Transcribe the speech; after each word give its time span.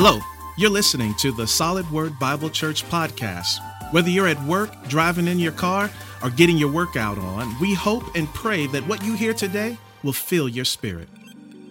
Hello, 0.00 0.20
you're 0.56 0.70
listening 0.70 1.12
to 1.14 1.32
the 1.32 1.44
Solid 1.44 1.90
Word 1.90 2.20
Bible 2.20 2.50
Church 2.50 2.84
podcast. 2.84 3.58
Whether 3.92 4.10
you're 4.10 4.28
at 4.28 4.40
work, 4.44 4.70
driving 4.86 5.26
in 5.26 5.40
your 5.40 5.50
car, 5.50 5.90
or 6.22 6.30
getting 6.30 6.56
your 6.56 6.70
workout 6.70 7.18
on, 7.18 7.58
we 7.58 7.74
hope 7.74 8.14
and 8.14 8.28
pray 8.28 8.68
that 8.68 8.86
what 8.86 9.02
you 9.02 9.14
hear 9.14 9.34
today 9.34 9.76
will 10.04 10.12
fill 10.12 10.48
your 10.48 10.64
spirit. 10.64 11.08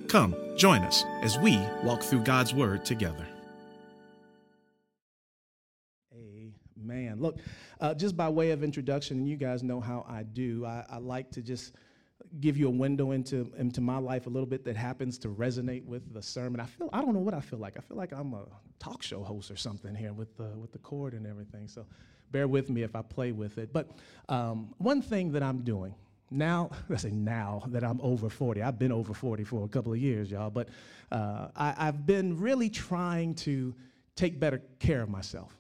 Come, 0.10 0.36
join 0.58 0.82
us 0.82 1.06
as 1.22 1.38
we 1.38 1.58
walk 1.86 2.04
through 2.04 2.26
God's 2.26 2.54
Word 2.54 2.84
together. 2.84 3.26
Amen. 6.14 7.22
Look, 7.22 7.40
uh, 7.80 7.94
just 7.94 8.18
by 8.18 8.28
way 8.28 8.52
of 8.52 8.62
introduction, 8.62 9.20
and 9.20 9.30
you 9.30 9.38
guys 9.38 9.64
know 9.64 9.80
how 9.80 10.06
I 10.06 10.24
do, 10.24 10.66
I, 10.66 10.84
I 10.90 10.98
like 10.98 11.32
to 11.32 11.42
just 11.42 11.76
give 12.40 12.58
you 12.58 12.68
a 12.68 12.72
window 12.72 13.12
into, 13.12 13.52
into 13.58 13.82
my 13.82 13.98
life 13.98 14.28
a 14.28 14.30
little 14.30 14.48
bit 14.48 14.66
that 14.66 14.76
happens 14.76 15.18
to 15.20 15.30
resonate 15.30 15.86
with 15.86 16.14
the 16.14 16.22
sermon. 16.22 16.60
I 16.60 16.66
feel 16.66 16.90
I 16.94 17.02
don't 17.02 17.14
know 17.14 17.20
what 17.20 17.34
I 17.34 17.40
feel 17.42 17.60
like. 17.60 17.78
I 17.78 17.82
feel 17.82 17.98
like 17.98 18.12
I'm 18.12 18.34
a 18.34 18.46
talk 18.80 19.02
show 19.02 19.24
host 19.24 19.52
or 19.52 19.56
something 19.56 19.96
here 19.96 20.14
with 20.14 20.36
the 20.38 20.50
with 20.58 20.72
the 20.72 20.78
cord 20.80 21.14
and 21.14 21.26
everything. 21.26 21.68
So 21.68 21.86
bear 22.32 22.48
with 22.48 22.70
me 22.70 22.84
if 22.84 22.96
I 22.96 23.02
play 23.02 23.32
with 23.32 23.58
it. 23.58 23.74
But 23.74 23.92
um, 24.30 24.74
one 24.78 25.02
thing 25.02 25.32
that 25.34 25.44
I'm 25.44 25.62
doing 25.62 25.96
now, 26.30 26.70
I 26.90 26.98
say 26.98 27.12
now 27.12 27.64
that 27.68 27.84
I'm 27.84 28.00
over 28.02 28.30
40. 28.30 28.62
I've 28.62 28.80
been 28.80 28.92
over 28.92 29.14
40 29.14 29.44
for 29.44 29.66
a 29.66 29.68
couple 29.68 29.94
of 29.94 30.00
years, 30.00 30.30
y'all. 30.30 30.50
But 30.50 30.70
uh, 31.12 31.48
I, 31.56 31.76
I've 31.78 32.06
been 32.06 32.40
really 32.40 32.70
trying 32.70 33.36
to 33.36 33.74
take 34.16 34.40
better 34.40 34.62
care 34.80 35.02
of 35.02 35.10
myself 35.10 35.57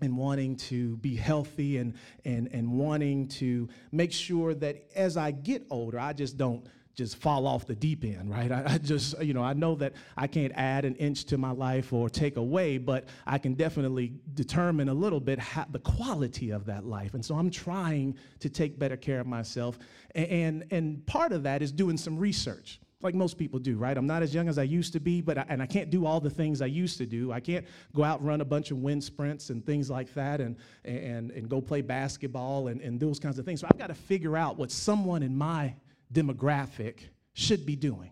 and 0.00 0.16
wanting 0.16 0.56
to 0.56 0.96
be 0.98 1.16
healthy 1.16 1.78
and, 1.78 1.94
and, 2.24 2.48
and 2.52 2.70
wanting 2.70 3.28
to 3.28 3.68
make 3.92 4.12
sure 4.12 4.54
that 4.54 4.90
as 4.94 5.16
I 5.16 5.32
get 5.32 5.66
older, 5.70 5.98
I 5.98 6.12
just 6.12 6.36
don't 6.36 6.66
just 6.94 7.16
fall 7.16 7.46
off 7.46 7.64
the 7.64 7.76
deep 7.76 8.04
end, 8.04 8.28
right? 8.28 8.50
I, 8.50 8.64
I, 8.66 8.78
just, 8.78 9.22
you 9.22 9.32
know, 9.32 9.42
I 9.42 9.52
know 9.52 9.76
that 9.76 9.92
I 10.16 10.26
can't 10.26 10.52
add 10.56 10.84
an 10.84 10.96
inch 10.96 11.26
to 11.26 11.38
my 11.38 11.52
life 11.52 11.92
or 11.92 12.10
take 12.10 12.36
away, 12.36 12.76
but 12.76 13.04
I 13.24 13.38
can 13.38 13.54
definitely 13.54 14.14
determine 14.34 14.88
a 14.88 14.94
little 14.94 15.20
bit 15.20 15.38
how, 15.38 15.64
the 15.70 15.78
quality 15.78 16.50
of 16.50 16.66
that 16.66 16.84
life. 16.84 17.14
And 17.14 17.24
so 17.24 17.36
I'm 17.36 17.50
trying 17.50 18.16
to 18.40 18.48
take 18.48 18.80
better 18.80 18.96
care 18.96 19.20
of 19.20 19.28
myself. 19.28 19.78
And, 20.16 20.26
and, 20.26 20.64
and 20.72 21.06
part 21.06 21.30
of 21.30 21.44
that 21.44 21.62
is 21.62 21.70
doing 21.70 21.96
some 21.96 22.18
research 22.18 22.80
like 23.00 23.14
most 23.14 23.38
people 23.38 23.60
do, 23.60 23.76
right? 23.76 23.96
I'm 23.96 24.06
not 24.06 24.22
as 24.22 24.34
young 24.34 24.48
as 24.48 24.58
I 24.58 24.64
used 24.64 24.92
to 24.94 25.00
be, 25.00 25.20
but 25.20 25.38
I, 25.38 25.46
and 25.48 25.62
I 25.62 25.66
can't 25.66 25.88
do 25.88 26.04
all 26.04 26.20
the 26.20 26.30
things 26.30 26.60
I 26.60 26.66
used 26.66 26.98
to 26.98 27.06
do. 27.06 27.30
I 27.30 27.38
can't 27.38 27.64
go 27.94 28.02
out 28.02 28.22
run 28.24 28.40
a 28.40 28.44
bunch 28.44 28.70
of 28.72 28.78
wind 28.78 29.04
sprints 29.04 29.50
and 29.50 29.64
things 29.64 29.88
like 29.88 30.12
that, 30.14 30.40
and 30.40 30.56
and 30.84 31.30
and 31.30 31.48
go 31.48 31.60
play 31.60 31.80
basketball 31.80 32.68
and, 32.68 32.80
and 32.80 32.98
those 32.98 33.20
kinds 33.20 33.38
of 33.38 33.44
things. 33.44 33.60
So 33.60 33.68
I've 33.70 33.78
got 33.78 33.88
to 33.88 33.94
figure 33.94 34.36
out 34.36 34.56
what 34.56 34.72
someone 34.72 35.22
in 35.22 35.36
my 35.36 35.74
demographic 36.12 37.00
should 37.34 37.64
be 37.64 37.76
doing 37.76 38.10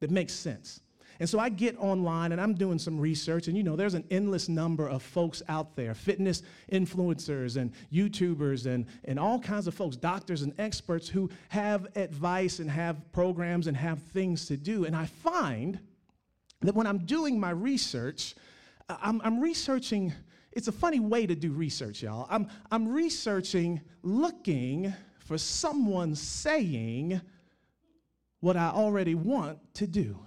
that 0.00 0.10
makes 0.10 0.32
sense. 0.32 0.80
And 1.20 1.28
so 1.28 1.38
I 1.38 1.48
get 1.48 1.76
online 1.78 2.32
and 2.32 2.40
I'm 2.40 2.54
doing 2.54 2.78
some 2.78 2.98
research, 2.98 3.48
and 3.48 3.56
you 3.56 3.62
know, 3.62 3.76
there's 3.76 3.94
an 3.94 4.04
endless 4.10 4.48
number 4.48 4.88
of 4.88 5.02
folks 5.02 5.42
out 5.48 5.76
there 5.76 5.94
fitness 5.94 6.42
influencers 6.72 7.56
and 7.56 7.72
YouTubers 7.92 8.66
and, 8.66 8.86
and 9.04 9.18
all 9.18 9.38
kinds 9.38 9.66
of 9.66 9.74
folks, 9.74 9.96
doctors 9.96 10.42
and 10.42 10.52
experts 10.58 11.08
who 11.08 11.30
have 11.48 11.86
advice 11.96 12.58
and 12.58 12.70
have 12.70 13.12
programs 13.12 13.66
and 13.66 13.76
have 13.76 14.02
things 14.02 14.46
to 14.46 14.56
do. 14.56 14.84
And 14.84 14.96
I 14.96 15.06
find 15.06 15.78
that 16.62 16.74
when 16.74 16.86
I'm 16.86 16.98
doing 16.98 17.38
my 17.38 17.50
research, 17.50 18.34
I'm, 18.88 19.20
I'm 19.22 19.40
researching. 19.40 20.12
It's 20.52 20.68
a 20.68 20.72
funny 20.72 21.00
way 21.00 21.26
to 21.26 21.34
do 21.34 21.52
research, 21.52 22.02
y'all. 22.02 22.26
I'm, 22.30 22.48
I'm 22.70 22.88
researching 22.88 23.80
looking 24.02 24.92
for 25.18 25.38
someone 25.38 26.14
saying 26.14 27.20
what 28.40 28.56
I 28.56 28.68
already 28.68 29.14
want 29.14 29.58
to 29.74 29.86
do. 29.86 30.18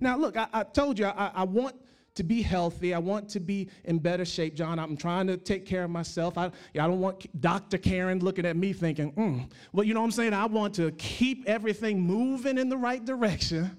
Now, 0.00 0.16
look, 0.16 0.36
I, 0.36 0.46
I 0.52 0.62
told 0.62 0.98
you 0.98 1.06
I, 1.06 1.30
I, 1.34 1.44
want 1.44 1.76
to 2.14 2.22
be 2.22 2.42
healthy. 2.42 2.94
I 2.94 2.98
want 2.98 3.28
to 3.30 3.40
be 3.40 3.68
in 3.84 3.98
better 3.98 4.24
shape, 4.24 4.54
John. 4.54 4.78
I'm 4.78 4.96
trying 4.96 5.26
to 5.28 5.36
take 5.36 5.66
care 5.66 5.84
of 5.84 5.90
myself. 5.90 6.38
I, 6.38 6.46
I 6.46 6.50
don't 6.74 7.00
want 7.00 7.40
Dr. 7.40 7.78
Karen 7.78 8.20
looking 8.20 8.46
at 8.46 8.56
me 8.56 8.72
thinking, 8.72 9.12
mm. 9.12 9.50
well, 9.72 9.84
you 9.84 9.94
know 9.94 10.00
what 10.00 10.06
I'm 10.06 10.12
saying? 10.12 10.34
I 10.34 10.46
want 10.46 10.74
to 10.76 10.90
keep 10.92 11.44
everything 11.46 12.00
moving 12.00 12.58
in 12.58 12.68
the 12.68 12.76
right 12.76 13.04
direction. 13.04 13.76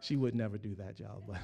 She 0.00 0.16
would 0.16 0.34
never 0.34 0.58
do 0.58 0.74
that, 0.76 1.00
y'all. 1.00 1.22
But. 1.26 1.38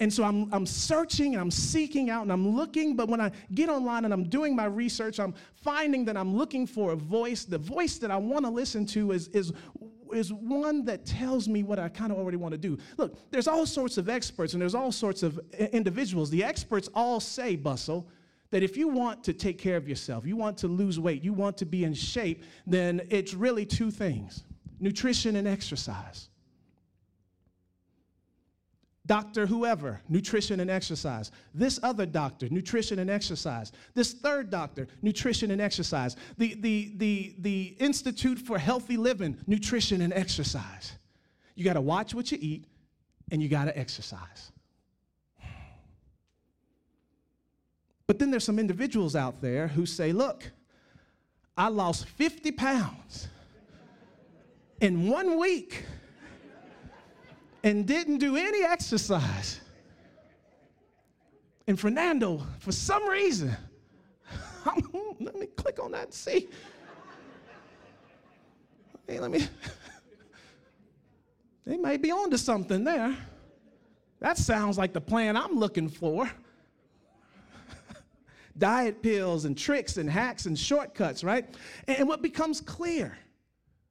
And 0.00 0.12
so 0.12 0.24
I'm, 0.24 0.52
I'm 0.52 0.66
searching 0.66 1.34
and 1.34 1.40
I'm 1.40 1.50
seeking 1.50 2.10
out 2.10 2.22
and 2.22 2.32
I'm 2.32 2.56
looking, 2.56 2.96
but 2.96 3.08
when 3.08 3.20
I 3.20 3.30
get 3.54 3.68
online 3.68 4.04
and 4.04 4.12
I'm 4.12 4.24
doing 4.24 4.56
my 4.56 4.64
research, 4.64 5.20
I'm 5.20 5.34
finding 5.54 6.04
that 6.06 6.16
I'm 6.16 6.36
looking 6.36 6.66
for 6.66 6.92
a 6.92 6.96
voice. 6.96 7.44
The 7.44 7.58
voice 7.58 7.98
that 7.98 8.10
I 8.10 8.16
want 8.16 8.44
to 8.44 8.50
listen 8.50 8.86
to 8.86 9.12
is, 9.12 9.28
is 9.28 9.52
is 10.16 10.32
one 10.32 10.84
that 10.84 11.04
tells 11.04 11.48
me 11.48 11.62
what 11.62 11.78
I 11.78 11.88
kind 11.88 12.12
of 12.12 12.18
already 12.18 12.36
want 12.36 12.52
to 12.52 12.58
do. 12.58 12.78
Look, 12.96 13.30
there's 13.30 13.48
all 13.48 13.66
sorts 13.66 13.98
of 13.98 14.08
experts 14.08 14.52
and 14.52 14.62
there's 14.62 14.74
all 14.74 14.92
sorts 14.92 15.22
of 15.22 15.40
eh, 15.58 15.66
individuals. 15.72 16.30
The 16.30 16.44
experts 16.44 16.88
all 16.94 17.20
say, 17.20 17.56
Bustle, 17.56 18.08
that 18.50 18.62
if 18.62 18.76
you 18.76 18.88
want 18.88 19.24
to 19.24 19.32
take 19.32 19.58
care 19.58 19.76
of 19.76 19.88
yourself, 19.88 20.26
you 20.26 20.36
want 20.36 20.56
to 20.58 20.68
lose 20.68 21.00
weight, 21.00 21.22
you 21.24 21.32
want 21.32 21.56
to 21.58 21.64
be 21.64 21.84
in 21.84 21.94
shape, 21.94 22.44
then 22.66 23.00
it's 23.10 23.34
really 23.34 23.66
two 23.66 23.90
things 23.90 24.44
nutrition 24.80 25.36
and 25.36 25.48
exercise. 25.48 26.28
Doctor, 29.06 29.44
whoever, 29.46 30.00
nutrition 30.08 30.60
and 30.60 30.70
exercise. 30.70 31.30
This 31.52 31.78
other 31.82 32.06
doctor, 32.06 32.48
nutrition 32.48 32.98
and 32.98 33.10
exercise. 33.10 33.70
This 33.94 34.14
third 34.14 34.48
doctor, 34.48 34.88
nutrition 35.02 35.50
and 35.50 35.60
exercise. 35.60 36.16
The, 36.38 36.54
the, 36.54 36.92
the, 36.96 37.34
the 37.40 37.76
Institute 37.80 38.38
for 38.38 38.58
Healthy 38.58 38.96
Living, 38.96 39.36
nutrition 39.46 40.00
and 40.00 40.12
exercise. 40.12 40.92
You 41.54 41.64
got 41.64 41.74
to 41.74 41.82
watch 41.82 42.14
what 42.14 42.32
you 42.32 42.38
eat 42.40 42.64
and 43.30 43.42
you 43.42 43.48
got 43.48 43.66
to 43.66 43.78
exercise. 43.78 44.52
But 48.06 48.18
then 48.18 48.30
there's 48.30 48.44
some 48.44 48.58
individuals 48.58 49.14
out 49.14 49.40
there 49.40 49.68
who 49.68 49.86
say, 49.86 50.12
look, 50.12 50.50
I 51.56 51.68
lost 51.68 52.06
50 52.06 52.52
pounds 52.52 53.28
in 54.80 55.08
one 55.08 55.38
week 55.38 55.84
and 57.64 57.86
didn't 57.86 58.18
do 58.18 58.36
any 58.36 58.62
exercise. 58.62 59.60
And 61.66 61.80
Fernando, 61.80 62.42
for 62.60 62.70
some 62.70 63.08
reason, 63.08 63.56
let 65.18 65.34
me 65.34 65.46
click 65.56 65.82
on 65.82 65.92
that 65.92 66.04
and 66.04 66.14
see. 66.14 66.48
Hey, 69.08 69.18
let 69.18 69.32
me. 69.32 69.48
They 71.66 71.78
may 71.78 71.96
be 71.96 72.12
onto 72.12 72.36
something 72.36 72.84
there. 72.84 73.16
That 74.20 74.36
sounds 74.36 74.76
like 74.76 74.92
the 74.92 75.00
plan 75.00 75.34
I'm 75.34 75.58
looking 75.58 75.88
for. 75.88 76.30
Diet 78.58 79.02
pills 79.02 79.46
and 79.46 79.56
tricks 79.56 79.96
and 79.96 80.10
hacks 80.10 80.44
and 80.44 80.58
shortcuts, 80.58 81.24
right? 81.24 81.48
And 81.88 82.06
what 82.06 82.20
becomes 82.20 82.60
clear 82.60 83.16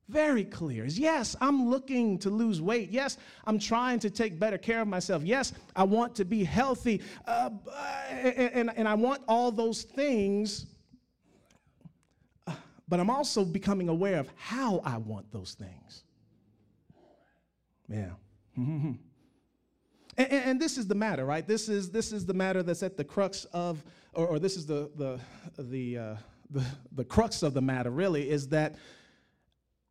very 0.09 0.43
clear 0.43 0.85
yes, 0.85 1.35
I'm 1.39 1.69
looking 1.69 2.17
to 2.19 2.29
lose 2.29 2.61
weight. 2.61 2.89
Yes, 2.91 3.17
I'm 3.45 3.57
trying 3.57 3.99
to 3.99 4.09
take 4.09 4.37
better 4.37 4.57
care 4.57 4.81
of 4.81 4.87
myself. 4.87 5.23
Yes, 5.23 5.53
I 5.75 5.83
want 5.83 6.15
to 6.15 6.25
be 6.25 6.43
healthy. 6.43 7.01
Uh, 7.25 7.49
and, 8.09 8.71
and 8.75 8.87
I 8.87 8.95
want 8.95 9.21
all 9.27 9.51
those 9.51 9.83
things. 9.83 10.65
But 12.87 12.99
I'm 12.99 13.09
also 13.09 13.45
becoming 13.45 13.89
aware 13.89 14.19
of 14.19 14.29
how 14.35 14.81
I 14.83 14.97
want 14.97 15.31
those 15.31 15.53
things. 15.53 16.03
Yeah. 17.89 18.11
Mm-hmm. 18.55 18.91
And, 20.15 20.31
and, 20.31 20.61
this 20.61 20.77
is 20.77 20.85
the 20.85 20.93
matter, 20.93 21.25
right? 21.25 21.47
This 21.47 21.67
is, 21.67 21.89
this 21.89 22.11
is 22.11 22.23
the 22.23 22.35
matter 22.35 22.61
that's 22.61 22.83
at 22.83 22.97
the 22.97 23.03
crux 23.03 23.45
of, 23.45 23.83
or, 24.13 24.27
or 24.27 24.37
this 24.37 24.57
is 24.57 24.67
the, 24.67 24.91
the, 24.95 25.19
the, 25.57 25.97
uh, 25.97 26.15
the, 26.51 26.63
the 26.91 27.03
crux 27.03 27.41
of 27.41 27.55
the 27.55 27.61
matter, 27.63 27.89
really, 27.89 28.29
is 28.29 28.47
that 28.49 28.75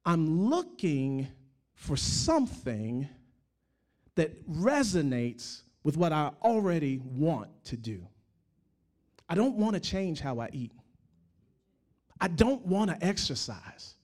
I'm 0.05 0.49
looking 0.49 1.29
for 1.75 1.97
something 1.97 3.09
that 4.15 4.49
resonates 4.51 5.63
with 5.85 5.97
what 5.97 6.13
I 6.13 6.31
already 6.43 6.99
want 6.99 7.49
to 7.65 7.77
do. 7.77 8.07
I 9.29 9.35
don't 9.35 9.57
want 9.57 9.75
to 9.75 9.81
change 9.81 10.21
how 10.21 10.41
I 10.41 10.49
eat. 10.53 10.73
I 12.21 12.29
don't 12.29 12.65
want 12.67 12.91
to 12.91 13.05
exercise, 13.05 13.95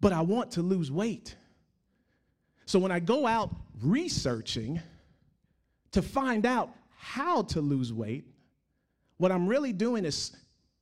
but 0.00 0.12
I 0.12 0.20
want 0.20 0.50
to 0.52 0.62
lose 0.62 0.90
weight. 0.90 1.36
So 2.66 2.78
when 2.78 2.92
I 2.92 3.00
go 3.00 3.26
out 3.26 3.54
researching 3.82 4.80
to 5.92 6.02
find 6.02 6.44
out 6.44 6.70
how 6.96 7.42
to 7.42 7.60
lose 7.60 7.92
weight, 7.92 8.26
what 9.16 9.30
I'm 9.30 9.46
really 9.46 9.72
doing 9.72 10.04
is 10.04 10.32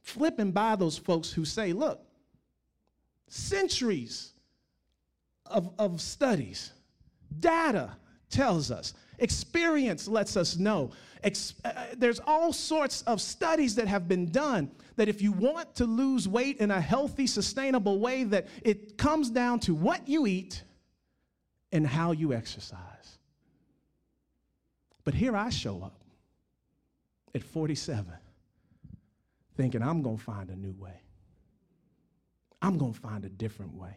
flipping 0.01 0.51
by 0.51 0.75
those 0.75 0.97
folks 0.99 1.31
who 1.31 1.45
say, 1.45 1.73
look, 1.73 2.05
centuries 3.33 4.33
of, 5.47 5.73
of 5.79 6.01
studies. 6.01 6.73
Data 7.41 7.97
tells 8.29 8.71
us, 8.71 8.95
experience 9.19 10.07
lets 10.07 10.37
us 10.37 10.57
know. 10.57 10.91
Ex- 11.23 11.55
uh, 11.65 11.69
uh, 11.69 11.85
there's 11.97 12.21
all 12.27 12.53
sorts 12.53 13.03
of 13.03 13.21
studies 13.21 13.75
that 13.77 13.89
have 13.89 14.07
been 14.07 14.31
done 14.31 14.71
that 14.97 15.09
if 15.09 15.23
you 15.23 15.33
want 15.33 15.75
to 15.77 15.87
lose 15.87 16.29
weight 16.29 16.59
in 16.59 16.71
a 16.71 16.81
healthy, 16.81 17.27
sustainable 17.27 17.99
way, 18.01 18.25
that 18.25 18.49
it 18.63 18.99
comes 18.99 19.31
down 19.31 19.61
to 19.61 19.75
what 19.75 20.07
you 20.07 20.27
eat 20.27 20.63
and 21.73 21.87
how 21.87 22.13
you 22.13 22.35
exercise. 22.35 23.19
But 25.05 25.15
here 25.15 25.35
I 25.37 25.49
show 25.49 25.83
up 25.83 25.99
at 27.35 27.43
47 27.43 28.13
thinking 29.57 29.83
I'm 29.83 30.03
going 30.03 30.19
to 30.19 30.23
find 30.23 30.51
a 30.51 30.57
new 30.57 30.75
way. 30.79 31.01
I'm 32.63 32.79
going 32.79 32.95
to 32.95 33.01
find 33.01 33.25
a 33.25 33.29
different 33.29 33.75
way. 33.75 33.97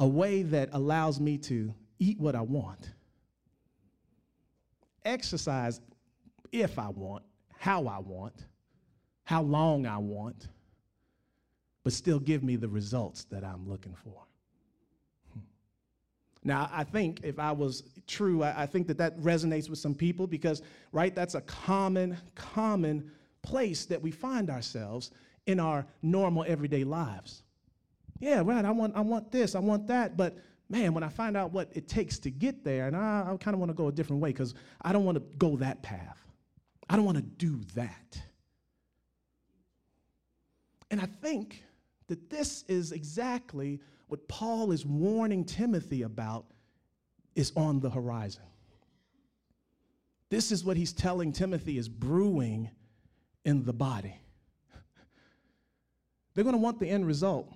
A 0.00 0.06
way 0.06 0.42
that 0.42 0.70
allows 0.72 1.20
me 1.20 1.38
to 1.38 1.72
eat 2.00 2.18
what 2.18 2.34
I 2.34 2.40
want, 2.40 2.90
exercise 5.04 5.80
if 6.50 6.78
I 6.78 6.88
want, 6.88 7.22
how 7.56 7.86
I 7.86 8.00
want, 8.00 8.34
how 9.22 9.42
long 9.42 9.86
I 9.86 9.98
want, 9.98 10.48
but 11.84 11.92
still 11.92 12.18
give 12.18 12.42
me 12.42 12.56
the 12.56 12.68
results 12.68 13.24
that 13.24 13.44
I'm 13.44 13.68
looking 13.68 13.94
for. 13.94 14.24
Now, 16.42 16.68
I 16.72 16.84
think 16.84 17.20
if 17.22 17.38
I 17.38 17.52
was 17.52 17.84
true, 18.06 18.42
I, 18.42 18.66
think 18.66 18.86
that 18.88 18.98
that 18.98 19.18
resonates 19.20 19.70
with 19.70 19.78
some 19.78 19.94
people 19.94 20.26
because, 20.26 20.60
right, 20.92 21.14
that's 21.14 21.34
a 21.34 21.40
common, 21.42 22.18
common 22.34 23.10
place 23.40 23.86
that 23.86 24.02
we 24.02 24.10
find 24.10 24.50
ourselves 24.50 25.10
in 25.46 25.60
our 25.60 25.86
normal 26.02 26.44
everyday 26.46 26.84
lives. 26.84 27.42
Yeah, 28.18 28.42
right, 28.44 28.64
I 28.64 28.70
want, 28.70 28.96
I 28.96 29.00
want 29.00 29.30
this, 29.30 29.54
I 29.54 29.58
want 29.58 29.86
that, 29.88 30.16
but 30.16 30.38
man, 30.68 30.94
when 30.94 31.02
I 31.02 31.08
find 31.08 31.36
out 31.36 31.52
what 31.52 31.70
it 31.72 31.88
takes 31.88 32.18
to 32.20 32.30
get 32.30 32.64
there, 32.64 32.86
and 32.86 32.96
I, 32.96 33.26
I 33.30 33.36
kind 33.36 33.54
of 33.54 33.60
want 33.60 33.70
to 33.70 33.74
go 33.74 33.88
a 33.88 33.92
different 33.92 34.22
way 34.22 34.30
because 34.30 34.54
I 34.80 34.92
don't 34.92 35.04
want 35.04 35.16
to 35.16 35.36
go 35.36 35.56
that 35.56 35.82
path. 35.82 36.18
I 36.88 36.96
don't 36.96 37.04
want 37.04 37.18
to 37.18 37.22
do 37.22 37.60
that. 37.74 38.20
And 40.90 41.00
I 41.00 41.06
think 41.06 41.64
that 42.06 42.30
this 42.30 42.64
is 42.68 42.92
exactly 42.92 43.80
what 44.08 44.26
Paul 44.28 44.70
is 44.70 44.84
warning 44.86 45.44
Timothy 45.44 46.02
about 46.02 46.46
is 47.34 47.52
on 47.56 47.80
the 47.80 47.90
horizon. 47.90 48.44
This 50.30 50.52
is 50.52 50.64
what 50.64 50.76
he's 50.76 50.92
telling 50.92 51.32
Timothy 51.32 51.78
is 51.78 51.88
brewing 51.88 52.70
in 53.44 53.64
the 53.64 53.72
body. 53.72 54.14
They're 56.34 56.44
going 56.44 56.54
to 56.54 56.60
want 56.60 56.80
the 56.80 56.88
end 56.88 57.06
result, 57.06 57.52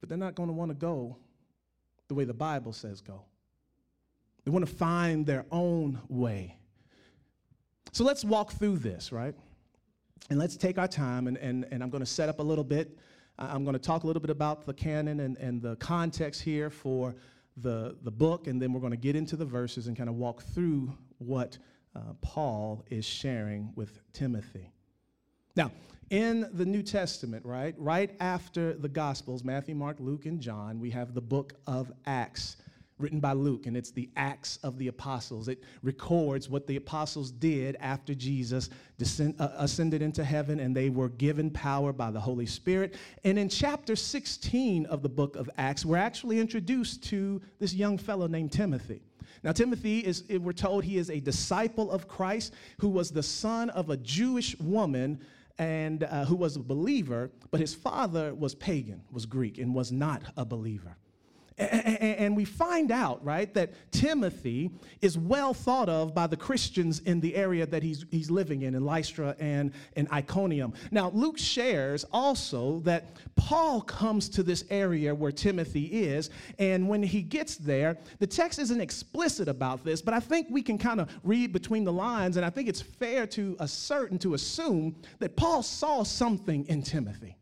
but 0.00 0.08
they're 0.08 0.18
not 0.18 0.34
going 0.34 0.48
to 0.48 0.54
want 0.54 0.70
to 0.70 0.74
go 0.74 1.16
the 2.08 2.14
way 2.14 2.24
the 2.24 2.34
Bible 2.34 2.72
says 2.72 3.00
go. 3.00 3.22
They 4.44 4.50
want 4.50 4.66
to 4.66 4.72
find 4.72 5.26
their 5.26 5.44
own 5.52 6.00
way. 6.08 6.56
So 7.92 8.04
let's 8.04 8.24
walk 8.24 8.52
through 8.52 8.78
this, 8.78 9.12
right? 9.12 9.34
And 10.30 10.38
let's 10.38 10.56
take 10.56 10.78
our 10.78 10.88
time, 10.88 11.26
and, 11.26 11.36
and, 11.36 11.66
and 11.70 11.82
I'm 11.82 11.90
going 11.90 12.02
to 12.02 12.06
set 12.06 12.28
up 12.28 12.38
a 12.38 12.42
little 12.42 12.64
bit. 12.64 12.98
I'm 13.38 13.64
going 13.64 13.74
to 13.74 13.78
talk 13.78 14.04
a 14.04 14.06
little 14.06 14.20
bit 14.20 14.30
about 14.30 14.66
the 14.66 14.74
canon 14.74 15.20
and, 15.20 15.36
and 15.38 15.62
the 15.62 15.76
context 15.76 16.42
here 16.42 16.70
for 16.70 17.14
the, 17.56 17.96
the 18.02 18.10
book, 18.10 18.46
and 18.46 18.60
then 18.60 18.72
we're 18.72 18.80
going 18.80 18.92
to 18.92 18.96
get 18.96 19.16
into 19.16 19.36
the 19.36 19.44
verses 19.44 19.86
and 19.86 19.96
kind 19.96 20.08
of 20.08 20.16
walk 20.16 20.42
through 20.42 20.96
what 21.18 21.58
uh, 21.94 22.14
Paul 22.20 22.84
is 22.90 23.04
sharing 23.04 23.72
with 23.74 24.00
Timothy. 24.12 24.72
Now, 25.56 25.72
in 26.10 26.48
the 26.52 26.64
New 26.64 26.82
Testament, 26.82 27.44
right, 27.44 27.74
right 27.78 28.14
after 28.20 28.74
the 28.74 28.88
Gospels, 28.88 29.44
Matthew, 29.44 29.74
Mark, 29.74 29.96
Luke, 29.98 30.26
and 30.26 30.40
John, 30.40 30.80
we 30.80 30.90
have 30.90 31.14
the 31.14 31.20
book 31.20 31.54
of 31.66 31.92
Acts 32.06 32.56
written 32.98 33.20
by 33.20 33.32
Luke, 33.32 33.66
and 33.66 33.76
it's 33.76 33.90
the 33.90 34.08
Acts 34.16 34.58
of 34.62 34.78
the 34.78 34.88
Apostles. 34.88 35.48
It 35.48 35.62
records 35.82 36.48
what 36.48 36.66
the 36.66 36.76
apostles 36.76 37.30
did 37.30 37.76
after 37.80 38.14
Jesus 38.14 38.70
descend, 38.98 39.36
uh, 39.38 39.50
ascended 39.56 40.02
into 40.02 40.24
heaven 40.24 40.60
and 40.60 40.74
they 40.74 40.90
were 40.90 41.08
given 41.08 41.50
power 41.50 41.92
by 41.92 42.10
the 42.10 42.20
Holy 42.20 42.46
Spirit. 42.46 42.96
And 43.24 43.38
in 43.38 43.48
chapter 43.48 43.94
16 43.94 44.86
of 44.86 45.02
the 45.02 45.08
book 45.08 45.36
of 45.36 45.48
Acts, 45.58 45.84
we're 45.84 45.96
actually 45.96 46.40
introduced 46.40 47.04
to 47.04 47.40
this 47.60 47.72
young 47.72 47.98
fellow 47.98 48.26
named 48.26 48.52
Timothy. 48.52 49.02
Now, 49.44 49.52
Timothy 49.52 50.00
is, 50.00 50.24
we're 50.28 50.52
told 50.52 50.82
he 50.82 50.98
is 50.98 51.10
a 51.10 51.20
disciple 51.20 51.92
of 51.92 52.08
Christ 52.08 52.52
who 52.78 52.88
was 52.88 53.10
the 53.10 53.22
son 53.22 53.70
of 53.70 53.90
a 53.90 53.96
Jewish 53.96 54.58
woman 54.58 55.20
and 55.58 56.04
uh, 56.04 56.24
who 56.24 56.36
was 56.36 56.56
a 56.56 56.60
believer, 56.60 57.30
but 57.50 57.60
his 57.60 57.74
father 57.74 58.34
was 58.34 58.54
pagan, 58.54 59.02
was 59.10 59.26
Greek, 59.26 59.58
and 59.58 59.74
was 59.74 59.90
not 59.90 60.22
a 60.36 60.44
believer. 60.44 60.96
And 61.58 62.36
we 62.36 62.44
find 62.44 62.92
out, 62.92 63.24
right, 63.24 63.52
that 63.54 63.72
Timothy 63.90 64.70
is 65.00 65.18
well 65.18 65.52
thought 65.52 65.88
of 65.88 66.14
by 66.14 66.26
the 66.26 66.36
Christians 66.36 67.00
in 67.00 67.20
the 67.20 67.34
area 67.34 67.66
that 67.66 67.82
he's, 67.82 68.04
he's 68.10 68.30
living 68.30 68.62
in, 68.62 68.74
in 68.74 68.84
Lystra 68.84 69.34
and 69.40 69.72
in 69.96 70.06
Iconium. 70.12 70.72
Now, 70.90 71.10
Luke 71.10 71.38
shares 71.38 72.04
also 72.12 72.80
that 72.80 73.16
Paul 73.34 73.80
comes 73.80 74.28
to 74.30 74.42
this 74.42 74.64
area 74.70 75.14
where 75.14 75.32
Timothy 75.32 75.86
is, 75.86 76.30
and 76.58 76.88
when 76.88 77.02
he 77.02 77.22
gets 77.22 77.56
there, 77.56 77.96
the 78.18 78.26
text 78.26 78.58
isn't 78.58 78.80
explicit 78.80 79.48
about 79.48 79.84
this, 79.84 80.02
but 80.02 80.14
I 80.14 80.20
think 80.20 80.48
we 80.50 80.62
can 80.62 80.78
kind 80.78 81.00
of 81.00 81.10
read 81.24 81.52
between 81.52 81.84
the 81.84 81.92
lines, 81.92 82.36
and 82.36 82.44
I 82.44 82.50
think 82.50 82.68
it's 82.68 82.82
fair 82.82 83.26
to 83.28 83.56
assert 83.58 84.10
and 84.10 84.20
to 84.20 84.34
assume 84.34 84.96
that 85.18 85.36
Paul 85.36 85.62
saw 85.62 86.02
something 86.02 86.66
in 86.66 86.82
Timothy 86.82 87.37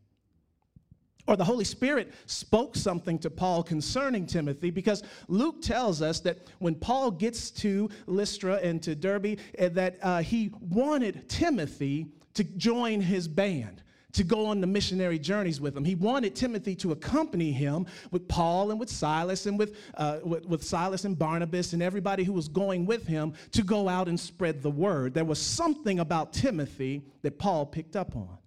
or 1.27 1.35
the 1.35 1.43
Holy 1.43 1.65
Spirit 1.65 2.13
spoke 2.25 2.75
something 2.75 3.19
to 3.19 3.29
Paul 3.29 3.61
concerning 3.63 4.25
Timothy 4.25 4.71
because 4.71 5.03
Luke 5.27 5.61
tells 5.61 6.01
us 6.01 6.19
that 6.21 6.39
when 6.59 6.75
Paul 6.75 7.11
gets 7.11 7.51
to 7.51 7.89
Lystra 8.07 8.55
and 8.55 8.81
to 8.83 8.95
Derbe, 8.95 9.37
eh, 9.57 9.69
that 9.69 9.97
uh, 10.01 10.21
he 10.21 10.51
wanted 10.59 11.27
Timothy 11.29 12.07
to 12.33 12.43
join 12.43 13.01
his 13.01 13.27
band 13.27 13.83
to 14.13 14.23
go 14.23 14.47
on 14.47 14.61
the 14.61 14.67
missionary 14.67 15.19
journeys 15.19 15.61
with 15.61 15.77
him. 15.77 15.83
He 15.83 15.93
wanted 15.93 16.35
Timothy 16.35 16.75
to 16.77 16.91
accompany 16.91 17.51
him 17.51 17.85
with 18.09 18.27
Paul 18.27 18.71
and 18.71 18.79
with 18.79 18.89
Silas 18.89 19.45
and 19.45 19.59
with, 19.59 19.77
uh, 19.95 20.19
with, 20.23 20.45
with, 20.45 20.63
Silas 20.63 21.05
and 21.05 21.17
Barnabas 21.19 21.73
and 21.73 21.83
everybody 21.83 22.23
who 22.23 22.33
was 22.33 22.47
going 22.47 22.85
with 22.85 23.05
him 23.05 23.33
to 23.51 23.63
go 23.63 23.87
out 23.87 24.07
and 24.07 24.19
spread 24.19 24.63
the 24.63 24.71
word. 24.71 25.13
There 25.13 25.25
was 25.25 25.39
something 25.39 25.99
about 25.99 26.33
Timothy 26.33 27.03
that 27.21 27.37
Paul 27.37 27.65
picked 27.65 27.95
up 27.95 28.15
on. 28.15 28.37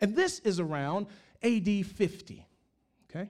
And 0.00 0.16
this 0.16 0.40
is 0.40 0.58
around 0.58 1.06
AD 1.44 1.86
50. 1.86 2.46
Okay? 3.10 3.28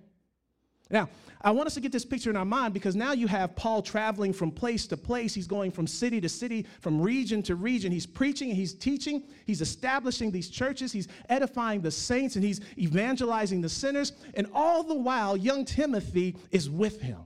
Now, 0.90 1.08
I 1.42 1.50
want 1.50 1.66
us 1.66 1.74
to 1.74 1.80
get 1.80 1.92
this 1.92 2.04
picture 2.04 2.30
in 2.30 2.36
our 2.36 2.44
mind 2.44 2.72
because 2.72 2.96
now 2.96 3.12
you 3.12 3.26
have 3.26 3.54
Paul 3.54 3.82
traveling 3.82 4.32
from 4.32 4.50
place 4.50 4.86
to 4.86 4.96
place. 4.96 5.34
He's 5.34 5.46
going 5.46 5.70
from 5.70 5.86
city 5.86 6.20
to 6.20 6.28
city, 6.28 6.66
from 6.80 7.00
region 7.00 7.42
to 7.44 7.54
region. 7.54 7.92
He's 7.92 8.06
preaching 8.06 8.54
he's 8.54 8.72
teaching. 8.72 9.24
He's 9.44 9.60
establishing 9.60 10.30
these 10.30 10.48
churches. 10.48 10.92
He's 10.92 11.08
edifying 11.28 11.82
the 11.82 11.90
saints 11.90 12.36
and 12.36 12.44
he's 12.44 12.60
evangelizing 12.78 13.60
the 13.60 13.68
sinners. 13.68 14.12
And 14.34 14.46
all 14.54 14.82
the 14.82 14.94
while, 14.94 15.36
young 15.36 15.64
Timothy 15.64 16.36
is 16.50 16.70
with 16.70 17.00
him. 17.00 17.18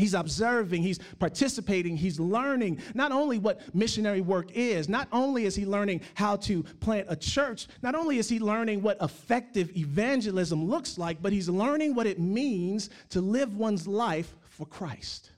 He's 0.00 0.14
observing, 0.14 0.82
he's 0.82 0.98
participating, 1.18 1.94
he's 1.96 2.18
learning 2.18 2.80
not 2.94 3.12
only 3.12 3.38
what 3.38 3.74
missionary 3.74 4.22
work 4.22 4.50
is, 4.52 4.88
not 4.88 5.08
only 5.12 5.44
is 5.44 5.54
he 5.54 5.66
learning 5.66 6.00
how 6.14 6.36
to 6.36 6.62
plant 6.80 7.06
a 7.10 7.16
church, 7.16 7.68
not 7.82 7.94
only 7.94 8.16
is 8.16 8.28
he 8.28 8.38
learning 8.38 8.80
what 8.80 8.96
effective 9.02 9.76
evangelism 9.76 10.64
looks 10.64 10.96
like, 10.96 11.20
but 11.20 11.32
he's 11.32 11.50
learning 11.50 11.94
what 11.94 12.06
it 12.06 12.18
means 12.18 12.88
to 13.10 13.20
live 13.20 13.54
one's 13.56 13.86
life 13.86 14.34
for 14.48 14.66
Christ. 14.66 15.30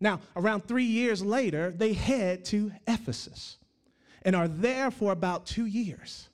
Now, 0.00 0.20
around 0.34 0.62
three 0.62 0.84
years 0.84 1.22
later, 1.22 1.70
they 1.70 1.92
head 1.92 2.46
to 2.46 2.72
Ephesus 2.86 3.58
and 4.22 4.34
are 4.34 4.48
there 4.48 4.90
for 4.90 5.12
about 5.12 5.44
two 5.44 5.66
years. 5.66 6.30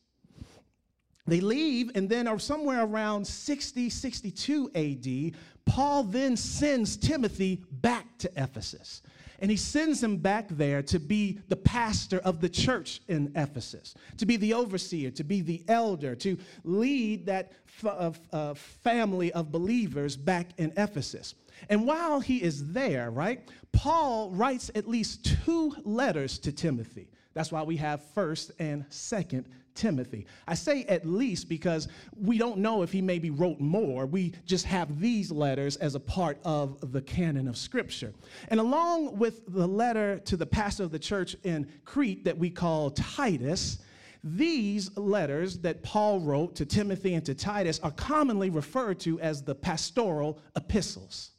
They 1.28 1.40
leave, 1.40 1.90
and 1.94 2.08
then 2.08 2.38
somewhere 2.38 2.84
around 2.84 3.26
60, 3.26 3.90
62 3.90 4.70
AD, 4.74 5.38
Paul 5.66 6.04
then 6.04 6.36
sends 6.36 6.96
Timothy 6.96 7.62
back 7.70 8.06
to 8.18 8.30
Ephesus. 8.36 9.02
And 9.40 9.50
he 9.50 9.56
sends 9.56 10.02
him 10.02 10.16
back 10.16 10.48
there 10.48 10.82
to 10.82 10.98
be 10.98 11.38
the 11.48 11.56
pastor 11.56 12.18
of 12.18 12.40
the 12.40 12.48
church 12.48 13.00
in 13.06 13.30
Ephesus, 13.36 13.94
to 14.16 14.26
be 14.26 14.36
the 14.36 14.54
overseer, 14.54 15.10
to 15.12 15.22
be 15.22 15.42
the 15.42 15.62
elder, 15.68 16.16
to 16.16 16.36
lead 16.64 17.26
that 17.26 17.52
f- 17.84 18.20
uh, 18.32 18.54
family 18.54 19.30
of 19.32 19.52
believers 19.52 20.16
back 20.16 20.48
in 20.58 20.72
Ephesus. 20.76 21.34
And 21.68 21.86
while 21.86 22.18
he 22.18 22.42
is 22.42 22.72
there, 22.72 23.10
right, 23.10 23.48
Paul 23.70 24.30
writes 24.30 24.70
at 24.74 24.88
least 24.88 25.36
two 25.44 25.74
letters 25.84 26.38
to 26.40 26.50
Timothy. 26.50 27.08
That's 27.34 27.52
why 27.52 27.62
we 27.62 27.76
have 27.76 28.02
1st 28.16 28.50
and 28.58 28.88
2nd 28.90 29.44
Timothy. 29.78 30.26
I 30.46 30.54
say 30.54 30.82
at 30.84 31.06
least 31.06 31.48
because 31.48 31.86
we 32.20 32.36
don't 32.36 32.58
know 32.58 32.82
if 32.82 32.90
he 32.90 33.00
maybe 33.00 33.30
wrote 33.30 33.60
more. 33.60 34.06
We 34.06 34.34
just 34.44 34.66
have 34.66 35.00
these 35.00 35.30
letters 35.30 35.76
as 35.76 35.94
a 35.94 36.00
part 36.00 36.38
of 36.44 36.92
the 36.92 37.00
canon 37.00 37.46
of 37.46 37.56
Scripture. 37.56 38.12
And 38.48 38.58
along 38.58 39.18
with 39.18 39.42
the 39.46 39.66
letter 39.66 40.18
to 40.26 40.36
the 40.36 40.46
pastor 40.46 40.82
of 40.82 40.90
the 40.90 40.98
church 40.98 41.36
in 41.44 41.68
Crete 41.84 42.24
that 42.24 42.36
we 42.36 42.50
call 42.50 42.90
Titus, 42.90 43.78
these 44.24 44.96
letters 44.96 45.58
that 45.58 45.84
Paul 45.84 46.20
wrote 46.20 46.56
to 46.56 46.66
Timothy 46.66 47.14
and 47.14 47.24
to 47.24 47.34
Titus 47.34 47.78
are 47.80 47.92
commonly 47.92 48.50
referred 48.50 48.98
to 49.00 49.20
as 49.20 49.42
the 49.42 49.54
pastoral 49.54 50.40
epistles. 50.56 51.30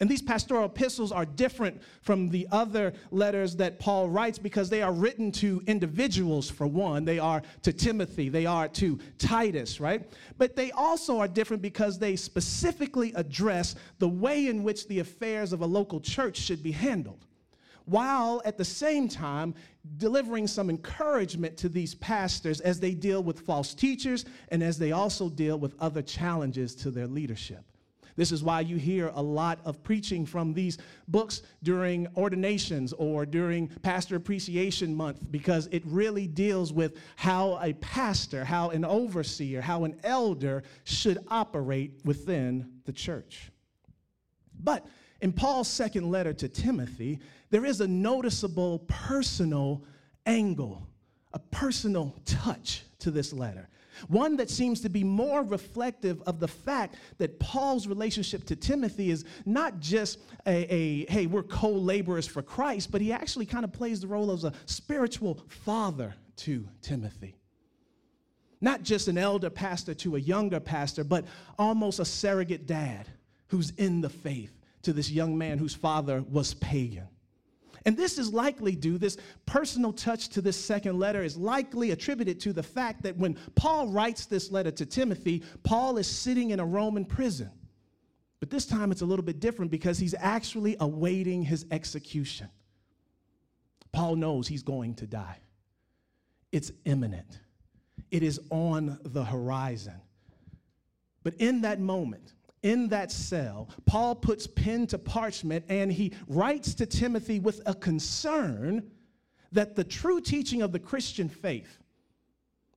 And 0.00 0.10
these 0.10 0.22
pastoral 0.22 0.66
epistles 0.66 1.12
are 1.12 1.24
different 1.24 1.80
from 2.02 2.28
the 2.28 2.48
other 2.50 2.92
letters 3.10 3.56
that 3.56 3.78
Paul 3.78 4.08
writes 4.08 4.38
because 4.38 4.68
they 4.68 4.82
are 4.82 4.92
written 4.92 5.30
to 5.32 5.62
individuals, 5.66 6.50
for 6.50 6.66
one. 6.66 7.04
They 7.04 7.18
are 7.18 7.42
to 7.62 7.72
Timothy, 7.72 8.28
they 8.28 8.46
are 8.46 8.68
to 8.68 8.98
Titus, 9.18 9.80
right? 9.80 10.10
But 10.36 10.56
they 10.56 10.72
also 10.72 11.18
are 11.18 11.28
different 11.28 11.62
because 11.62 11.98
they 11.98 12.16
specifically 12.16 13.12
address 13.14 13.76
the 13.98 14.08
way 14.08 14.48
in 14.48 14.62
which 14.64 14.88
the 14.88 14.98
affairs 14.98 15.52
of 15.52 15.60
a 15.60 15.66
local 15.66 16.00
church 16.00 16.36
should 16.36 16.62
be 16.62 16.72
handled, 16.72 17.26
while 17.84 18.42
at 18.44 18.58
the 18.58 18.64
same 18.64 19.08
time 19.08 19.54
delivering 19.98 20.46
some 20.46 20.70
encouragement 20.70 21.56
to 21.58 21.68
these 21.68 21.94
pastors 21.96 22.60
as 22.60 22.80
they 22.80 22.94
deal 22.94 23.22
with 23.22 23.40
false 23.40 23.74
teachers 23.74 24.24
and 24.48 24.62
as 24.62 24.78
they 24.78 24.92
also 24.92 25.28
deal 25.28 25.58
with 25.58 25.74
other 25.80 26.02
challenges 26.02 26.74
to 26.74 26.90
their 26.90 27.06
leadership. 27.06 27.64
This 28.16 28.30
is 28.30 28.44
why 28.44 28.60
you 28.60 28.76
hear 28.76 29.10
a 29.14 29.22
lot 29.22 29.58
of 29.64 29.82
preaching 29.82 30.24
from 30.24 30.54
these 30.54 30.78
books 31.08 31.42
during 31.62 32.06
ordinations 32.16 32.92
or 32.92 33.26
during 33.26 33.68
Pastor 33.82 34.16
Appreciation 34.16 34.94
Month, 34.94 35.30
because 35.30 35.68
it 35.72 35.82
really 35.86 36.26
deals 36.26 36.72
with 36.72 36.96
how 37.16 37.58
a 37.60 37.72
pastor, 37.74 38.44
how 38.44 38.70
an 38.70 38.84
overseer, 38.84 39.60
how 39.60 39.84
an 39.84 39.96
elder 40.04 40.62
should 40.84 41.18
operate 41.28 42.00
within 42.04 42.70
the 42.84 42.92
church. 42.92 43.50
But 44.62 44.86
in 45.20 45.32
Paul's 45.32 45.68
second 45.68 46.10
letter 46.10 46.32
to 46.34 46.48
Timothy, 46.48 47.18
there 47.50 47.64
is 47.64 47.80
a 47.80 47.88
noticeable 47.88 48.80
personal 48.86 49.84
angle, 50.26 50.86
a 51.32 51.38
personal 51.38 52.14
touch 52.24 52.82
to 53.00 53.10
this 53.10 53.32
letter. 53.32 53.68
One 54.08 54.36
that 54.36 54.50
seems 54.50 54.80
to 54.82 54.88
be 54.88 55.04
more 55.04 55.42
reflective 55.42 56.22
of 56.22 56.40
the 56.40 56.48
fact 56.48 56.96
that 57.18 57.38
Paul's 57.38 57.86
relationship 57.86 58.44
to 58.46 58.56
Timothy 58.56 59.10
is 59.10 59.24
not 59.44 59.80
just 59.80 60.18
a, 60.46 60.72
a 60.72 61.10
hey, 61.10 61.26
we're 61.26 61.42
co 61.42 61.70
laborers 61.70 62.26
for 62.26 62.42
Christ, 62.42 62.90
but 62.90 63.00
he 63.00 63.12
actually 63.12 63.46
kind 63.46 63.64
of 63.64 63.72
plays 63.72 64.00
the 64.00 64.06
role 64.06 64.30
of 64.30 64.44
a 64.44 64.52
spiritual 64.66 65.40
father 65.48 66.14
to 66.36 66.68
Timothy. 66.82 67.36
Not 68.60 68.82
just 68.82 69.08
an 69.08 69.18
elder 69.18 69.50
pastor 69.50 69.94
to 69.94 70.16
a 70.16 70.18
younger 70.18 70.60
pastor, 70.60 71.04
but 71.04 71.26
almost 71.58 72.00
a 72.00 72.04
surrogate 72.04 72.66
dad 72.66 73.08
who's 73.48 73.70
in 73.70 74.00
the 74.00 74.08
faith 74.08 74.58
to 74.82 74.92
this 74.92 75.10
young 75.10 75.36
man 75.36 75.58
whose 75.58 75.74
father 75.74 76.22
was 76.30 76.54
pagan. 76.54 77.08
And 77.86 77.96
this 77.96 78.18
is 78.18 78.32
likely 78.32 78.74
due, 78.74 78.98
this 78.98 79.16
personal 79.46 79.92
touch 79.92 80.28
to 80.30 80.40
this 80.40 80.56
second 80.56 80.98
letter 80.98 81.22
is 81.22 81.36
likely 81.36 81.90
attributed 81.90 82.40
to 82.40 82.52
the 82.52 82.62
fact 82.62 83.02
that 83.02 83.16
when 83.16 83.36
Paul 83.54 83.88
writes 83.88 84.26
this 84.26 84.50
letter 84.50 84.70
to 84.72 84.86
Timothy, 84.86 85.42
Paul 85.62 85.98
is 85.98 86.06
sitting 86.06 86.50
in 86.50 86.60
a 86.60 86.64
Roman 86.64 87.04
prison. 87.04 87.50
But 88.40 88.50
this 88.50 88.66
time 88.66 88.92
it's 88.92 89.00
a 89.00 89.06
little 89.06 89.24
bit 89.24 89.40
different 89.40 89.70
because 89.70 89.98
he's 89.98 90.14
actually 90.18 90.76
awaiting 90.80 91.42
his 91.42 91.64
execution. 91.70 92.48
Paul 93.92 94.16
knows 94.16 94.48
he's 94.48 94.62
going 94.62 94.94
to 94.96 95.06
die, 95.06 95.38
it's 96.52 96.72
imminent, 96.84 97.38
it 98.10 98.22
is 98.22 98.40
on 98.50 98.98
the 99.04 99.24
horizon. 99.24 100.00
But 101.22 101.34
in 101.34 101.62
that 101.62 101.80
moment, 101.80 102.34
in 102.64 102.88
that 102.88 103.12
cell, 103.12 103.68
Paul 103.84 104.16
puts 104.16 104.46
pen 104.46 104.88
to 104.88 104.98
parchment 104.98 105.66
and 105.68 105.92
he 105.92 106.14
writes 106.26 106.74
to 106.76 106.86
Timothy 106.86 107.38
with 107.38 107.60
a 107.66 107.74
concern 107.74 108.90
that 109.52 109.76
the 109.76 109.84
true 109.84 110.20
teaching 110.20 110.62
of 110.62 110.72
the 110.72 110.78
Christian 110.78 111.28
faith, 111.28 111.78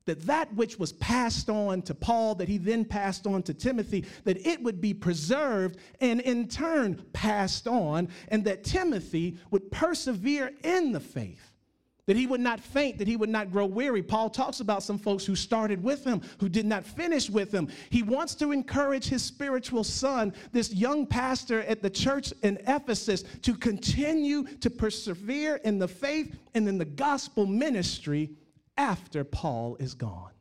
that 0.05 0.21
that 0.27 0.53
which 0.53 0.77
was 0.77 0.91
passed 0.93 1.49
on 1.49 1.81
to 1.83 1.95
Paul, 1.95 2.35
that 2.35 2.49
he 2.49 2.57
then 2.57 2.83
passed 2.83 3.25
on 3.25 3.41
to 3.43 3.53
Timothy, 3.53 4.05
that 4.25 4.45
it 4.45 4.61
would 4.61 4.81
be 4.81 4.93
preserved 4.93 5.79
and 6.01 6.19
in 6.19 6.49
turn 6.49 7.01
passed 7.13 7.65
on, 7.65 8.09
and 8.27 8.43
that 8.43 8.65
Timothy 8.65 9.37
would 9.51 9.71
persevere 9.71 10.51
in 10.63 10.91
the 10.91 10.99
faith 10.99 11.46
that 12.07 12.15
he 12.15 12.25
would 12.25 12.41
not 12.41 12.59
faint, 12.59 12.97
that 12.97 13.07
he 13.07 13.15
would 13.15 13.29
not 13.29 13.51
grow 13.51 13.65
weary. 13.65 14.01
Paul 14.01 14.29
talks 14.29 14.61
about 14.61 14.81
some 14.81 14.97
folks 14.97 15.25
who 15.25 15.35
started 15.35 15.83
with 15.83 16.03
him, 16.03 16.21
who 16.39 16.49
did 16.49 16.65
not 16.65 16.85
finish 16.85 17.29
with 17.29 17.51
him. 17.51 17.67
He 17.89 18.01
wants 18.01 18.33
to 18.35 18.51
encourage 18.51 19.05
his 19.05 19.21
spiritual 19.23 19.83
son, 19.83 20.33
this 20.53 20.73
young 20.73 21.05
pastor 21.05 21.61
at 21.63 21.81
the 21.81 21.89
church 21.89 22.33
in 22.43 22.57
Ephesus, 22.65 23.23
to 23.43 23.53
continue 23.53 24.43
to 24.57 24.69
persevere 24.69 25.57
in 25.57 25.77
the 25.77 25.87
faith 25.87 26.35
and 26.55 26.67
in 26.67 26.77
the 26.77 26.85
gospel 26.85 27.45
ministry 27.45 28.31
after 28.77 29.23
Paul 29.23 29.75
is 29.79 29.93
gone. 29.93 30.31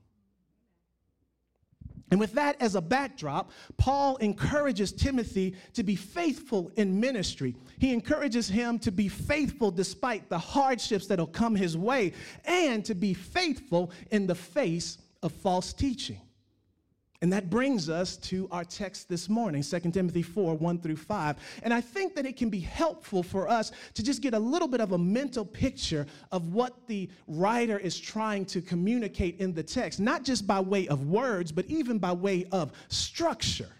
And 2.10 2.20
with 2.20 2.32
that 2.34 2.56
as 2.60 2.76
a 2.76 2.80
backdrop, 2.80 3.50
Paul 3.78 4.16
encourages 4.18 4.92
Timothy 4.92 5.56
to 5.74 5.82
be 5.82 5.96
faithful 5.96 6.70
in 6.76 7.00
ministry. 7.00 7.56
He 7.78 7.92
encourages 7.92 8.48
him 8.48 8.78
to 8.80 8.92
be 8.92 9.08
faithful 9.08 9.70
despite 9.72 10.28
the 10.28 10.38
hardships 10.38 11.08
that'll 11.08 11.26
come 11.26 11.56
his 11.56 11.76
way 11.76 12.12
and 12.44 12.84
to 12.84 12.94
be 12.94 13.12
faithful 13.12 13.90
in 14.10 14.26
the 14.26 14.36
face 14.36 14.98
of 15.22 15.32
false 15.32 15.72
teaching. 15.72 16.20
And 17.22 17.32
that 17.32 17.48
brings 17.48 17.88
us 17.88 18.16
to 18.18 18.48
our 18.50 18.64
text 18.64 19.08
this 19.08 19.28
morning, 19.28 19.62
2 19.62 19.80
Timothy 19.90 20.22
4 20.22 20.54
1 20.54 20.78
through 20.80 20.96
5. 20.96 21.36
And 21.62 21.72
I 21.72 21.80
think 21.80 22.14
that 22.14 22.26
it 22.26 22.36
can 22.36 22.50
be 22.50 22.60
helpful 22.60 23.22
for 23.22 23.48
us 23.48 23.72
to 23.94 24.02
just 24.02 24.20
get 24.20 24.34
a 24.34 24.38
little 24.38 24.68
bit 24.68 24.80
of 24.80 24.92
a 24.92 24.98
mental 24.98 25.44
picture 25.44 26.06
of 26.32 26.52
what 26.52 26.86
the 26.86 27.08
writer 27.26 27.78
is 27.78 27.98
trying 27.98 28.44
to 28.46 28.60
communicate 28.60 29.40
in 29.40 29.54
the 29.54 29.62
text, 29.62 30.00
not 30.00 30.24
just 30.24 30.46
by 30.46 30.60
way 30.60 30.86
of 30.88 31.06
words, 31.06 31.52
but 31.52 31.64
even 31.66 31.98
by 31.98 32.12
way 32.12 32.46
of 32.52 32.72
structure. 32.88 33.70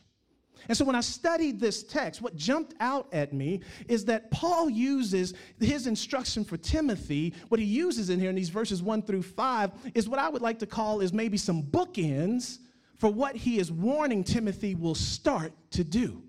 And 0.68 0.76
so 0.76 0.84
when 0.84 0.96
I 0.96 1.00
studied 1.00 1.60
this 1.60 1.82
text, 1.82 2.20
what 2.20 2.34
jumped 2.34 2.74
out 2.80 3.08
at 3.12 3.32
me 3.32 3.60
is 3.86 4.04
that 4.06 4.30
Paul 4.30 4.68
uses 4.68 5.34
his 5.60 5.86
instruction 5.86 6.44
for 6.44 6.56
Timothy, 6.56 7.34
what 7.48 7.60
he 7.60 7.66
uses 7.66 8.10
in 8.10 8.18
here 8.18 8.30
in 8.30 8.36
these 8.36 8.48
verses 8.48 8.82
1 8.82 9.02
through 9.02 9.22
5 9.22 9.72
is 9.94 10.08
what 10.08 10.18
I 10.18 10.28
would 10.28 10.42
like 10.42 10.58
to 10.60 10.66
call 10.66 11.00
is 11.00 11.12
maybe 11.12 11.36
some 11.36 11.62
bookends 11.62 12.58
for 12.96 13.10
what 13.10 13.36
he 13.36 13.58
is 13.58 13.70
warning 13.70 14.24
Timothy 14.24 14.74
will 14.74 14.94
start 14.94 15.52
to 15.72 15.84
do. 15.84 16.22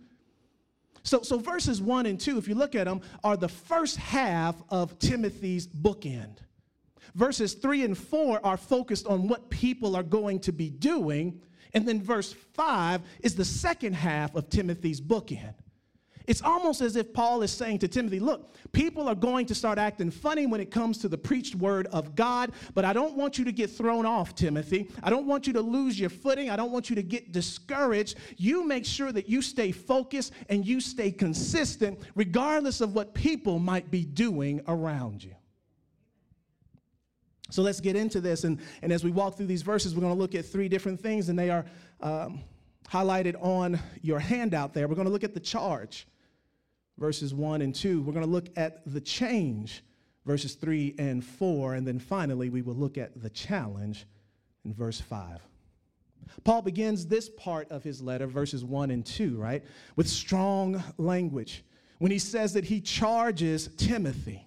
So, 1.04 1.22
so 1.22 1.38
verses 1.38 1.82
one 1.82 2.06
and 2.06 2.20
two, 2.20 2.38
if 2.38 2.48
you 2.48 2.56
look 2.56 2.76
at 2.76 2.86
them, 2.86 3.02
are 3.24 3.38
the 3.38 3.48
first 3.48 3.96
half 3.98 4.62
of 4.70 5.00
Timothy's 5.00 5.66
bookend. 5.66 6.40
Verses 7.16 7.54
three 7.54 7.86
and 7.86 7.98
four 7.98 8.46
are 8.46 8.58
focused 8.58 9.08
on 9.08 9.28
what 9.28 9.50
people 9.50 9.96
are 9.96 10.04
going 10.04 10.40
to 10.42 10.52
be 10.52 10.70
doing. 10.70 11.42
And 11.74 11.88
then 11.88 12.02
verse 12.02 12.34
five 12.54 13.02
is 13.22 13.36
the 13.36 13.46
second 13.46 13.94
half 13.94 14.36
of 14.36 14.50
Timothy's 14.50 15.00
bookend. 15.00 15.54
It's 16.28 16.42
almost 16.42 16.82
as 16.82 16.98
if 16.98 17.14
Paul 17.14 17.42
is 17.42 17.52
saying 17.52 17.80
to 17.80 17.88
Timothy, 17.88 18.20
look, 18.20 18.54
people 18.74 19.08
are 19.08 19.16
going 19.16 19.46
to 19.46 19.56
start 19.56 19.78
acting 19.78 20.12
funny 20.12 20.46
when 20.46 20.60
it 20.60 20.70
comes 20.70 20.98
to 21.00 21.08
the 21.08 21.18
preached 21.18 21.56
word 21.56 21.88
of 21.88 22.16
God, 22.16 22.52
but 22.74 22.84
I 22.84 22.92
don't 22.92 23.16
want 23.16 23.38
you 23.38 23.46
to 23.46 23.52
get 23.54 23.70
thrown 23.70 24.06
off, 24.06 24.36
Timothy. 24.36 24.90
I 25.02 25.10
don't 25.10 25.26
want 25.26 25.48
you 25.48 25.54
to 25.54 25.62
lose 25.62 25.98
your 25.98 26.10
footing. 26.10 26.50
I 26.50 26.58
don't 26.58 26.72
want 26.72 26.90
you 26.90 26.98
to 26.98 27.02
get 27.02 27.32
discouraged. 27.32 28.18
You 28.36 28.68
make 28.68 28.86
sure 28.86 29.14
that 29.14 29.30
you 29.30 29.42
stay 29.42 29.72
focused 29.72 30.34
and 30.50 30.68
you 30.68 30.82
stay 30.82 31.12
consistent, 31.12 31.98
regardless 32.14 32.82
of 32.82 32.94
what 32.94 33.14
people 33.14 33.58
might 33.58 33.90
be 33.90 34.04
doing 34.04 34.60
around 34.68 35.24
you. 35.24 35.34
So 37.52 37.62
let's 37.62 37.80
get 37.80 37.96
into 37.96 38.20
this. 38.20 38.44
And, 38.44 38.60
and 38.82 38.92
as 38.92 39.06
we 39.06 39.12
walk 39.12 39.38
through 39.38 39.46
these 39.46 39.62
verses, 39.62 39.96
we're 39.96 40.02
going 40.02 40.14
to 40.14 40.20
look 40.20 40.36
at 40.36 40.46
three 40.46 40.68
different 40.68 41.00
things, 41.00 41.30
and 41.30 41.40
they 41.40 41.50
are 41.50 41.66
um, 42.02 42.42
highlighted 42.92 43.42
on 43.42 43.80
your 44.02 44.20
handout 44.20 44.74
there. 44.74 44.90
We're 44.90 44.96
going 44.96 45.08
to 45.08 45.14
look 45.14 45.24
at 45.24 45.34
the 45.34 45.40
charge 45.40 46.06
verses 46.98 47.34
1 47.34 47.62
and 47.62 47.74
2. 47.74 48.02
We're 48.02 48.14
going 48.14 48.26
to 48.26 48.32
look 48.32 48.50
at 48.56 48.82
the 48.86 49.02
change, 49.02 49.84
verses 50.26 50.56
3 50.56 50.96
and 50.98 51.24
4. 51.24 51.76
And 51.76 51.88
then 51.88 52.00
finally, 52.00 52.50
we 52.50 52.62
will 52.62 52.76
look 52.76 52.98
at 52.98 53.22
the 53.22 53.30
challenge 53.30 54.06
in 54.66 54.74
verse 54.74 55.00
5. 55.00 55.42
Paul 56.44 56.62
begins 56.62 57.06
this 57.06 57.30
part 57.30 57.70
of 57.72 57.84
his 57.84 58.02
letter, 58.02 58.28
verses 58.28 58.64
1 58.64 58.92
and 58.92 59.06
2, 59.06 59.38
right, 59.38 59.64
with 59.96 60.08
strong 60.08 60.84
language 60.98 61.64
when 62.00 62.12
he 62.12 62.20
says 62.20 62.54
that 62.54 62.66
he 62.66 62.80
charges 62.80 63.70
Timothy 63.78 64.47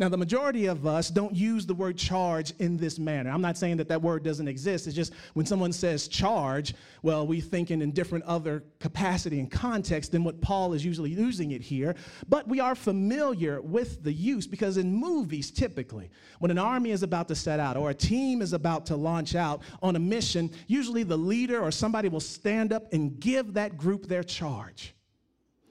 now, 0.00 0.08
the 0.08 0.16
majority 0.16 0.64
of 0.64 0.86
us 0.86 1.10
don't 1.10 1.36
use 1.36 1.66
the 1.66 1.74
word 1.74 1.98
charge 1.98 2.54
in 2.58 2.78
this 2.78 2.98
manner. 2.98 3.28
I'm 3.28 3.42
not 3.42 3.58
saying 3.58 3.76
that 3.76 3.88
that 3.88 4.00
word 4.00 4.24
doesn't 4.24 4.48
exist. 4.48 4.86
It's 4.86 4.96
just 4.96 5.12
when 5.34 5.44
someone 5.44 5.74
says 5.74 6.08
charge, 6.08 6.74
well, 7.02 7.26
we 7.26 7.42
think 7.42 7.70
in 7.70 7.82
a 7.82 7.86
different 7.86 8.24
other 8.24 8.64
capacity 8.78 9.40
and 9.40 9.50
context 9.50 10.12
than 10.12 10.24
what 10.24 10.40
Paul 10.40 10.72
is 10.72 10.82
usually 10.82 11.10
using 11.10 11.50
it 11.50 11.60
here. 11.60 11.94
But 12.30 12.48
we 12.48 12.60
are 12.60 12.74
familiar 12.74 13.60
with 13.60 14.02
the 14.02 14.12
use 14.12 14.46
because 14.46 14.78
in 14.78 14.90
movies, 14.90 15.50
typically, 15.50 16.10
when 16.38 16.50
an 16.50 16.58
army 16.58 16.92
is 16.92 17.02
about 17.02 17.28
to 17.28 17.34
set 17.34 17.60
out 17.60 17.76
or 17.76 17.90
a 17.90 17.94
team 17.94 18.40
is 18.40 18.54
about 18.54 18.86
to 18.86 18.96
launch 18.96 19.34
out 19.34 19.60
on 19.82 19.96
a 19.96 20.00
mission, 20.00 20.50
usually 20.66 21.02
the 21.02 21.18
leader 21.18 21.60
or 21.60 21.70
somebody 21.70 22.08
will 22.08 22.20
stand 22.20 22.72
up 22.72 22.90
and 22.94 23.20
give 23.20 23.52
that 23.52 23.76
group 23.76 24.06
their 24.06 24.24
charge. 24.24 24.94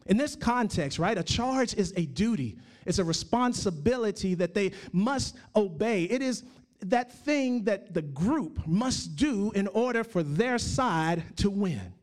In 0.10 0.18
this 0.18 0.36
context, 0.36 1.00
right, 1.00 1.18
a 1.18 1.24
charge 1.24 1.74
is 1.76 1.94
a 1.96 2.06
duty 2.06 2.58
it's 2.90 2.98
a 2.98 3.04
responsibility 3.04 4.34
that 4.34 4.56
they 4.56 4.72
must 4.92 5.36
obey. 5.56 6.06
It 6.06 6.24
is 6.24 6.44
that 6.82 7.12
thing 7.12 7.66
that 7.66 7.94
the 7.94 8.02
group 8.02 8.66
must 8.66 9.16
do 9.16 9.52
in 9.52 9.68
order 9.68 10.04
for 10.04 10.24
their 10.24 10.58
side 10.58 11.24
to 11.38 11.52
win. 11.52 11.94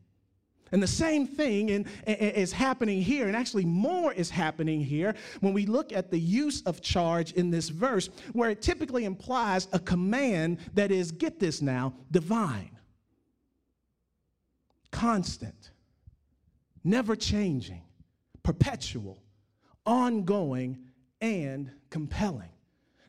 And 0.71 0.81
the 0.81 0.87
same 0.87 1.27
thing 1.27 1.69
in, 1.69 1.85
is 2.05 2.53
happening 2.53 3.01
here, 3.01 3.27
and 3.27 3.35
actually 3.35 3.65
more 3.65 4.13
is 4.13 4.29
happening 4.29 4.81
here 4.81 5.15
when 5.41 5.53
we 5.53 5.65
look 5.65 5.91
at 5.91 6.09
the 6.09 6.19
use 6.19 6.61
of 6.63 6.81
charge 6.81 7.33
in 7.33 7.51
this 7.51 7.67
verse, 7.67 8.09
where 8.31 8.49
it 8.49 8.61
typically 8.61 9.03
implies 9.03 9.67
a 9.73 9.79
command 9.79 10.59
that 10.73 10.91
is, 10.91 11.11
get 11.11 11.37
this 11.39 11.61
now, 11.61 11.93
divine, 12.11 12.77
constant, 14.91 15.71
never 16.83 17.15
changing, 17.15 17.81
perpetual, 18.47 19.21
ongoing, 19.85 20.77
and 21.19 21.69
compelling. 21.89 22.47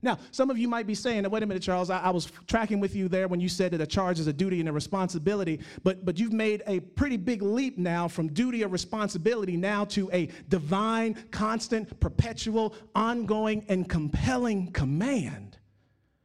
Now, 0.02 0.18
some 0.32 0.50
of 0.50 0.58
you 0.58 0.66
might 0.66 0.84
be 0.84 0.96
saying, 0.96 1.30
wait 1.30 1.44
a 1.44 1.46
minute, 1.46 1.62
Charles, 1.62 1.90
I, 1.90 2.00
I, 2.00 2.10
was 2.10 2.32
tracking 2.48 2.80
with 2.80 2.96
you 2.96 3.08
there 3.08 3.28
when 3.28 3.38
you 3.38 3.48
said 3.48 3.70
that 3.70 3.80
a 3.80 3.86
charge 3.86 4.18
is 4.18 4.26
a 4.26 4.32
duty 4.32 4.58
and 4.58 4.68
a 4.68 4.72
responsibility, 4.72 5.60
but, 5.84 6.04
but 6.04 6.18
you've 6.18 6.32
made 6.32 6.64
a 6.66 6.80
pretty 6.80 7.16
big 7.16 7.40
leap 7.40 7.78
now 7.78 8.08
from 8.08 8.32
duty 8.32 8.64
or 8.64 8.68
responsibility 8.68 9.56
now 9.56 9.84
to 9.84 10.10
a 10.12 10.28
divine, 10.48 11.14
constant, 11.30 12.00
perpetual, 12.00 12.74
ongoing, 12.96 13.64
and 13.68 13.88
compelling 13.88 14.72
command. 14.72 15.56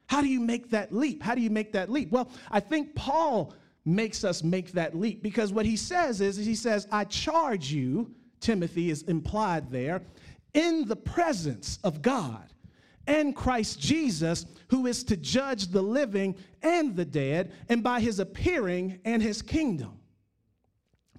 How 0.08 0.22
do 0.22 0.28
you 0.28 0.40
make 0.40 0.72
that 0.72 0.92
leap? 0.92 1.22
How 1.22 1.36
do 1.36 1.42
you 1.42 1.52
make 1.52 1.72
that 1.74 1.92
leap? 1.92 2.10
Well, 2.10 2.32
I 2.50 2.60
think 2.62 2.96
Paul 2.96 3.54
makes 3.86 4.24
us 4.24 4.42
make 4.42 4.72
that 4.72 4.96
leap 4.96 5.22
because 5.22 5.54
what 5.54 5.68
he 5.68 5.78
says 5.78 6.20
is, 6.20 6.36
he 6.36 6.56
says, 6.56 6.88
I 6.92 7.04
charge 7.04 7.72
you, 7.72 8.16
Timothy 8.44 8.90
is 8.90 9.02
implied 9.04 9.72
there, 9.72 10.02
in 10.54 10.86
the 10.88 10.96
presence 10.96 11.80
of 11.84 12.02
God 12.02 12.54
and 13.08 13.36
Christ 13.36 13.80
Jesus, 13.80 14.46
who 14.70 14.86
is 14.86 15.04
to 15.06 15.18
judge 15.18 15.68
the 15.68 15.82
living 15.82 16.36
and 16.62 16.96
the 16.96 17.06
dead, 17.06 17.52
and 17.70 17.82
by 17.82 18.00
his 18.00 18.20
appearing 18.20 19.00
and 19.04 19.22
his 19.22 19.42
kingdom. 19.42 19.98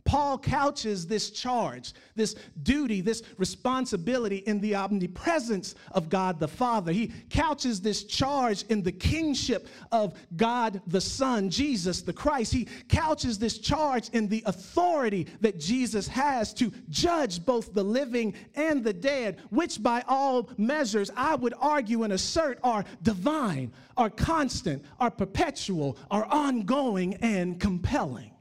Paul 0.05 0.37
couches 0.37 1.07
this 1.07 1.31
charge, 1.31 1.95
this 2.15 2.37
duty, 2.63 3.01
this 3.01 3.23
responsibility 3.39 4.37
in 4.37 4.61
the 4.61 4.75
omnipresence 4.75 5.75
of 5.93 6.11
God 6.11 6.39
the 6.39 6.49
Father. 6.49 6.93
He 6.93 7.11
couches 7.31 7.81
this 7.81 8.05
charge 8.05 8.65
in 8.69 8.83
the 8.83 8.93
kingship 8.93 9.67
of 9.91 10.15
God 10.37 10.83
the 10.87 11.01
Son, 11.01 11.49
Jesus 11.49 12.03
the 12.03 12.13
Christ. 12.13 12.53
He 12.53 12.69
couches 12.89 13.39
this 13.39 13.59
charge 13.59 14.11
in 14.11 14.29
the 14.29 14.43
authority 14.45 15.27
that 15.41 15.59
Jesus 15.59 16.07
has 16.09 16.53
to 16.55 16.71
judge 16.91 17.45
both 17.45 17.73
the 17.73 17.83
living 17.85 18.35
and 18.55 18.85
the 18.85 18.93
dead, 18.93 19.39
which 19.49 19.83
by 19.83 20.05
all 20.07 20.51
measures 20.59 21.11
I 21.17 21.35
would 21.35 21.55
argue 21.59 22.03
and 22.03 22.13
assert 22.13 22.59
are 22.63 22.85
divine, 23.03 23.73
are 23.97 24.11
constant, 24.11 24.85
are 25.01 25.11
perpetual, 25.11 25.97
are 26.11 26.27
ongoing, 26.27 27.15
and 27.23 27.59
compelling. 27.59 28.34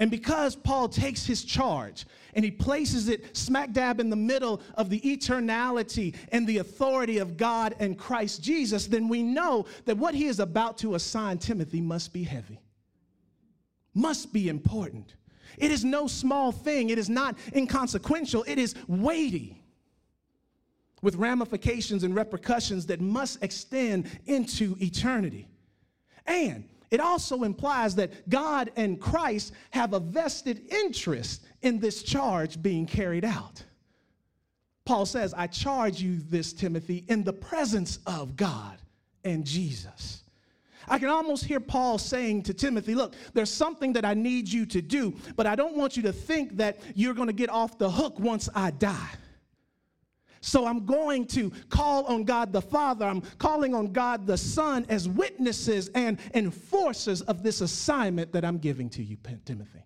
And 0.00 0.10
because 0.10 0.56
Paul 0.56 0.88
takes 0.88 1.24
his 1.26 1.44
charge 1.44 2.06
and 2.34 2.44
he 2.44 2.50
places 2.50 3.08
it 3.08 3.36
smack 3.36 3.72
dab 3.72 4.00
in 4.00 4.10
the 4.10 4.16
middle 4.16 4.62
of 4.74 4.90
the 4.90 5.00
eternality 5.00 6.14
and 6.32 6.46
the 6.46 6.58
authority 6.58 7.18
of 7.18 7.36
God 7.36 7.74
and 7.78 7.98
Christ 7.98 8.42
Jesus, 8.42 8.86
then 8.86 9.08
we 9.08 9.22
know 9.22 9.66
that 9.84 9.96
what 9.96 10.14
he 10.14 10.26
is 10.26 10.40
about 10.40 10.78
to 10.78 10.94
assign 10.94 11.38
Timothy 11.38 11.80
must 11.80 12.12
be 12.12 12.22
heavy, 12.22 12.60
must 13.94 14.32
be 14.32 14.48
important. 14.48 15.14
It 15.58 15.70
is 15.70 15.84
no 15.84 16.06
small 16.06 16.50
thing, 16.50 16.90
it 16.90 16.98
is 16.98 17.10
not 17.10 17.36
inconsequential, 17.54 18.44
it 18.48 18.58
is 18.58 18.74
weighty 18.88 19.62
with 21.02 21.16
ramifications 21.16 22.04
and 22.04 22.14
repercussions 22.14 22.86
that 22.86 23.00
must 23.00 23.42
extend 23.42 24.06
into 24.26 24.76
eternity. 24.80 25.48
And 26.26 26.64
it 26.92 27.00
also 27.00 27.42
implies 27.42 27.94
that 27.94 28.28
God 28.28 28.70
and 28.76 29.00
Christ 29.00 29.54
have 29.70 29.94
a 29.94 29.98
vested 29.98 30.70
interest 30.70 31.42
in 31.62 31.80
this 31.80 32.02
charge 32.02 32.62
being 32.62 32.84
carried 32.84 33.24
out. 33.24 33.64
Paul 34.84 35.06
says, 35.06 35.32
I 35.32 35.46
charge 35.46 36.02
you 36.02 36.18
this, 36.18 36.52
Timothy, 36.52 37.06
in 37.08 37.24
the 37.24 37.32
presence 37.32 37.98
of 38.06 38.36
God 38.36 38.76
and 39.24 39.46
Jesus. 39.46 40.22
I 40.86 40.98
can 40.98 41.08
almost 41.08 41.46
hear 41.46 41.60
Paul 41.60 41.96
saying 41.96 42.42
to 42.42 42.54
Timothy, 42.54 42.94
Look, 42.94 43.14
there's 43.32 43.50
something 43.50 43.94
that 43.94 44.04
I 44.04 44.12
need 44.12 44.46
you 44.48 44.66
to 44.66 44.82
do, 44.82 45.14
but 45.34 45.46
I 45.46 45.54
don't 45.54 45.76
want 45.76 45.96
you 45.96 46.02
to 46.02 46.12
think 46.12 46.58
that 46.58 46.78
you're 46.94 47.14
going 47.14 47.28
to 47.28 47.32
get 47.32 47.48
off 47.48 47.78
the 47.78 47.90
hook 47.90 48.20
once 48.20 48.50
I 48.54 48.70
die. 48.70 49.10
So 50.42 50.66
I'm 50.66 50.84
going 50.84 51.24
to 51.28 51.52
call 51.68 52.04
on 52.06 52.24
God 52.24 52.52
the 52.52 52.60
Father, 52.60 53.06
I'm 53.06 53.20
calling 53.38 53.74
on 53.74 53.92
God 53.92 54.26
the 54.26 54.36
Son 54.36 54.84
as 54.88 55.08
witnesses 55.08 55.88
and 55.94 56.18
enforcers 56.34 57.22
of 57.22 57.44
this 57.44 57.60
assignment 57.60 58.32
that 58.32 58.44
I'm 58.44 58.58
giving 58.58 58.90
to 58.90 59.04
you, 59.04 59.16
Timothy. 59.44 59.84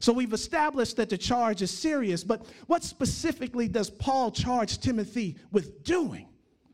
So 0.00 0.12
we've 0.12 0.32
established 0.32 0.96
that 0.96 1.08
the 1.08 1.16
charge 1.16 1.62
is 1.62 1.70
serious, 1.70 2.24
but 2.24 2.44
what 2.66 2.82
specifically 2.82 3.68
does 3.68 3.90
Paul 3.90 4.32
charge 4.32 4.78
Timothy 4.78 5.36
with 5.52 5.84
doing? 5.84 6.28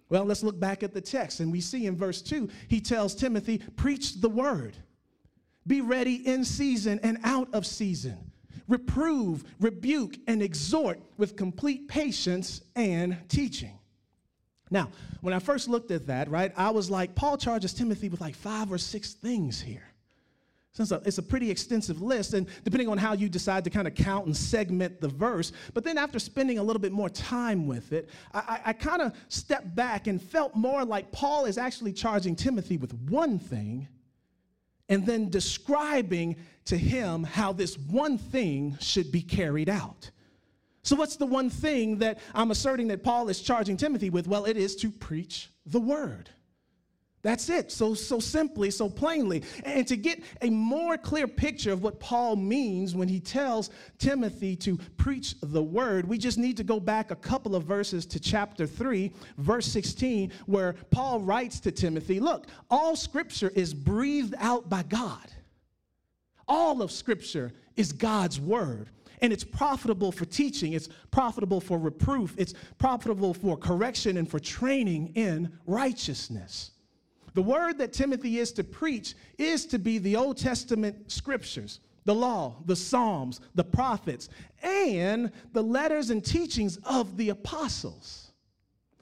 Well, 0.08 0.24
let's 0.24 0.42
look 0.42 0.58
back 0.58 0.82
at 0.82 0.94
the 0.94 1.02
text, 1.02 1.40
and 1.40 1.52
we 1.52 1.60
see 1.60 1.84
in 1.84 1.96
verse 1.96 2.22
2, 2.22 2.48
he 2.68 2.80
tells 2.80 3.14
Timothy, 3.14 3.58
Preach 3.76 4.22
the 4.22 4.30
word, 4.30 4.74
be 5.66 5.82
ready 5.82 6.26
in 6.26 6.46
season 6.46 6.98
and 7.02 7.18
out 7.24 7.52
of 7.52 7.66
season 7.66 8.27
reprove, 8.68 9.44
rebuke, 9.60 10.16
and 10.26 10.42
exhort 10.42 11.00
with 11.16 11.36
complete 11.36 11.88
patience 11.88 12.60
and 12.76 13.16
teaching. 13.28 13.78
Now, 14.70 14.90
when 15.22 15.32
I 15.32 15.38
first 15.38 15.68
looked 15.68 15.90
at 15.90 16.06
that, 16.08 16.30
right, 16.30 16.52
I 16.56 16.70
was 16.70 16.90
like, 16.90 17.14
Paul 17.14 17.38
charges 17.38 17.72
Timothy 17.72 18.08
with 18.08 18.20
like 18.20 18.34
five 18.34 18.70
or 18.70 18.78
six 18.78 19.14
things 19.14 19.60
here. 19.60 19.82
So 20.72 21.00
it's 21.04 21.18
a 21.18 21.22
pretty 21.22 21.50
extensive 21.50 22.02
list, 22.02 22.34
and 22.34 22.46
depending 22.62 22.88
on 22.88 22.98
how 22.98 23.12
you 23.12 23.28
decide 23.28 23.64
to 23.64 23.70
kind 23.70 23.88
of 23.88 23.96
count 23.96 24.26
and 24.26 24.36
segment 24.36 25.00
the 25.00 25.08
verse. 25.08 25.50
But 25.74 25.82
then 25.82 25.98
after 25.98 26.20
spending 26.20 26.58
a 26.58 26.62
little 26.62 26.78
bit 26.78 26.92
more 26.92 27.08
time 27.08 27.66
with 27.66 27.92
it, 27.92 28.08
I, 28.32 28.38
I, 28.38 28.60
I 28.66 28.72
kind 28.74 29.02
of 29.02 29.12
stepped 29.28 29.74
back 29.74 30.06
and 30.06 30.22
felt 30.22 30.54
more 30.54 30.84
like 30.84 31.10
Paul 31.10 31.46
is 31.46 31.58
actually 31.58 31.92
charging 31.92 32.36
Timothy 32.36 32.76
with 32.76 32.94
one 33.08 33.40
thing 33.40 33.88
and 34.88 35.04
then 35.04 35.30
describing 35.30 36.36
to 36.66 36.76
him 36.76 37.24
how 37.24 37.52
this 37.52 37.78
one 37.78 38.18
thing 38.18 38.76
should 38.80 39.10
be 39.10 39.22
carried 39.22 39.68
out. 39.68 40.10
So, 40.82 40.96
what's 40.96 41.16
the 41.16 41.26
one 41.26 41.50
thing 41.50 41.98
that 41.98 42.18
I'm 42.34 42.50
asserting 42.50 42.88
that 42.88 43.02
Paul 43.02 43.28
is 43.28 43.40
charging 43.40 43.76
Timothy 43.76 44.10
with? 44.10 44.26
Well, 44.26 44.44
it 44.44 44.56
is 44.56 44.76
to 44.76 44.90
preach 44.90 45.50
the 45.66 45.80
word. 45.80 46.30
That's 47.22 47.48
it. 47.48 47.72
So, 47.72 47.94
so 47.94 48.20
simply, 48.20 48.70
so 48.70 48.88
plainly. 48.88 49.42
And 49.64 49.86
to 49.88 49.96
get 49.96 50.22
a 50.40 50.50
more 50.50 50.96
clear 50.96 51.26
picture 51.26 51.72
of 51.72 51.82
what 51.82 51.98
Paul 51.98 52.36
means 52.36 52.94
when 52.94 53.08
he 53.08 53.18
tells 53.18 53.70
Timothy 53.98 54.54
to 54.56 54.78
preach 54.96 55.34
the 55.42 55.62
word, 55.62 56.06
we 56.06 56.16
just 56.16 56.38
need 56.38 56.56
to 56.58 56.64
go 56.64 56.78
back 56.78 57.10
a 57.10 57.16
couple 57.16 57.56
of 57.56 57.64
verses 57.64 58.06
to 58.06 58.20
chapter 58.20 58.66
3, 58.66 59.12
verse 59.36 59.66
16, 59.66 60.32
where 60.46 60.74
Paul 60.90 61.20
writes 61.20 61.58
to 61.60 61.72
Timothy 61.72 62.20
Look, 62.20 62.46
all 62.70 62.94
scripture 62.94 63.50
is 63.54 63.74
breathed 63.74 64.34
out 64.38 64.68
by 64.68 64.84
God. 64.84 65.32
All 66.46 66.82
of 66.82 66.92
scripture 66.92 67.52
is 67.76 67.92
God's 67.92 68.40
word 68.40 68.90
and 69.20 69.32
it's 69.32 69.42
profitable 69.42 70.12
for 70.12 70.24
teaching, 70.24 70.74
it's 70.74 70.88
profitable 71.10 71.60
for 71.60 71.76
reproof, 71.76 72.36
it's 72.38 72.54
profitable 72.78 73.34
for 73.34 73.56
correction 73.56 74.16
and 74.16 74.30
for 74.30 74.38
training 74.38 75.12
in 75.16 75.52
righteousness. 75.66 76.70
The 77.38 77.42
word 77.42 77.78
that 77.78 77.92
Timothy 77.92 78.40
is 78.40 78.50
to 78.54 78.64
preach 78.64 79.14
is 79.38 79.64
to 79.66 79.78
be 79.78 79.98
the 79.98 80.16
Old 80.16 80.38
Testament 80.38 81.08
scriptures, 81.08 81.78
the 82.04 82.12
law, 82.12 82.56
the 82.66 82.74
Psalms, 82.74 83.40
the 83.54 83.62
prophets, 83.62 84.28
and 84.60 85.30
the 85.52 85.62
letters 85.62 86.10
and 86.10 86.24
teachings 86.24 86.78
of 86.78 87.16
the 87.16 87.28
apostles. 87.28 88.32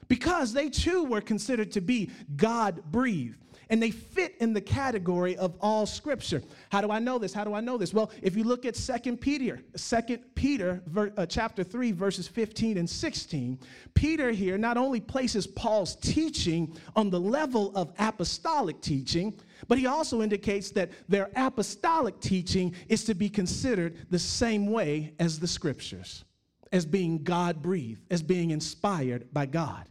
Because 0.06 0.52
they 0.52 0.68
too 0.68 1.04
were 1.04 1.22
considered 1.22 1.72
to 1.72 1.80
be 1.80 2.10
God 2.36 2.82
breathed 2.92 3.42
and 3.68 3.82
they 3.82 3.90
fit 3.90 4.34
in 4.40 4.52
the 4.52 4.60
category 4.60 5.36
of 5.36 5.56
all 5.60 5.86
scripture. 5.86 6.42
How 6.70 6.80
do 6.80 6.90
I 6.90 6.98
know 6.98 7.18
this? 7.18 7.32
How 7.32 7.44
do 7.44 7.54
I 7.54 7.60
know 7.60 7.76
this? 7.76 7.92
Well, 7.92 8.10
if 8.22 8.36
you 8.36 8.44
look 8.44 8.64
at 8.64 8.76
Second 8.76 9.20
Peter, 9.20 9.60
Second 9.74 10.22
Peter 10.34 10.82
ver, 10.86 11.12
uh, 11.16 11.26
chapter 11.26 11.64
3 11.64 11.92
verses 11.92 12.28
15 12.28 12.78
and 12.78 12.88
16, 12.88 13.58
Peter 13.94 14.30
here 14.30 14.56
not 14.56 14.76
only 14.76 15.00
places 15.00 15.46
Paul's 15.46 15.96
teaching 15.96 16.76
on 16.94 17.10
the 17.10 17.18
level 17.20 17.72
of 17.74 17.92
apostolic 17.98 18.80
teaching, 18.80 19.34
but 19.68 19.78
he 19.78 19.86
also 19.86 20.22
indicates 20.22 20.70
that 20.72 20.90
their 21.08 21.30
apostolic 21.34 22.20
teaching 22.20 22.74
is 22.88 23.04
to 23.04 23.14
be 23.14 23.28
considered 23.28 23.96
the 24.10 24.18
same 24.18 24.70
way 24.70 25.12
as 25.18 25.40
the 25.40 25.48
scriptures, 25.48 26.24
as 26.72 26.86
being 26.86 27.22
God 27.24 27.62
breathed, 27.62 28.02
as 28.10 28.22
being 28.22 28.50
inspired 28.50 29.32
by 29.32 29.46
God. 29.46 29.88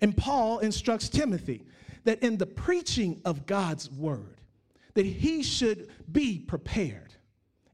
And 0.00 0.16
Paul 0.16 0.58
instructs 0.58 1.08
Timothy 1.08 1.64
that 2.06 2.22
in 2.22 2.38
the 2.38 2.46
preaching 2.46 3.20
of 3.24 3.46
God's 3.46 3.90
word, 3.90 4.40
that 4.94 5.04
he 5.04 5.42
should 5.42 5.88
be 6.10 6.38
prepared 6.38 7.12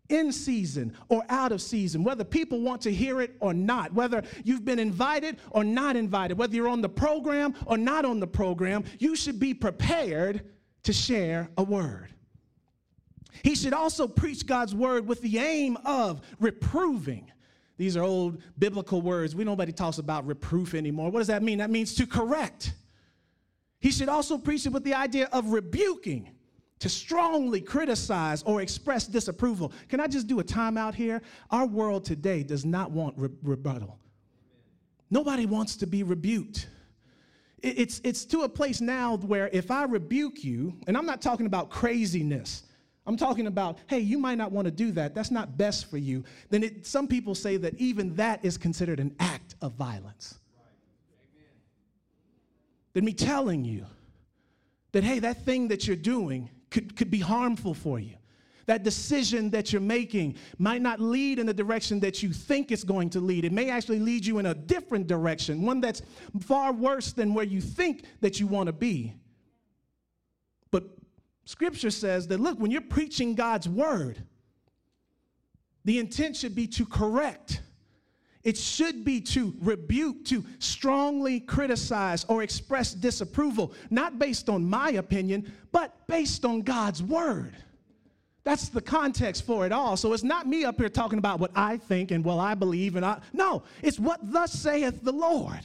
in 0.08 0.32
season 0.32 0.94
or 1.08 1.24
out 1.28 1.52
of 1.52 1.62
season, 1.62 2.04
whether 2.04 2.24
people 2.24 2.60
want 2.60 2.82
to 2.82 2.92
hear 2.92 3.20
it 3.20 3.34
or 3.40 3.54
not, 3.54 3.92
whether 3.94 4.22
you've 4.44 4.64
been 4.64 4.78
invited 4.78 5.38
or 5.50 5.64
not 5.64 5.96
invited, 5.96 6.36
whether 6.36 6.54
you're 6.54 6.68
on 6.68 6.82
the 6.82 6.88
program 6.88 7.54
or 7.66 7.78
not 7.78 8.04
on 8.04 8.20
the 8.20 8.26
program, 8.26 8.84
you 8.98 9.16
should 9.16 9.38
be 9.38 9.54
prepared 9.54 10.42
to 10.82 10.92
share 10.92 11.48
a 11.56 11.62
word. 11.62 12.12
He 13.42 13.54
should 13.54 13.72
also 13.72 14.06
preach 14.06 14.46
God's 14.46 14.74
word 14.74 15.06
with 15.06 15.20
the 15.22 15.38
aim 15.38 15.78
of 15.84 16.20
reproving. 16.38 17.30
These 17.78 17.96
are 17.96 18.02
old 18.02 18.42
biblical 18.58 19.00
words. 19.00 19.34
We 19.34 19.44
nobody 19.44 19.72
talks 19.72 19.98
about 19.98 20.26
reproof 20.26 20.74
anymore. 20.74 21.10
What 21.10 21.20
does 21.20 21.28
that 21.28 21.42
mean? 21.42 21.58
That 21.58 21.70
means 21.70 21.94
to 21.94 22.06
correct. 22.06 22.74
He 23.82 23.90
should 23.90 24.08
also 24.08 24.38
preach 24.38 24.64
it 24.64 24.72
with 24.72 24.84
the 24.84 24.94
idea 24.94 25.28
of 25.32 25.48
rebuking, 25.48 26.30
to 26.78 26.88
strongly 26.88 27.60
criticize 27.60 28.42
or 28.44 28.60
express 28.60 29.06
disapproval. 29.06 29.72
Can 29.88 30.00
I 30.00 30.06
just 30.06 30.28
do 30.28 30.38
a 30.40 30.44
timeout 30.44 30.94
here? 30.94 31.20
Our 31.50 31.66
world 31.66 32.04
today 32.04 32.44
does 32.44 32.64
not 32.64 32.92
want 32.92 33.18
re- 33.18 33.28
rebuttal. 33.42 33.98
Nobody 35.10 35.46
wants 35.46 35.76
to 35.76 35.86
be 35.86 36.04
rebuked. 36.04 36.68
It's, 37.60 38.00
it's 38.02 38.24
to 38.26 38.42
a 38.42 38.48
place 38.48 38.80
now 38.80 39.16
where 39.16 39.48
if 39.52 39.70
I 39.70 39.84
rebuke 39.84 40.42
you, 40.42 40.74
and 40.86 40.96
I'm 40.96 41.06
not 41.06 41.20
talking 41.20 41.46
about 41.46 41.70
craziness, 41.70 42.62
I'm 43.04 43.16
talking 43.16 43.48
about, 43.48 43.78
hey, 43.88 43.98
you 43.98 44.18
might 44.18 44.38
not 44.38 44.52
want 44.52 44.66
to 44.66 44.72
do 44.72 44.92
that. 44.92 45.12
That's 45.14 45.32
not 45.32 45.56
best 45.56 45.90
for 45.90 45.98
you. 45.98 46.24
Then 46.50 46.62
it, 46.62 46.86
some 46.86 47.08
people 47.08 47.34
say 47.34 47.56
that 47.58 47.74
even 47.78 48.14
that 48.14 48.44
is 48.44 48.56
considered 48.56 49.00
an 49.00 49.14
act 49.18 49.56
of 49.60 49.72
violence. 49.72 50.38
Than 52.94 53.04
me 53.04 53.12
telling 53.12 53.64
you 53.64 53.86
that, 54.92 55.02
hey, 55.04 55.18
that 55.20 55.44
thing 55.44 55.68
that 55.68 55.86
you're 55.86 55.96
doing 55.96 56.50
could, 56.70 56.96
could 56.96 57.10
be 57.10 57.20
harmful 57.20 57.74
for 57.74 57.98
you. 57.98 58.16
That 58.66 58.84
decision 58.84 59.50
that 59.50 59.72
you're 59.72 59.82
making 59.82 60.36
might 60.58 60.82
not 60.82 61.00
lead 61.00 61.38
in 61.38 61.46
the 61.46 61.54
direction 61.54 61.98
that 62.00 62.22
you 62.22 62.32
think 62.32 62.70
it's 62.70 62.84
going 62.84 63.10
to 63.10 63.20
lead. 63.20 63.44
It 63.44 63.52
may 63.52 63.70
actually 63.70 63.98
lead 63.98 64.24
you 64.24 64.38
in 64.38 64.46
a 64.46 64.54
different 64.54 65.06
direction, 65.06 65.62
one 65.62 65.80
that's 65.80 66.02
far 66.40 66.72
worse 66.72 67.12
than 67.12 67.34
where 67.34 67.44
you 67.44 67.60
think 67.60 68.04
that 68.20 68.38
you 68.38 68.46
want 68.46 68.68
to 68.68 68.72
be. 68.72 69.14
But 70.70 70.84
scripture 71.44 71.90
says 71.90 72.28
that, 72.28 72.40
look, 72.40 72.60
when 72.60 72.70
you're 72.70 72.80
preaching 72.82 73.34
God's 73.34 73.68
word, 73.68 74.22
the 75.84 75.98
intent 75.98 76.36
should 76.36 76.54
be 76.54 76.68
to 76.68 76.86
correct. 76.86 77.62
It 78.44 78.56
should 78.58 79.04
be 79.04 79.20
to 79.20 79.54
rebuke, 79.60 80.24
to 80.26 80.44
strongly 80.58 81.38
criticize 81.38 82.24
or 82.24 82.42
express 82.42 82.92
disapproval, 82.92 83.72
not 83.90 84.18
based 84.18 84.48
on 84.48 84.68
my 84.68 84.90
opinion, 84.92 85.52
but 85.70 86.06
based 86.08 86.44
on 86.44 86.62
God's 86.62 87.02
word. 87.02 87.54
That's 88.44 88.68
the 88.68 88.80
context 88.80 89.46
for 89.46 89.64
it 89.64 89.70
all. 89.70 89.96
So 89.96 90.12
it's 90.12 90.24
not 90.24 90.48
me 90.48 90.64
up 90.64 90.78
here 90.78 90.88
talking 90.88 91.18
about 91.18 91.38
what 91.38 91.52
I 91.54 91.76
think 91.76 92.10
and 92.10 92.24
well 92.24 92.40
I 92.40 92.54
believe 92.54 92.96
and 92.96 93.06
I 93.06 93.20
no, 93.32 93.62
it's 93.82 94.00
what 94.00 94.18
thus 94.22 94.52
saith 94.52 95.02
the 95.02 95.12
Lord. 95.12 95.60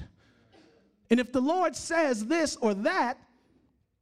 And 1.10 1.20
if 1.20 1.32
the 1.32 1.42
Lord 1.42 1.76
says 1.76 2.26
this 2.26 2.56
or 2.58 2.76
that, 2.76 3.18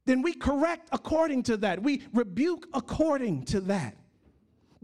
then 0.04 0.20
we 0.20 0.34
correct 0.34 0.88
according 0.92 1.44
to 1.44 1.56
that. 1.58 1.82
We 1.82 2.02
rebuke 2.12 2.68
according 2.74 3.44
to 3.46 3.60
that. 3.62 3.96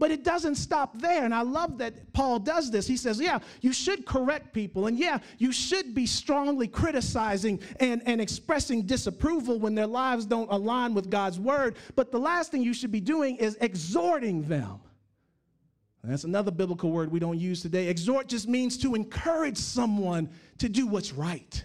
But 0.03 0.11
it 0.11 0.25
doesn't 0.25 0.55
stop 0.55 0.99
there. 0.99 1.23
And 1.23 1.33
I 1.33 1.43
love 1.43 1.77
that 1.77 2.11
Paul 2.11 2.37
does 2.37 2.69
this. 2.69 2.85
He 2.85 2.97
says, 2.97 3.21
yeah, 3.21 3.39
you 3.61 3.71
should 3.71 4.05
correct 4.05 4.53
people. 4.53 4.87
And 4.87 4.99
yeah, 4.99 5.19
you 5.37 5.53
should 5.53 5.95
be 5.95 6.05
strongly 6.05 6.67
criticizing 6.67 7.61
and, 7.79 8.01
and 8.05 8.19
expressing 8.19 8.81
disapproval 8.81 9.59
when 9.59 9.75
their 9.75 9.87
lives 9.87 10.25
don't 10.25 10.51
align 10.51 10.93
with 10.93 11.09
God's 11.09 11.39
word. 11.39 11.77
But 11.95 12.11
the 12.11 12.19
last 12.19 12.51
thing 12.51 12.63
you 12.63 12.73
should 12.73 12.91
be 12.91 12.99
doing 12.99 13.37
is 13.37 13.57
exhorting 13.61 14.43
them. 14.49 14.81
And 16.01 16.11
that's 16.11 16.25
another 16.25 16.51
biblical 16.51 16.91
word 16.91 17.09
we 17.09 17.21
don't 17.21 17.39
use 17.39 17.61
today. 17.61 17.87
Exhort 17.87 18.27
just 18.27 18.49
means 18.49 18.77
to 18.79 18.95
encourage 18.95 19.57
someone 19.57 20.29
to 20.57 20.67
do 20.67 20.85
what's 20.85 21.13
right. 21.13 21.63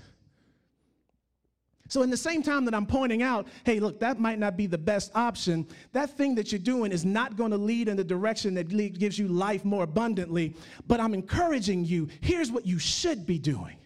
So, 1.89 2.03
in 2.03 2.11
the 2.11 2.17
same 2.19 2.43
time 2.43 2.67
that 2.67 2.75
I'm 2.75 2.85
pointing 2.85 3.23
out, 3.23 3.49
hey, 3.65 3.81
look, 3.81 3.99
that 4.01 4.21
might 4.21 4.39
not 4.39 4.57
be 4.57 4.67
the 4.67 4.79
best 4.79 5.11
option, 5.15 5.67
that 5.93 6.11
thing 6.11 6.35
that 6.35 6.53
you're 6.53 6.59
doing 6.59 6.93
is 6.93 7.05
not 7.05 7.37
going 7.37 7.51
to 7.51 7.57
lead 7.57 7.89
in 7.89 7.97
the 7.97 8.05
direction 8.05 8.55
that 8.55 8.69
gives 8.99 9.19
you 9.19 9.27
life 9.27 9.65
more 9.65 9.85
abundantly. 9.85 10.55
But 10.87 11.01
I'm 11.01 11.15
encouraging 11.15 11.87
you 11.87 12.09
here's 12.21 12.53
what 12.53 12.67
you 12.67 12.79
should 12.79 13.25
be 13.27 13.39
doing. 13.39 13.77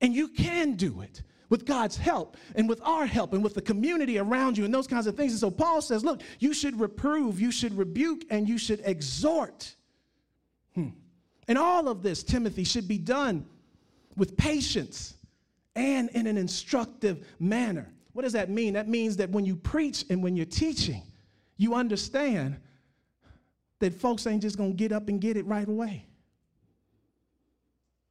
And 0.00 0.14
you 0.14 0.26
can 0.28 0.74
do 0.74 1.02
it 1.02 1.22
with 1.50 1.66
God's 1.66 1.98
help 1.98 2.38
and 2.54 2.66
with 2.66 2.80
our 2.82 3.04
help 3.04 3.34
and 3.34 3.44
with 3.44 3.54
the 3.54 3.62
community 3.62 4.18
around 4.18 4.56
you 4.56 4.64
and 4.64 4.72
those 4.72 4.86
kinds 4.86 5.06
of 5.06 5.14
things. 5.14 5.32
And 5.32 5.40
so, 5.40 5.50
Paul 5.50 5.82
says, 5.82 6.02
look, 6.02 6.22
you 6.38 6.54
should 6.54 6.80
reprove, 6.80 7.38
you 7.38 7.52
should 7.52 7.76
rebuke, 7.76 8.22
and 8.30 8.48
you 8.48 8.56
should 8.56 8.80
exhort. 8.84 9.76
Hmm. 10.74 10.88
And 11.46 11.58
all 11.58 11.88
of 11.88 12.02
this, 12.02 12.22
Timothy, 12.22 12.64
should 12.64 12.88
be 12.88 12.96
done 12.96 13.44
with 14.16 14.34
patience 14.38 15.14
and 15.74 16.10
in 16.10 16.26
an 16.26 16.36
instructive 16.36 17.26
manner. 17.38 17.92
What 18.12 18.22
does 18.22 18.32
that 18.34 18.50
mean? 18.50 18.74
That 18.74 18.88
means 18.88 19.16
that 19.16 19.30
when 19.30 19.44
you 19.44 19.56
preach 19.56 20.04
and 20.10 20.22
when 20.22 20.36
you're 20.36 20.46
teaching, 20.46 21.02
you 21.56 21.74
understand 21.74 22.58
that 23.78 23.94
folks 23.94 24.26
ain't 24.26 24.42
just 24.42 24.58
gonna 24.58 24.72
get 24.72 24.92
up 24.92 25.08
and 25.08 25.20
get 25.20 25.36
it 25.36 25.46
right 25.46 25.66
away. 25.66 26.06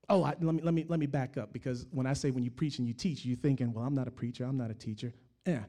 Oh, 0.10 0.24
I, 0.24 0.36
let, 0.42 0.56
me, 0.56 0.62
let, 0.62 0.74
me, 0.74 0.86
let 0.90 1.00
me 1.00 1.06
back 1.06 1.38
up 1.38 1.54
because 1.54 1.86
when 1.92 2.06
I 2.06 2.14
say 2.14 2.32
when 2.32 2.44
you 2.44 2.52
preach 2.52 2.80
and 2.80 2.88
you 2.88 2.94
teach, 2.94 3.24
you're 3.24 3.38
thinking, 3.38 3.72
well, 3.74 3.86
I'm 3.86 3.94
not 3.94 4.08
a 4.08 4.12
preacher, 4.12 4.44
I'm 4.44 4.58
not 4.58 4.70
a 4.70 4.74
teacher. 4.74 5.14
Yeah. 5.46 5.64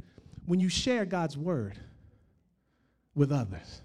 When 0.47 0.59
you 0.59 0.69
share 0.69 1.05
God's 1.05 1.37
word 1.37 1.79
with 3.15 3.31
others, 3.31 3.83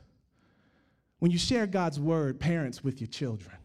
when 1.19 1.31
you 1.31 1.37
share 1.37 1.67
God's 1.67 1.99
word, 1.99 2.39
parents, 2.39 2.83
with 2.83 2.99
your 2.99 3.07
children, 3.07 3.55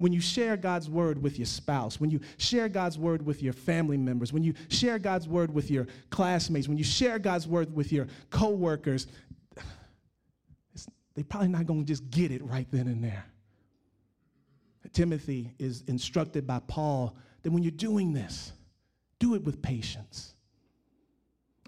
when 0.00 0.14
you 0.14 0.20
share 0.20 0.56
God's 0.56 0.88
word 0.88 1.22
with 1.22 1.38
your 1.38 1.44
spouse, 1.44 2.00
when 2.00 2.08
you 2.10 2.20
share 2.38 2.70
God's 2.70 2.98
word 2.98 3.20
with 3.20 3.42
your 3.42 3.52
family 3.52 3.98
members, 3.98 4.32
when 4.32 4.42
you 4.42 4.54
share 4.70 4.98
God's 4.98 5.28
word 5.28 5.52
with 5.52 5.70
your 5.70 5.86
classmates, 6.08 6.66
when 6.68 6.78
you 6.78 6.84
share 6.84 7.18
God's 7.18 7.46
word 7.46 7.76
with 7.76 7.92
your 7.92 8.06
coworkers, 8.30 9.08
they're 11.14 11.24
probably 11.24 11.48
not 11.48 11.66
going 11.66 11.80
to 11.80 11.86
just 11.86 12.10
get 12.10 12.30
it 12.30 12.42
right 12.42 12.66
then 12.70 12.86
and 12.86 13.04
there. 13.04 13.26
Timothy 14.94 15.52
is 15.58 15.84
instructed 15.86 16.46
by 16.46 16.60
Paul 16.66 17.14
that 17.42 17.52
when 17.52 17.62
you're 17.62 17.70
doing 17.70 18.14
this, 18.14 18.52
do 19.18 19.34
it 19.34 19.44
with 19.44 19.60
patience. 19.60 20.32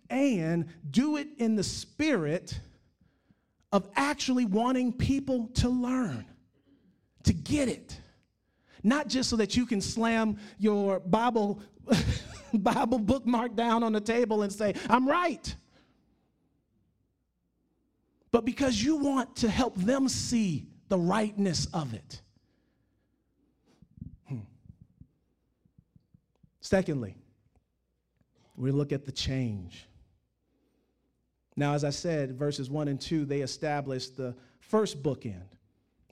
And 0.09 0.68
do 0.90 1.18
it 1.18 1.29
in 1.37 1.55
the 1.55 1.62
spirit 1.62 2.59
of 3.73 3.90
actually 3.95 4.47
wanting 4.47 4.90
people 4.90 5.49
to 5.57 5.68
learn, 5.68 6.25
to 7.25 7.35
get 7.35 7.68
it 7.68 7.99
not 8.83 9.09
just 9.09 9.31
so 9.31 9.37
that 9.37 9.57
you 9.57 9.66
can 9.66 9.81
slam 9.81 10.38
your 10.59 11.01
Bible, 11.01 11.61
Bible 12.55 12.99
bookmark 12.99 13.55
down 13.55 13.83
on 13.83 13.92
the 13.92 14.01
table 14.01 14.42
and 14.42 14.53
say, 14.53 14.75
I'm 14.88 15.09
right. 15.09 15.55
But 18.31 18.45
because 18.45 18.83
you 18.83 18.97
want 18.97 19.37
to 19.37 19.51
help 19.51 19.77
them 19.77 20.09
see 20.09 20.66
the 20.88 20.99
rightness 20.99 21.66
of 21.73 21.95
it. 21.95 22.23
Hmm. 24.29 24.40
Secondly, 26.61 27.16
we 28.57 28.71
look 28.71 28.92
at 28.92 29.05
the 29.05 29.12
change. 29.12 29.87
Now, 31.57 31.75
as 31.75 31.85
I 31.85 31.90
said, 31.90 32.38
verses 32.38 32.71
1 32.71 32.88
and 32.88 33.01
2, 33.01 33.27
they 33.27 33.40
establish 33.40 34.09
the 34.09 34.35
first 34.61 35.03
bookend. 35.03 35.49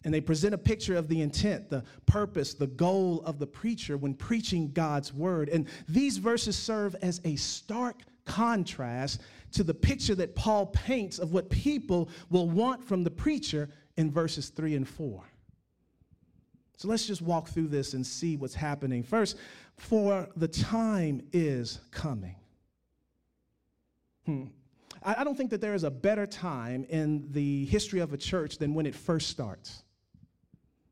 And 0.04 0.14
they 0.14 0.20
present 0.20 0.54
a 0.54 0.58
picture 0.58 0.96
of 0.96 1.08
the 1.08 1.20
intent, 1.20 1.68
the 1.68 1.84
purpose, 2.06 2.54
the 2.54 2.66
goal 2.66 3.22
of 3.26 3.38
the 3.38 3.46
preacher 3.46 3.98
when 3.98 4.14
preaching 4.14 4.72
God's 4.72 5.12
word. 5.12 5.50
And 5.50 5.68
these 5.88 6.16
verses 6.16 6.56
serve 6.56 6.96
as 7.02 7.20
a 7.24 7.36
stark 7.36 8.02
contrast 8.24 9.20
to 9.52 9.62
the 9.62 9.74
picture 9.74 10.14
that 10.14 10.34
Paul 10.34 10.66
paints 10.66 11.18
of 11.18 11.32
what 11.32 11.50
people 11.50 12.08
will 12.30 12.48
want 12.48 12.82
from 12.82 13.04
the 13.04 13.10
preacher 13.10 13.68
in 13.96 14.10
verses 14.10 14.48
3 14.48 14.76
and 14.76 14.88
4. 14.88 15.22
So 16.78 16.88
let's 16.88 17.06
just 17.06 17.20
walk 17.20 17.48
through 17.48 17.68
this 17.68 17.92
and 17.92 18.06
see 18.06 18.36
what's 18.36 18.54
happening. 18.54 19.02
First, 19.02 19.36
for 19.76 20.28
the 20.36 20.48
time 20.48 21.20
is 21.32 21.78
coming. 21.90 22.36
Hmm. 24.24 24.44
I 25.02 25.24
don't 25.24 25.36
think 25.36 25.50
that 25.50 25.60
there 25.60 25.74
is 25.74 25.84
a 25.84 25.90
better 25.90 26.26
time 26.26 26.84
in 26.88 27.26
the 27.32 27.64
history 27.66 28.00
of 28.00 28.12
a 28.12 28.18
church 28.18 28.58
than 28.58 28.74
when 28.74 28.86
it 28.86 28.94
first 28.94 29.28
starts. 29.28 29.82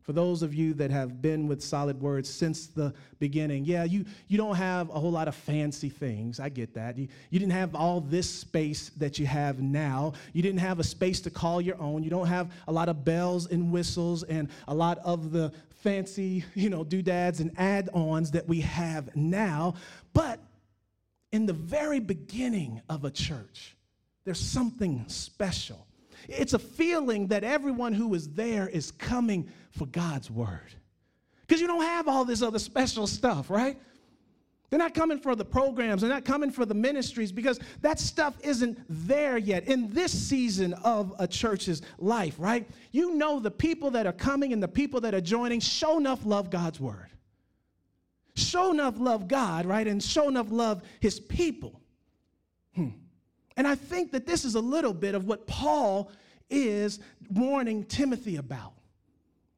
For 0.09 0.15
those 0.15 0.43
of 0.43 0.55
you 0.55 0.73
that 0.73 0.91
have 0.91 1.21
been 1.21 1.47
with 1.49 1.63
Solid 1.63 2.01
Words 2.01 2.31
since 2.31 2.69
the 2.69 2.95
beginning, 3.19 3.67
yeah, 3.67 3.85
you, 3.85 4.07
you 4.27 4.39
don't 4.39 4.55
have 4.55 4.89
a 4.89 4.95
whole 4.95 5.11
lot 5.11 5.29
of 5.29 5.35
fancy 5.35 5.91
things. 5.91 6.41
I 6.41 6.49
get 6.49 6.73
that. 6.73 6.97
You, 6.97 7.09
you 7.29 7.39
didn't 7.39 7.53
have 7.53 7.75
all 7.75 8.01
this 8.01 8.27
space 8.27 8.89
that 8.97 9.19
you 9.19 9.27
have 9.27 9.61
now. 9.61 10.15
You 10.33 10.41
didn't 10.41 10.61
have 10.61 10.79
a 10.81 10.83
space 10.83 11.21
to 11.21 11.31
call 11.31 11.61
your 11.61 11.79
own. 11.79 12.03
You 12.03 12.09
don't 12.09 12.27
have 12.27 12.51
a 12.69 12.73
lot 12.73 12.89
of 12.89 13.05
bells 13.05 13.49
and 13.49 13.71
whistles 13.71 14.23
and 14.23 14.49
a 14.67 14.75
lot 14.75 14.97
of 15.05 15.31
the 15.31 15.53
fancy, 15.83 16.43
you 16.55 16.71
know, 16.71 16.85
doodads 16.85 17.41
and 17.41 17.53
add-ons 17.59 18.31
that 18.31 18.49
we 18.49 18.63
have 18.63 19.15
now. 19.15 19.75
But 20.15 20.41
in 21.33 21.45
the 21.45 21.53
very 21.53 22.01
beginning 22.01 22.81
of 22.89 23.05
a 23.05 23.11
church, 23.11 23.77
there's 24.25 24.41
something 24.41 25.05
special 25.09 25.87
it's 26.29 26.55
a 26.55 26.59
feeling 26.59 27.29
that 27.29 27.45
everyone 27.45 27.93
who 27.93 28.15
is 28.15 28.29
there 28.31 28.69
is 28.69 28.91
coming 28.91 29.51
for 29.71 29.87
God's 29.87 30.31
word. 30.31 30.73
Because 31.47 31.61
you 31.61 31.67
don't 31.67 31.83
have 31.83 32.09
all 32.09 32.25
this 32.25 32.43
other 32.43 32.59
special 32.59 33.07
stuff, 33.07 33.51
right? 33.51 33.79
They're 34.71 34.79
not 34.79 34.93
coming 34.93 35.19
for 35.19 35.35
the 35.35 35.47
programs, 35.47 36.03
they're 36.03 36.11
not 36.11 36.27
coming 36.27 36.51
for 36.51 36.67
the 36.67 36.75
ministries 36.75 37.33
because 37.33 37.59
that 37.81 37.99
stuff 37.99 38.35
isn't 38.43 38.79
there 38.89 39.39
yet 39.39 39.67
in 39.67 39.91
this 39.91 40.13
season 40.13 40.75
of 40.75 41.15
a 41.19 41.27
church's 41.27 41.81
life, 41.99 42.35
right? 42.39 42.69
You 42.93 43.15
know 43.15 43.41
the 43.41 43.51
people 43.51 43.91
that 43.93 44.07
are 44.07 44.13
coming 44.13 44.53
and 44.53 44.63
the 44.63 44.69
people 44.69 45.01
that 45.01 45.15
are 45.15 45.23
joining 45.23 45.61
show 45.61 45.97
enough 45.97 46.27
love 46.27 46.51
God's 46.51 46.79
word. 46.81 47.09
Show 48.35 48.71
enough 48.71 48.99
love 48.99 49.27
God, 49.27 49.65
right? 49.65 49.87
And 49.87 50.03
show 50.03 50.29
enough 50.29 50.51
love 50.51 50.83
his 51.01 51.19
people. 51.19 51.81
Hmm. 52.75 52.89
And 53.59 53.67
I 53.67 53.75
think 53.75 54.13
that 54.13 54.25
this 54.25 54.45
is 54.45 54.55
a 54.55 54.61
little 54.61 54.95
bit 54.95 55.17
of 55.17 55.27
what 55.27 55.47
Paul 55.49 56.13
is 56.49 57.01
warning 57.29 57.85
Timothy 57.85 58.37
about. 58.37 58.73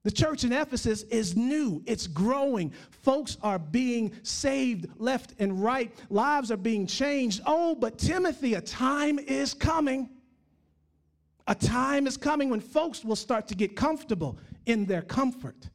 The 0.04 0.10
church 0.10 0.42
in 0.44 0.52
Ephesus 0.54 1.02
is 1.02 1.36
new, 1.36 1.82
it's 1.84 2.06
growing. 2.06 2.72
Folks 2.90 3.36
are 3.42 3.58
being 3.58 4.12
saved 4.22 4.86
left 4.96 5.34
and 5.38 5.62
right, 5.62 5.94
lives 6.08 6.50
are 6.50 6.56
being 6.56 6.86
changed. 6.86 7.42
Oh, 7.44 7.74
but 7.74 7.98
Timothy, 7.98 8.54
a 8.54 8.62
time 8.62 9.18
is 9.18 9.52
coming. 9.52 10.08
A 11.46 11.54
time 11.54 12.06
is 12.06 12.16
coming 12.16 12.48
when 12.48 12.60
folks 12.60 13.04
will 13.04 13.16
start 13.16 13.46
to 13.48 13.54
get 13.54 13.76
comfortable 13.76 14.38
in 14.64 14.86
their 14.86 15.02
comfort. 15.02 15.68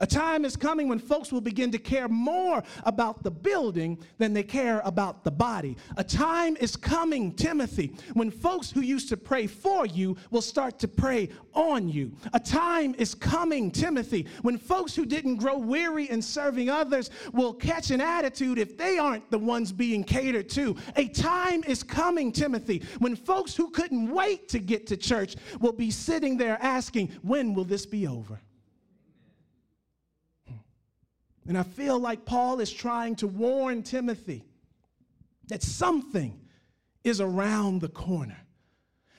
A 0.00 0.06
time 0.06 0.44
is 0.44 0.56
coming 0.56 0.88
when 0.88 0.98
folks 0.98 1.32
will 1.32 1.40
begin 1.40 1.70
to 1.72 1.78
care 1.78 2.08
more 2.08 2.62
about 2.84 3.22
the 3.22 3.30
building 3.30 3.98
than 4.18 4.32
they 4.32 4.44
care 4.44 4.80
about 4.84 5.24
the 5.24 5.30
body. 5.30 5.76
A 5.96 6.04
time 6.04 6.56
is 6.60 6.76
coming, 6.76 7.32
Timothy, 7.32 7.94
when 8.14 8.30
folks 8.30 8.70
who 8.70 8.80
used 8.80 9.08
to 9.08 9.16
pray 9.16 9.46
for 9.46 9.86
you 9.86 10.16
will 10.30 10.42
start 10.42 10.78
to 10.80 10.88
pray 10.88 11.28
on 11.52 11.88
you. 11.88 12.12
A 12.32 12.40
time 12.40 12.94
is 12.96 13.14
coming, 13.14 13.70
Timothy, 13.70 14.26
when 14.42 14.56
folks 14.56 14.94
who 14.94 15.04
didn't 15.04 15.36
grow 15.36 15.58
weary 15.58 16.08
in 16.10 16.22
serving 16.22 16.70
others 16.70 17.10
will 17.32 17.52
catch 17.52 17.90
an 17.90 18.00
attitude 18.00 18.58
if 18.58 18.76
they 18.76 18.98
aren't 18.98 19.28
the 19.30 19.38
ones 19.38 19.72
being 19.72 20.04
catered 20.04 20.48
to. 20.50 20.76
A 20.96 21.08
time 21.08 21.64
is 21.66 21.82
coming, 21.82 22.30
Timothy, 22.30 22.82
when 22.98 23.16
folks 23.16 23.56
who 23.56 23.70
couldn't 23.70 24.10
wait 24.10 24.48
to 24.48 24.60
get 24.60 24.86
to 24.86 24.96
church 24.96 25.36
will 25.60 25.72
be 25.72 25.90
sitting 25.90 26.36
there 26.36 26.58
asking, 26.60 27.08
When 27.22 27.54
will 27.54 27.64
this 27.64 27.84
be 27.84 28.06
over? 28.06 28.40
And 31.48 31.56
I 31.56 31.62
feel 31.62 31.98
like 31.98 32.26
Paul 32.26 32.60
is 32.60 32.70
trying 32.70 33.16
to 33.16 33.26
warn 33.26 33.82
Timothy 33.82 34.44
that 35.48 35.62
something 35.62 36.38
is 37.02 37.22
around 37.22 37.80
the 37.80 37.88
corner. 37.88 38.36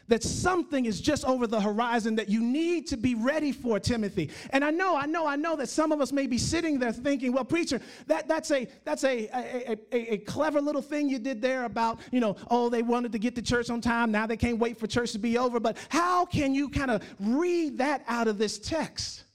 That 0.09 0.23
something 0.23 0.85
is 0.85 1.01
just 1.01 1.25
over 1.25 1.47
the 1.47 1.59
horizon 1.61 2.15
that 2.15 2.29
you 2.29 2.41
need 2.41 2.87
to 2.87 2.97
be 2.97 3.13
ready 3.15 3.51
for, 3.51 3.79
Timothy. 3.79 4.29
And 4.51 4.63
I 4.63 4.69
know, 4.69 4.95
I 4.95 5.05
know, 5.05 5.25
I 5.27 5.35
know 5.35 5.55
that 5.55 5.69
some 5.69 5.91
of 5.91 6.01
us 6.01 6.11
may 6.11 6.27
be 6.27 6.37
sitting 6.37 6.79
there 6.79 6.91
thinking, 6.91 7.31
well, 7.31 7.45
preacher, 7.45 7.79
that, 8.07 8.27
that's, 8.27 8.51
a, 8.51 8.67
that's 8.85 9.03
a, 9.03 9.27
a, 9.33 9.77
a, 9.91 10.13
a 10.13 10.17
clever 10.19 10.61
little 10.61 10.81
thing 10.81 11.09
you 11.09 11.19
did 11.19 11.41
there 11.41 11.65
about, 11.65 11.99
you 12.11 12.19
know, 12.19 12.35
oh, 12.49 12.69
they 12.69 12.81
wanted 12.83 13.11
to 13.11 13.19
get 13.19 13.35
to 13.35 13.41
church 13.41 13.69
on 13.69 13.81
time. 13.81 14.11
Now 14.11 14.25
they 14.25 14.37
can't 14.37 14.57
wait 14.59 14.77
for 14.77 14.87
church 14.87 15.11
to 15.13 15.19
be 15.19 15.37
over. 15.37 15.59
But 15.59 15.77
how 15.89 16.25
can 16.25 16.53
you 16.53 16.69
kind 16.69 16.91
of 16.91 17.03
read 17.19 17.79
that 17.79 18.03
out 18.07 18.27
of 18.27 18.37
this 18.37 18.57
text? 18.59 19.25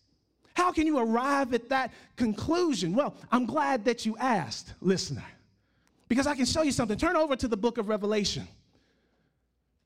How 0.55 0.71
can 0.71 0.87
you 0.87 0.99
arrive 0.99 1.53
at 1.53 1.69
that 1.69 1.93
conclusion? 2.17 2.95
Well, 2.95 3.15
I'm 3.31 3.45
glad 3.45 3.85
that 3.87 4.07
you 4.07 4.17
asked, 4.19 4.73
listener, 4.81 5.25
because 6.09 6.27
I 6.27 6.35
can 6.35 6.47
show 6.47 6.63
you 6.63 6.73
something. 6.73 6.97
Turn 6.97 7.17
over 7.17 7.37
to 7.37 7.49
the 7.49 7.57
book 7.57 7.77
of 7.77 7.89
Revelation, 7.89 8.47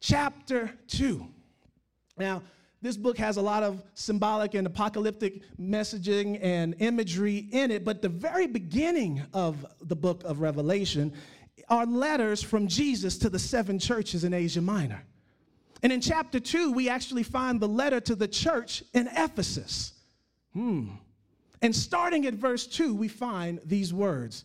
chapter 0.01 0.71
2. 0.89 1.27
Now, 2.19 2.43
this 2.81 2.97
book 2.97 3.19
has 3.19 3.39
a 3.39 3.43
lot 3.43 3.63
of 3.63 3.83
symbolic 3.95 4.55
and 4.55 4.67
apocalyptic 4.67 5.43
messaging 5.61 6.39
and 6.43 6.77
imagery 6.79 7.49
in 7.51 7.71
it, 7.73 7.85
but 7.85 8.03
the 8.03 8.09
very 8.09 8.47
beginning 8.47 9.23
of 9.33 9.67
the 9.81 9.97
book 9.97 10.23
of 10.25 10.41
Revelation 10.41 11.13
are 11.69 11.87
letters 11.87 12.43
from 12.43 12.69
Jesus 12.69 13.19
to 13.19 13.29
the 13.29 13.39
seven 13.39 13.79
churches 13.79 14.23
in 14.23 14.33
Asia 14.33 14.61
Minor. 14.61 15.03
And 15.83 15.93
in 15.93 16.01
chapter 16.01 16.39
2, 16.39 16.73
we 16.73 16.89
actually 16.89 17.23
find 17.23 17.61
the 17.61 17.69
letter 17.69 18.01
to 18.01 18.15
the 18.15 18.29
church 18.29 18.85
in 18.95 19.09
Ephesus. 19.17 19.95
Hmm. 20.59 20.89
And 21.63 21.75
starting 21.75 22.27
at 22.27 22.35
verse 22.35 22.67
2, 22.67 22.93
we 22.93 23.07
find 23.07 23.61
these 23.65 23.95
words 23.95 24.45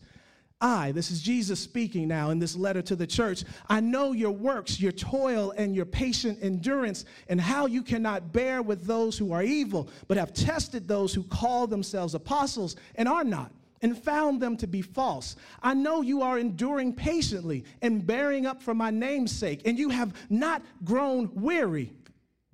I, 0.60 0.92
this 0.92 1.10
is 1.10 1.20
Jesus 1.20 1.58
speaking 1.58 2.06
now 2.06 2.30
in 2.30 2.38
this 2.38 2.54
letter 2.54 2.80
to 2.82 2.94
the 2.94 3.06
church, 3.06 3.42
I 3.68 3.80
know 3.80 4.12
your 4.12 4.30
works, 4.30 4.80
your 4.80 4.92
toil, 4.92 5.52
and 5.56 5.74
your 5.74 5.84
patient 5.84 6.38
endurance, 6.40 7.04
and 7.28 7.40
how 7.40 7.66
you 7.66 7.82
cannot 7.82 8.32
bear 8.32 8.62
with 8.62 8.86
those 8.86 9.18
who 9.18 9.32
are 9.32 9.42
evil, 9.42 9.90
but 10.06 10.16
have 10.16 10.32
tested 10.32 10.86
those 10.86 11.12
who 11.12 11.24
call 11.24 11.66
themselves 11.66 12.14
apostles 12.14 12.76
and 12.94 13.08
are 13.08 13.24
not, 13.24 13.50
and 13.82 13.98
found 13.98 14.40
them 14.40 14.56
to 14.58 14.68
be 14.68 14.82
false. 14.82 15.34
I 15.64 15.74
know 15.74 16.00
you 16.00 16.22
are 16.22 16.38
enduring 16.38 16.94
patiently 16.94 17.64
and 17.82 18.06
bearing 18.06 18.46
up 18.46 18.62
for 18.62 18.72
my 18.72 18.90
name's 18.90 19.32
sake, 19.32 19.62
and 19.64 19.76
you 19.76 19.88
have 19.90 20.14
not 20.30 20.62
grown 20.84 21.28
weary. 21.34 21.92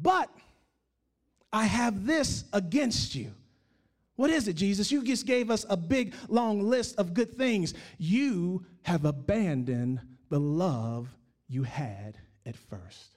But 0.01 0.31
I 1.53 1.65
have 1.65 2.07
this 2.07 2.45
against 2.55 3.15
you 3.15 3.35
what 4.21 4.29
is 4.29 4.49
it, 4.49 4.53
Jesus? 4.53 4.93
You 4.93 5.03
just 5.03 5.25
gave 5.25 5.51
us 5.51 5.65
a 5.71 5.79
big, 5.79 6.15
long 6.29 6.61
list 6.61 6.99
of 6.99 7.15
good 7.15 7.39
things. 7.39 7.73
You 7.97 8.67
have 8.83 9.07
abandoned 9.07 9.99
the 10.29 10.39
love 10.39 11.09
you 11.49 11.63
had 11.63 12.19
at 12.45 12.55
first. 12.55 13.17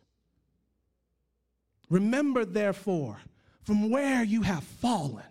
Remember, 1.89 2.45
therefore, 2.45 3.17
from 3.63 3.89
where 3.89 4.23
you 4.23 4.43
have 4.43 4.63
fallen. 4.63 5.25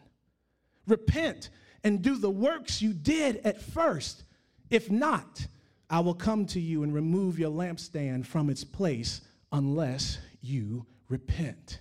Repent 0.87 1.49
and 1.83 2.03
do 2.03 2.19
the 2.19 2.29
works 2.29 2.83
you 2.83 2.93
did 2.93 3.39
at 3.39 3.63
first. 3.63 4.25
If 4.69 4.91
not, 4.91 5.47
I 5.89 6.01
will 6.01 6.13
come 6.13 6.45
to 6.49 6.61
you 6.61 6.83
and 6.83 6.93
remove 6.93 7.39
your 7.39 7.51
lampstand 7.51 8.27
from 8.27 8.51
its 8.51 8.63
place 8.63 9.23
unless 9.51 10.19
you 10.43 10.85
repent. 11.09 11.79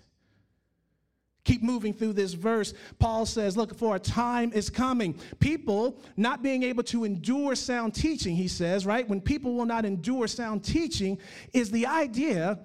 Keep 1.43 1.63
moving 1.63 1.93
through 1.93 2.13
this 2.13 2.33
verse. 2.33 2.73
Paul 2.99 3.25
says, 3.25 3.57
Look, 3.57 3.75
for 3.75 3.95
a 3.95 3.99
time 3.99 4.53
is 4.53 4.69
coming. 4.69 5.19
People 5.39 5.99
not 6.15 6.43
being 6.43 6.61
able 6.63 6.83
to 6.83 7.03
endure 7.03 7.55
sound 7.55 7.95
teaching, 7.95 8.35
he 8.35 8.47
says, 8.47 8.85
right? 8.85 9.07
When 9.07 9.21
people 9.21 9.55
will 9.55 9.65
not 9.65 9.83
endure 9.83 10.27
sound 10.27 10.63
teaching, 10.63 11.17
is 11.53 11.71
the 11.71 11.87
idea 11.87 12.59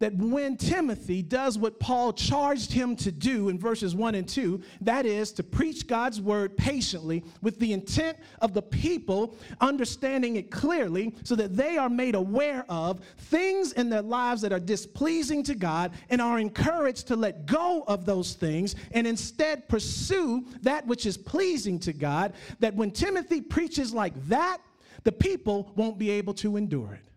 that 0.00 0.14
when 0.16 0.56
Timothy 0.56 1.22
does 1.22 1.56
what 1.56 1.78
Paul 1.78 2.12
charged 2.12 2.72
him 2.72 2.96
to 2.96 3.12
do 3.12 3.48
in 3.48 3.58
verses 3.58 3.94
1 3.94 4.16
and 4.16 4.28
2, 4.28 4.60
that 4.80 5.06
is 5.06 5.32
to 5.32 5.42
preach 5.44 5.86
God's 5.86 6.20
word 6.20 6.56
patiently 6.56 7.24
with 7.42 7.60
the 7.60 7.72
intent 7.72 8.18
of 8.40 8.54
the 8.54 8.62
people 8.62 9.36
understanding 9.60 10.34
it 10.36 10.50
clearly 10.50 11.14
so 11.22 11.36
that 11.36 11.56
they 11.56 11.78
are 11.78 11.88
made 11.88 12.16
aware 12.16 12.64
of 12.68 13.00
things 13.16 13.72
in 13.72 13.88
their 13.88 14.02
lives 14.02 14.42
that 14.42 14.52
are 14.52 14.60
displeasing 14.60 15.44
to 15.44 15.54
God 15.54 15.92
and 16.10 16.20
are 16.20 16.40
encouraged 16.40 17.06
to 17.08 17.16
let 17.16 17.46
go 17.46 17.84
of 17.86 18.04
those 18.04 18.34
things 18.34 18.74
and 18.92 19.06
instead 19.06 19.68
pursue 19.68 20.44
that 20.62 20.86
which 20.86 21.06
is 21.06 21.16
pleasing 21.16 21.78
to 21.78 21.92
God, 21.92 22.32
that 22.58 22.74
when 22.74 22.90
Timothy 22.90 23.40
preaches 23.40 23.94
like 23.94 24.14
that, 24.26 24.58
the 25.04 25.12
people 25.12 25.72
won't 25.76 25.98
be 25.98 26.10
able 26.10 26.34
to 26.34 26.56
endure 26.56 26.94
it. 26.94 27.13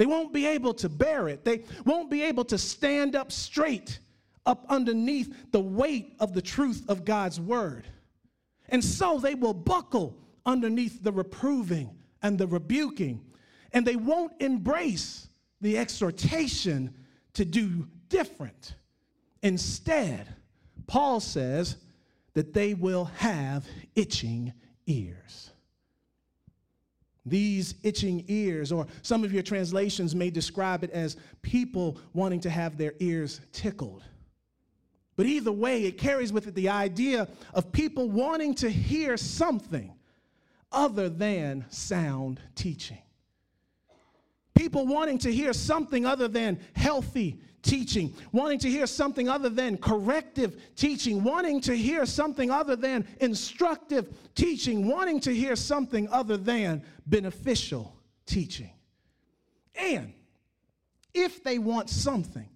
They 0.00 0.06
won't 0.06 0.32
be 0.32 0.46
able 0.46 0.72
to 0.72 0.88
bear 0.88 1.28
it. 1.28 1.44
They 1.44 1.62
won't 1.84 2.10
be 2.10 2.22
able 2.22 2.46
to 2.46 2.56
stand 2.56 3.14
up 3.14 3.30
straight 3.30 3.98
up 4.46 4.64
underneath 4.70 5.52
the 5.52 5.60
weight 5.60 6.16
of 6.20 6.32
the 6.32 6.40
truth 6.40 6.86
of 6.88 7.04
God's 7.04 7.38
word. 7.38 7.86
And 8.70 8.82
so 8.82 9.18
they 9.18 9.34
will 9.34 9.52
buckle 9.52 10.16
underneath 10.46 11.02
the 11.02 11.12
reproving 11.12 11.98
and 12.22 12.38
the 12.38 12.46
rebuking, 12.46 13.20
and 13.74 13.86
they 13.86 13.96
won't 13.96 14.32
embrace 14.40 15.28
the 15.60 15.76
exhortation 15.76 16.94
to 17.34 17.44
do 17.44 17.86
different. 18.08 18.76
Instead, 19.42 20.34
Paul 20.86 21.20
says 21.20 21.76
that 22.32 22.54
they 22.54 22.72
will 22.72 23.04
have 23.16 23.66
itching 23.94 24.54
ears. 24.86 25.50
These 27.30 27.76
itching 27.84 28.24
ears, 28.26 28.72
or 28.72 28.88
some 29.02 29.22
of 29.22 29.32
your 29.32 29.44
translations 29.44 30.14
may 30.14 30.30
describe 30.30 30.82
it 30.82 30.90
as 30.90 31.16
people 31.42 31.96
wanting 32.12 32.40
to 32.40 32.50
have 32.50 32.76
their 32.76 32.92
ears 32.98 33.40
tickled. 33.52 34.02
But 35.16 35.26
either 35.26 35.52
way, 35.52 35.84
it 35.84 35.96
carries 35.96 36.32
with 36.32 36.48
it 36.48 36.54
the 36.54 36.68
idea 36.68 37.28
of 37.54 37.70
people 37.70 38.10
wanting 38.10 38.54
to 38.56 38.68
hear 38.68 39.16
something 39.16 39.94
other 40.72 41.08
than 41.08 41.66
sound 41.68 42.40
teaching. 42.56 42.98
People 44.60 44.86
wanting 44.86 45.16
to 45.20 45.32
hear 45.32 45.54
something 45.54 46.04
other 46.04 46.28
than 46.28 46.60
healthy 46.76 47.40
teaching, 47.62 48.14
wanting 48.30 48.58
to 48.58 48.68
hear 48.68 48.86
something 48.86 49.26
other 49.26 49.48
than 49.48 49.78
corrective 49.78 50.60
teaching, 50.76 51.24
wanting 51.24 51.62
to 51.62 51.74
hear 51.74 52.04
something 52.04 52.50
other 52.50 52.76
than 52.76 53.08
instructive 53.22 54.14
teaching, 54.34 54.86
wanting 54.86 55.18
to 55.20 55.34
hear 55.34 55.56
something 55.56 56.06
other 56.10 56.36
than 56.36 56.82
beneficial 57.06 57.96
teaching. 58.26 58.70
And 59.74 60.12
if 61.14 61.42
they 61.42 61.58
want 61.58 61.88
something 61.88 62.50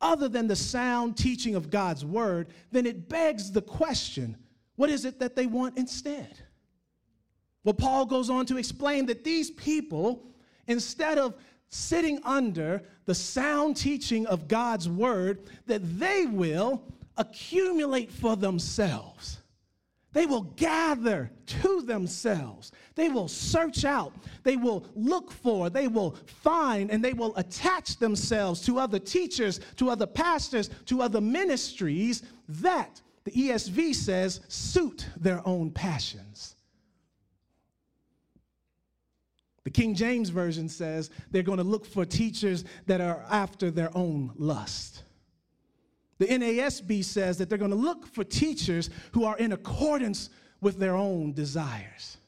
other 0.00 0.28
than 0.28 0.46
the 0.46 0.54
sound 0.54 1.16
teaching 1.16 1.56
of 1.56 1.68
God's 1.68 2.04
word, 2.04 2.46
then 2.70 2.86
it 2.86 3.08
begs 3.08 3.50
the 3.50 3.62
question 3.62 4.36
what 4.76 4.88
is 4.88 5.04
it 5.04 5.18
that 5.18 5.34
they 5.34 5.46
want 5.46 5.76
instead? 5.78 6.38
Well, 7.64 7.74
Paul 7.74 8.06
goes 8.06 8.30
on 8.30 8.46
to 8.46 8.56
explain 8.56 9.06
that 9.06 9.24
these 9.24 9.50
people, 9.50 10.29
instead 10.70 11.18
of 11.18 11.34
sitting 11.68 12.20
under 12.24 12.82
the 13.04 13.14
sound 13.14 13.76
teaching 13.76 14.26
of 14.26 14.48
God's 14.48 14.88
word, 14.88 15.40
that 15.66 15.98
they 15.98 16.26
will 16.26 16.82
accumulate 17.16 18.10
for 18.10 18.36
themselves. 18.36 19.38
They 20.12 20.26
will 20.26 20.42
gather 20.42 21.30
to 21.46 21.82
themselves. 21.82 22.72
They 22.96 23.08
will 23.08 23.28
search 23.28 23.84
out. 23.84 24.12
They 24.42 24.56
will 24.56 24.84
look 24.96 25.30
for. 25.30 25.70
They 25.70 25.86
will 25.86 26.16
find 26.26 26.90
and 26.90 27.04
they 27.04 27.12
will 27.12 27.36
attach 27.36 27.98
themselves 27.98 28.60
to 28.62 28.78
other 28.78 28.98
teachers, 28.98 29.60
to 29.76 29.88
other 29.90 30.06
pastors, 30.06 30.70
to 30.86 31.02
other 31.02 31.20
ministries 31.20 32.24
that, 32.48 33.00
the 33.22 33.30
ESV 33.30 33.94
says, 33.94 34.40
suit 34.48 35.06
their 35.16 35.46
own 35.46 35.70
passions. 35.70 36.56
The 39.64 39.70
King 39.70 39.94
James 39.94 40.30
Version 40.30 40.68
says 40.68 41.10
they're 41.30 41.42
going 41.42 41.58
to 41.58 41.64
look 41.64 41.84
for 41.84 42.04
teachers 42.04 42.64
that 42.86 43.00
are 43.00 43.24
after 43.30 43.70
their 43.70 43.90
own 43.96 44.32
lust. 44.36 45.02
The 46.18 46.26
NASB 46.26 47.04
says 47.04 47.38
that 47.38 47.48
they're 47.48 47.58
going 47.58 47.70
to 47.70 47.76
look 47.76 48.06
for 48.06 48.24
teachers 48.24 48.90
who 49.12 49.24
are 49.24 49.36
in 49.38 49.52
accordance 49.52 50.30
with 50.60 50.78
their 50.78 50.94
own 50.94 51.32
desires. 51.32 52.18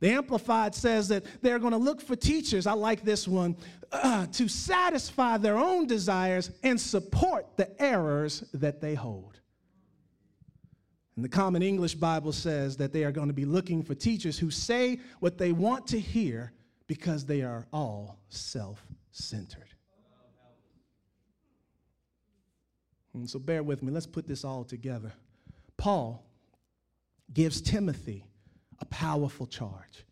The 0.00 0.10
Amplified 0.10 0.74
says 0.74 1.08
that 1.08 1.24
they're 1.40 1.60
going 1.60 1.72
to 1.72 1.78
look 1.78 2.00
for 2.00 2.16
teachers, 2.16 2.66
I 2.66 2.72
like 2.72 3.04
this 3.04 3.26
one, 3.26 3.56
uh, 3.92 4.26
to 4.32 4.48
satisfy 4.48 5.38
their 5.38 5.56
own 5.56 5.86
desires 5.86 6.50
and 6.62 6.80
support 6.80 7.46
the 7.56 7.80
errors 7.80 8.44
that 8.54 8.80
they 8.80 8.94
hold. 8.94 9.38
And 11.16 11.24
the 11.24 11.28
Common 11.28 11.62
English 11.62 11.94
Bible 11.94 12.32
says 12.32 12.76
that 12.78 12.92
they 12.92 13.04
are 13.04 13.12
going 13.12 13.28
to 13.28 13.34
be 13.34 13.44
looking 13.44 13.82
for 13.82 13.94
teachers 13.94 14.38
who 14.38 14.50
say 14.50 14.98
what 15.20 15.38
they 15.38 15.52
want 15.52 15.86
to 15.88 16.00
hear 16.00 16.52
because 16.86 17.24
they 17.24 17.42
are 17.42 17.66
all 17.72 18.18
self 18.28 18.84
centered. 19.12 19.68
And 23.14 23.30
so 23.30 23.38
bear 23.38 23.62
with 23.62 23.82
me, 23.82 23.92
let's 23.92 24.06
put 24.06 24.26
this 24.26 24.44
all 24.44 24.64
together. 24.64 25.12
Paul 25.76 26.24
gives 27.32 27.60
Timothy 27.60 28.26
a 28.80 28.84
powerful 28.86 29.46
charge. 29.46 30.04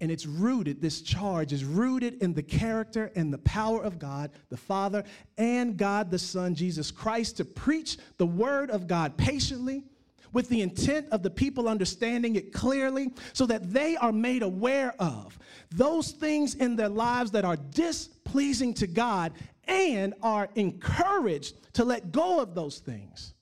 And 0.00 0.10
it's 0.10 0.26
rooted, 0.26 0.80
this 0.80 1.02
charge 1.02 1.52
is 1.52 1.62
rooted 1.62 2.22
in 2.22 2.32
the 2.32 2.42
character 2.42 3.12
and 3.14 3.32
the 3.32 3.38
power 3.38 3.84
of 3.84 3.98
God, 3.98 4.30
the 4.48 4.56
Father, 4.56 5.04
and 5.36 5.76
God 5.76 6.10
the 6.10 6.18
Son, 6.18 6.54
Jesus 6.54 6.90
Christ, 6.90 7.36
to 7.36 7.44
preach 7.44 7.98
the 8.16 8.26
word 8.26 8.70
of 8.70 8.88
God 8.88 9.16
patiently 9.16 9.84
with 10.32 10.48
the 10.48 10.62
intent 10.62 11.08
of 11.10 11.22
the 11.22 11.30
people 11.30 11.68
understanding 11.68 12.36
it 12.36 12.52
clearly 12.52 13.10
so 13.32 13.46
that 13.46 13.72
they 13.72 13.96
are 13.96 14.12
made 14.12 14.42
aware 14.42 14.94
of 14.98 15.38
those 15.70 16.12
things 16.12 16.54
in 16.54 16.76
their 16.76 16.88
lives 16.88 17.30
that 17.30 17.44
are 17.44 17.56
displeasing 17.56 18.74
to 18.74 18.86
God 18.86 19.32
and 19.66 20.14
are 20.22 20.48
encouraged 20.54 21.72
to 21.74 21.84
let 21.84 22.12
go 22.12 22.40
of 22.40 22.54
those 22.54 22.78
things 22.78 23.34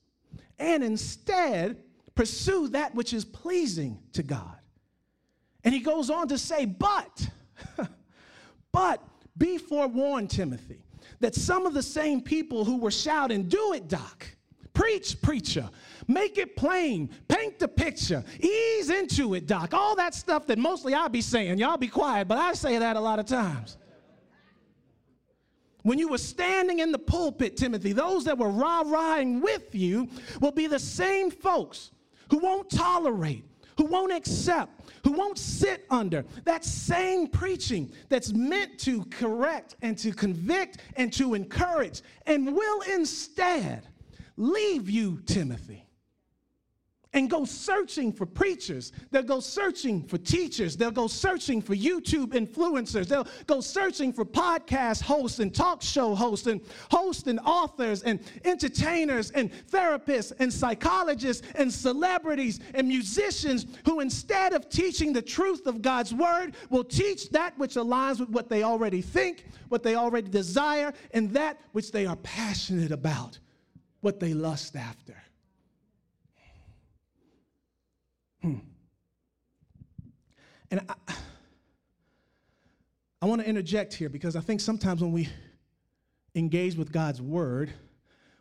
and 0.59 0.83
instead 0.83 1.77
pursue 2.15 2.67
that 2.69 2.93
which 2.93 3.13
is 3.13 3.23
pleasing 3.23 3.99
to 4.13 4.23
God. 4.23 4.57
And 5.63 5.73
he 5.73 5.79
goes 5.79 6.09
on 6.09 6.27
to 6.27 6.37
say, 6.37 6.65
but, 6.65 7.29
but 8.71 9.01
be 9.37 9.57
forewarned, 9.57 10.29
Timothy, 10.29 10.83
that 11.21 11.35
some 11.35 11.65
of 11.65 11.73
the 11.73 11.83
same 11.83 12.21
people 12.21 12.65
who 12.65 12.77
were 12.77 12.91
shouting, 12.91 13.43
Do 13.47 13.73
it, 13.73 13.87
Doc, 13.87 14.27
preach, 14.73 15.21
preacher, 15.21 15.69
Make 16.09 16.39
it 16.39 16.55
plain. 16.55 17.11
Paint 17.27 17.59
the 17.59 17.67
picture. 17.67 18.23
Ease 18.39 18.89
into 18.89 19.35
it, 19.35 19.45
Doc. 19.45 19.75
All 19.75 19.95
that 19.95 20.15
stuff 20.15 20.47
that 20.47 20.57
mostly 20.57 20.95
I'll 20.95 21.07
be 21.07 21.21
saying. 21.21 21.59
Y'all 21.59 21.77
be 21.77 21.87
quiet, 21.87 22.27
but 22.27 22.39
I 22.39 22.53
say 22.53 22.79
that 22.79 22.95
a 22.95 22.99
lot 22.99 23.19
of 23.19 23.27
times. 23.27 23.77
When 25.83 25.99
you 25.99 26.07
were 26.07 26.17
standing 26.17 26.79
in 26.79 26.91
the 26.91 26.97
pulpit, 26.97 27.57
Timothy, 27.57 27.93
those 27.93 28.25
that 28.25 28.39
were 28.39 28.49
rah 28.49 28.81
rahing 28.81 29.39
with 29.39 29.75
you 29.75 30.09
will 30.41 30.51
be 30.51 30.65
the 30.65 30.79
same 30.79 31.29
folks 31.29 31.91
who 32.31 32.39
won't 32.39 32.71
tolerate, 32.71 33.45
who 33.77 33.85
won't 33.85 34.11
accept, 34.11 34.89
who 35.03 35.11
won't 35.11 35.37
sit 35.37 35.85
under 35.91 36.25
that 36.43 36.65
same 36.65 37.27
preaching 37.27 37.91
that's 38.09 38.33
meant 38.33 38.79
to 38.79 39.05
correct 39.05 39.75
and 39.83 39.95
to 39.99 40.11
convict 40.11 40.79
and 40.95 41.13
to 41.13 41.35
encourage, 41.35 42.01
and 42.25 42.51
will 42.51 42.81
instead 42.91 43.88
leave 44.39 44.89
you, 44.89 45.21
Timothy, 45.25 45.85
and 47.11 47.29
go 47.29 47.43
searching 47.43 48.13
for 48.13 48.25
preachers. 48.25 48.91
They'll 49.11 49.23
go 49.23 49.39
searching 49.39 50.03
for 50.03 50.17
teachers. 50.19 50.77
They'll 50.77 50.91
go 50.91 51.07
searching 51.07 51.61
for 51.61 51.75
YouTube 51.75 52.33
influencers. 52.33 53.07
They'll 53.07 53.27
go 53.47 53.61
searching 53.61 54.13
for 54.13 54.23
podcast 54.23 55.01
hosts 55.01 55.39
and 55.39 55.53
talk 55.53 55.81
show 55.81 56.13
hosts 56.15 56.47
and 56.47 56.61
hosts 56.91 57.27
and 57.27 57.39
authors 57.41 58.03
and 58.03 58.19
entertainers 58.45 59.31
and 59.31 59.51
therapists 59.71 60.31
and 60.39 60.53
psychologists 60.53 61.45
and 61.55 61.73
celebrities 61.73 62.59
and 62.75 62.87
musicians 62.87 63.65
who, 63.85 63.99
instead 63.99 64.53
of 64.53 64.69
teaching 64.69 65.11
the 65.11 65.21
truth 65.21 65.65
of 65.65 65.81
God's 65.81 66.13
word, 66.13 66.55
will 66.69 66.83
teach 66.83 67.29
that 67.31 67.57
which 67.57 67.73
aligns 67.73 68.19
with 68.19 68.29
what 68.29 68.49
they 68.49 68.63
already 68.63 69.01
think, 69.01 69.45
what 69.67 69.83
they 69.83 69.95
already 69.95 70.29
desire, 70.29 70.93
and 71.11 71.31
that 71.31 71.59
which 71.71 71.91
they 71.91 72.05
are 72.05 72.17
passionate 72.17 72.91
about, 72.91 73.39
what 74.01 74.19
they 74.19 74.33
lust 74.33 74.75
after. 74.75 75.15
Hmm. 78.41 78.59
And 80.71 80.81
I, 80.87 81.13
I 83.21 83.25
want 83.25 83.41
to 83.41 83.47
interject 83.47 83.93
here 83.93 84.09
because 84.09 84.35
I 84.35 84.41
think 84.41 84.61
sometimes 84.61 85.01
when 85.01 85.11
we 85.11 85.27
engage 86.35 86.75
with 86.75 86.91
God's 86.91 87.21
word, 87.21 87.73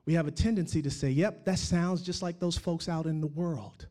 we 0.05 0.14
have 0.14 0.27
a 0.27 0.31
tendency 0.31 0.81
to 0.83 0.90
say, 0.90 1.11
yep, 1.11 1.44
that 1.44 1.59
sounds 1.59 2.03
just 2.03 2.23
like 2.23 2.38
those 2.38 2.57
folks 2.57 2.88
out 2.88 3.07
in 3.07 3.21
the 3.21 3.27
world. 3.27 3.87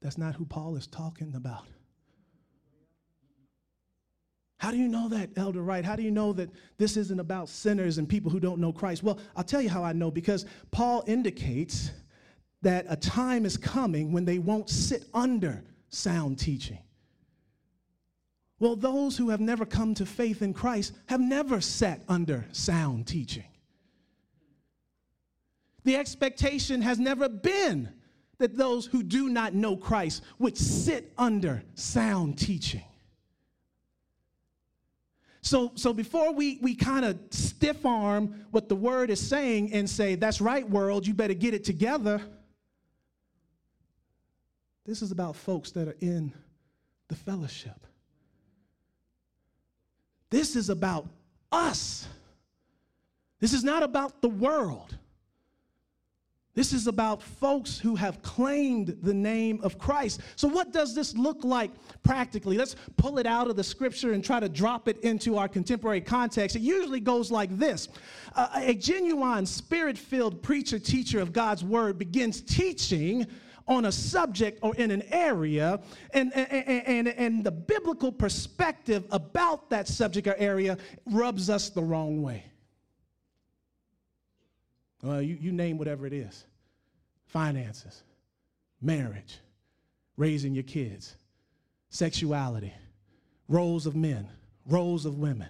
That's 0.00 0.18
not 0.18 0.34
who 0.34 0.44
Paul 0.44 0.76
is 0.76 0.86
talking 0.86 1.34
about. 1.34 1.66
How 4.62 4.70
do 4.70 4.76
you 4.76 4.86
know 4.86 5.08
that, 5.08 5.30
Elder 5.34 5.60
Wright? 5.60 5.84
How 5.84 5.96
do 5.96 6.04
you 6.04 6.12
know 6.12 6.32
that 6.34 6.48
this 6.78 6.96
isn't 6.96 7.18
about 7.18 7.48
sinners 7.48 7.98
and 7.98 8.08
people 8.08 8.30
who 8.30 8.38
don't 8.38 8.60
know 8.60 8.72
Christ? 8.72 9.02
Well, 9.02 9.18
I'll 9.34 9.42
tell 9.42 9.60
you 9.60 9.68
how 9.68 9.82
I 9.82 9.92
know 9.92 10.08
because 10.08 10.46
Paul 10.70 11.02
indicates 11.08 11.90
that 12.62 12.86
a 12.88 12.94
time 12.94 13.44
is 13.44 13.56
coming 13.56 14.12
when 14.12 14.24
they 14.24 14.38
won't 14.38 14.70
sit 14.70 15.06
under 15.12 15.64
sound 15.88 16.38
teaching. 16.38 16.78
Well, 18.60 18.76
those 18.76 19.16
who 19.16 19.30
have 19.30 19.40
never 19.40 19.66
come 19.66 19.94
to 19.94 20.06
faith 20.06 20.42
in 20.42 20.54
Christ 20.54 20.92
have 21.06 21.20
never 21.20 21.60
sat 21.60 22.00
under 22.08 22.46
sound 22.52 23.08
teaching. 23.08 23.46
The 25.82 25.96
expectation 25.96 26.82
has 26.82 27.00
never 27.00 27.28
been 27.28 27.88
that 28.38 28.56
those 28.56 28.86
who 28.86 29.02
do 29.02 29.28
not 29.28 29.54
know 29.54 29.76
Christ 29.76 30.22
would 30.38 30.56
sit 30.56 31.12
under 31.18 31.64
sound 31.74 32.38
teaching. 32.38 32.84
So, 35.42 35.72
so 35.74 35.92
before 35.92 36.32
we, 36.32 36.58
we 36.62 36.74
kind 36.74 37.04
of 37.04 37.18
stiff 37.30 37.84
arm 37.84 38.46
what 38.50 38.68
the 38.68 38.76
word 38.76 39.10
is 39.10 39.20
saying 39.20 39.72
and 39.72 39.90
say, 39.90 40.14
that's 40.14 40.40
right, 40.40 40.68
world, 40.68 41.06
you 41.06 41.14
better 41.14 41.34
get 41.34 41.52
it 41.52 41.64
together 41.64 42.22
this 44.84 45.02
is 45.02 45.12
about 45.12 45.36
folks 45.36 45.70
that 45.72 45.88
are 45.88 45.96
in 46.00 46.32
the 47.08 47.14
fellowship. 47.14 47.86
This 50.30 50.56
is 50.56 50.70
about 50.70 51.08
us. 51.52 52.06
This 53.38 53.52
is 53.52 53.62
not 53.62 53.82
about 53.82 54.20
the 54.22 54.28
world. 54.28 54.96
This 56.54 56.74
is 56.74 56.86
about 56.86 57.22
folks 57.22 57.78
who 57.78 57.94
have 57.94 58.20
claimed 58.20 58.98
the 59.02 59.14
name 59.14 59.60
of 59.62 59.78
Christ. 59.78 60.20
So, 60.36 60.48
what 60.48 60.70
does 60.70 60.94
this 60.94 61.16
look 61.16 61.44
like 61.44 61.70
practically? 62.02 62.58
Let's 62.58 62.76
pull 62.98 63.18
it 63.18 63.26
out 63.26 63.48
of 63.48 63.56
the 63.56 63.64
scripture 63.64 64.12
and 64.12 64.22
try 64.22 64.38
to 64.38 64.50
drop 64.50 64.86
it 64.86 64.98
into 64.98 65.38
our 65.38 65.48
contemporary 65.48 66.02
context. 66.02 66.54
It 66.54 66.60
usually 66.60 67.00
goes 67.00 67.30
like 67.30 67.56
this 67.56 67.88
uh, 68.34 68.48
A 68.54 68.74
genuine, 68.74 69.46
spirit 69.46 69.96
filled 69.96 70.42
preacher, 70.42 70.78
teacher 70.78 71.20
of 71.20 71.32
God's 71.32 71.64
word 71.64 71.98
begins 71.98 72.42
teaching 72.42 73.26
on 73.66 73.86
a 73.86 73.92
subject 73.92 74.58
or 74.60 74.74
in 74.74 74.90
an 74.90 75.02
area, 75.10 75.80
and, 76.12 76.34
and, 76.34 76.86
and, 76.86 77.08
and 77.08 77.44
the 77.44 77.50
biblical 77.50 78.12
perspective 78.12 79.04
about 79.10 79.70
that 79.70 79.88
subject 79.88 80.26
or 80.26 80.34
area 80.36 80.76
rubs 81.06 81.48
us 81.48 81.70
the 81.70 81.82
wrong 81.82 82.20
way. 82.20 82.44
Well, 85.02 85.20
you, 85.20 85.36
you 85.40 85.52
name 85.52 85.78
whatever 85.78 86.06
it 86.06 86.12
is 86.12 86.44
finances, 87.26 88.02
marriage, 88.80 89.38
raising 90.16 90.54
your 90.54 90.64
kids, 90.64 91.16
sexuality, 91.88 92.74
roles 93.48 93.86
of 93.86 93.96
men, 93.96 94.28
roles 94.66 95.06
of 95.06 95.18
women, 95.18 95.48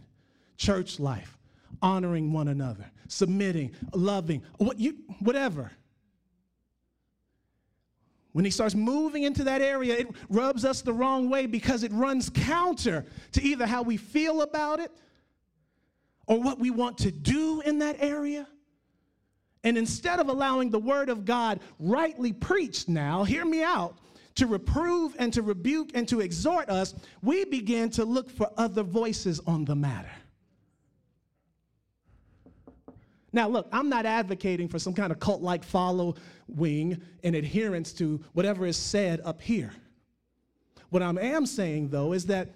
church 0.56 1.00
life, 1.00 1.36
honoring 1.82 2.32
one 2.32 2.48
another, 2.48 2.88
submitting, 3.08 3.72
loving, 3.92 4.42
what 4.58 4.78
you, 4.78 4.96
whatever 5.18 5.72
when 8.32 8.44
he 8.46 8.50
starts 8.50 8.74
moving 8.74 9.24
into 9.24 9.44
that 9.44 9.60
area, 9.60 9.94
it 9.94 10.08
rubs 10.28 10.64
us 10.64 10.80
the 10.80 10.92
wrong 10.92 11.28
way 11.28 11.46
because 11.46 11.82
it 11.82 11.92
runs 11.92 12.30
counter 12.30 13.04
to 13.32 13.42
either 13.42 13.66
how 13.66 13.82
we 13.82 13.96
feel 13.96 14.40
about 14.40 14.80
it 14.80 14.90
or 16.26 16.40
what 16.40 16.58
we 16.58 16.70
want 16.70 16.98
to 16.98 17.10
do 17.10 17.60
in 17.60 17.78
that 17.80 17.96
area. 18.00 18.46
And 19.64 19.78
instead 19.78 20.18
of 20.18 20.28
allowing 20.28 20.70
the 20.70 20.78
word 20.78 21.08
of 21.08 21.24
God 21.24 21.60
rightly 21.78 22.32
preached 22.32 22.88
now, 22.88 23.24
hear 23.24 23.44
me 23.44 23.62
out, 23.62 23.96
to 24.34 24.46
reprove 24.46 25.14
and 25.18 25.32
to 25.34 25.42
rebuke 25.42 25.90
and 25.94 26.08
to 26.08 26.20
exhort 26.20 26.68
us, 26.68 26.94
we 27.22 27.44
begin 27.44 27.90
to 27.90 28.04
look 28.04 28.30
for 28.30 28.50
other 28.56 28.82
voices 28.82 29.40
on 29.46 29.64
the 29.64 29.76
matter. 29.76 30.10
Now, 33.32 33.48
look, 33.48 33.68
I'm 33.72 33.88
not 33.88 34.04
advocating 34.04 34.68
for 34.68 34.78
some 34.78 34.92
kind 34.92 35.10
of 35.12 35.18
cult 35.18 35.42
like 35.42 35.64
following 35.64 36.16
and 37.24 37.34
adherence 37.34 37.92
to 37.94 38.22
whatever 38.32 38.66
is 38.66 38.76
said 38.76 39.20
up 39.24 39.40
here. 39.40 39.72
What 40.90 41.02
I 41.02 41.08
am 41.08 41.46
saying, 41.46 41.88
though, 41.88 42.12
is 42.12 42.26
that 42.26 42.50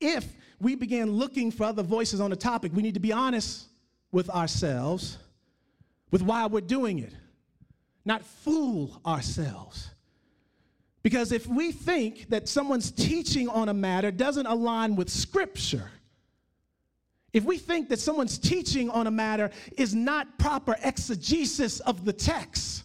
if 0.00 0.26
we 0.60 0.74
begin 0.74 1.12
looking 1.12 1.50
for 1.50 1.64
other 1.64 1.82
voices 1.82 2.20
on 2.20 2.30
the 2.30 2.36
topic, 2.36 2.72
we 2.74 2.82
need 2.82 2.94
to 2.94 3.00
be 3.00 3.12
honest 3.12 3.68
with 4.12 4.28
ourselves 4.28 5.18
with 6.14 6.22
why 6.22 6.46
we're 6.46 6.60
doing 6.60 7.00
it, 7.00 7.12
not 8.04 8.24
fool 8.24 9.00
ourselves. 9.04 9.90
Because 11.02 11.32
if 11.32 11.48
we 11.48 11.72
think 11.72 12.30
that 12.30 12.48
someone's 12.48 12.92
teaching 12.92 13.48
on 13.48 13.68
a 13.68 13.74
matter 13.74 14.12
doesn't 14.12 14.46
align 14.46 14.94
with 14.94 15.10
Scripture, 15.10 15.90
if 17.32 17.42
we 17.42 17.58
think 17.58 17.88
that 17.88 17.98
someone's 17.98 18.38
teaching 18.38 18.90
on 18.90 19.08
a 19.08 19.10
matter 19.10 19.50
is 19.76 19.92
not 19.92 20.38
proper 20.38 20.76
exegesis 20.84 21.80
of 21.80 22.04
the 22.04 22.12
text, 22.12 22.84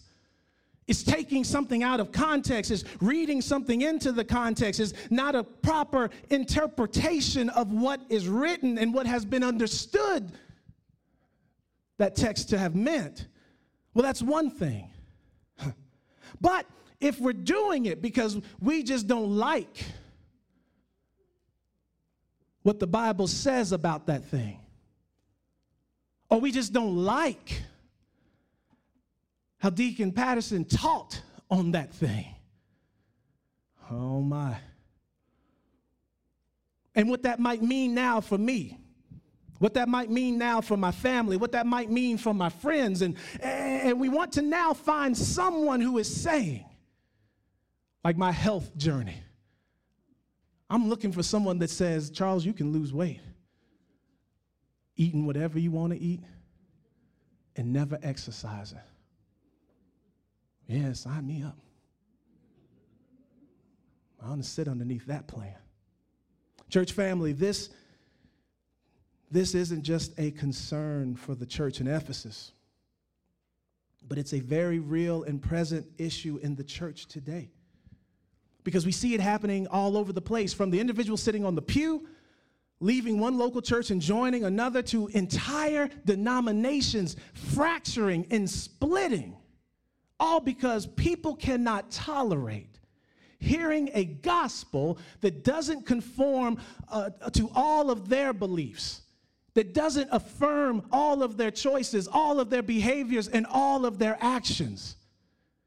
is 0.88 1.04
taking 1.04 1.44
something 1.44 1.84
out 1.84 2.00
of 2.00 2.10
context, 2.10 2.72
is 2.72 2.84
reading 3.00 3.40
something 3.40 3.82
into 3.82 4.10
the 4.10 4.24
context, 4.24 4.80
is 4.80 4.92
not 5.08 5.36
a 5.36 5.44
proper 5.44 6.10
interpretation 6.30 7.48
of 7.50 7.70
what 7.70 8.00
is 8.08 8.26
written 8.26 8.76
and 8.76 8.92
what 8.92 9.06
has 9.06 9.24
been 9.24 9.44
understood 9.44 10.32
that 12.00 12.16
text 12.16 12.48
to 12.48 12.58
have 12.58 12.74
meant. 12.74 13.28
Well, 13.94 14.02
that's 14.02 14.22
one 14.22 14.50
thing. 14.50 14.90
But 16.40 16.64
if 17.00 17.18
we're 17.18 17.32
doing 17.32 17.86
it 17.86 18.00
because 18.00 18.40
we 18.60 18.82
just 18.82 19.06
don't 19.06 19.36
like 19.36 19.84
what 22.62 22.78
the 22.78 22.86
Bible 22.86 23.26
says 23.26 23.72
about 23.72 24.06
that 24.06 24.24
thing. 24.24 24.60
Or 26.28 26.40
we 26.40 26.52
just 26.52 26.72
don't 26.72 26.96
like 26.96 27.62
how 29.58 29.70
Deacon 29.70 30.12
Patterson 30.12 30.64
taught 30.64 31.20
on 31.50 31.72
that 31.72 31.92
thing. 31.92 32.26
Oh 33.90 34.20
my. 34.20 34.56
And 36.94 37.08
what 37.10 37.24
that 37.24 37.40
might 37.40 37.62
mean 37.62 37.94
now 37.94 38.20
for 38.20 38.38
me, 38.38 38.79
what 39.60 39.74
that 39.74 39.88
might 39.88 40.10
mean 40.10 40.38
now 40.38 40.62
for 40.62 40.76
my 40.76 40.90
family, 40.90 41.36
what 41.36 41.52
that 41.52 41.66
might 41.66 41.90
mean 41.90 42.16
for 42.16 42.32
my 42.32 42.48
friends. 42.48 43.02
And, 43.02 43.14
and 43.40 44.00
we 44.00 44.08
want 44.08 44.32
to 44.32 44.42
now 44.42 44.72
find 44.72 45.16
someone 45.16 45.82
who 45.82 45.98
is 45.98 46.12
saying, 46.12 46.64
like 48.02 48.16
my 48.16 48.32
health 48.32 48.74
journey, 48.78 49.22
I'm 50.70 50.88
looking 50.88 51.12
for 51.12 51.22
someone 51.22 51.58
that 51.58 51.68
says, 51.68 52.10
Charles, 52.10 52.44
you 52.44 52.54
can 52.54 52.72
lose 52.72 52.92
weight 52.92 53.20
eating 54.96 55.24
whatever 55.26 55.58
you 55.58 55.70
want 55.70 55.92
to 55.92 55.98
eat 55.98 56.20
and 57.56 57.72
never 57.72 57.98
exercising. 58.02 58.78
Yeah, 60.68 60.92
sign 60.92 61.26
me 61.26 61.42
up. 61.42 61.56
I 64.22 64.28
want 64.28 64.42
to 64.42 64.48
sit 64.48 64.68
underneath 64.68 65.06
that 65.06 65.26
plan. 65.26 65.54
Church 66.68 66.92
family, 66.92 67.32
this, 67.32 67.70
this 69.30 69.54
isn't 69.54 69.82
just 69.82 70.12
a 70.18 70.30
concern 70.32 71.14
for 71.14 71.34
the 71.34 71.46
church 71.46 71.80
in 71.80 71.86
Ephesus, 71.86 72.52
but 74.08 74.18
it's 74.18 74.32
a 74.32 74.40
very 74.40 74.78
real 74.78 75.22
and 75.22 75.40
present 75.40 75.86
issue 75.98 76.38
in 76.42 76.56
the 76.56 76.64
church 76.64 77.06
today 77.06 77.50
because 78.64 78.84
we 78.84 78.92
see 78.92 79.14
it 79.14 79.20
happening 79.20 79.66
all 79.68 79.96
over 79.96 80.12
the 80.12 80.20
place 80.20 80.52
from 80.52 80.70
the 80.70 80.80
individual 80.80 81.16
sitting 81.16 81.44
on 81.44 81.54
the 81.54 81.62
pew, 81.62 82.06
leaving 82.80 83.18
one 83.18 83.38
local 83.38 83.62
church 83.62 83.90
and 83.90 84.00
joining 84.00 84.44
another, 84.44 84.82
to 84.82 85.06
entire 85.08 85.88
denominations 86.04 87.16
fracturing 87.32 88.26
and 88.30 88.48
splitting, 88.48 89.36
all 90.18 90.40
because 90.40 90.86
people 90.86 91.34
cannot 91.34 91.90
tolerate 91.90 92.66
hearing 93.38 93.88
a 93.94 94.04
gospel 94.04 94.98
that 95.22 95.44
doesn't 95.44 95.86
conform 95.86 96.58
uh, 96.90 97.08
to 97.32 97.50
all 97.54 97.90
of 97.90 98.08
their 98.08 98.32
beliefs. 98.32 99.00
That 99.54 99.74
doesn't 99.74 100.08
affirm 100.12 100.86
all 100.92 101.22
of 101.22 101.36
their 101.36 101.50
choices, 101.50 102.06
all 102.06 102.38
of 102.38 102.50
their 102.50 102.62
behaviors, 102.62 103.28
and 103.28 103.46
all 103.46 103.84
of 103.84 103.98
their 103.98 104.16
actions. 104.20 104.96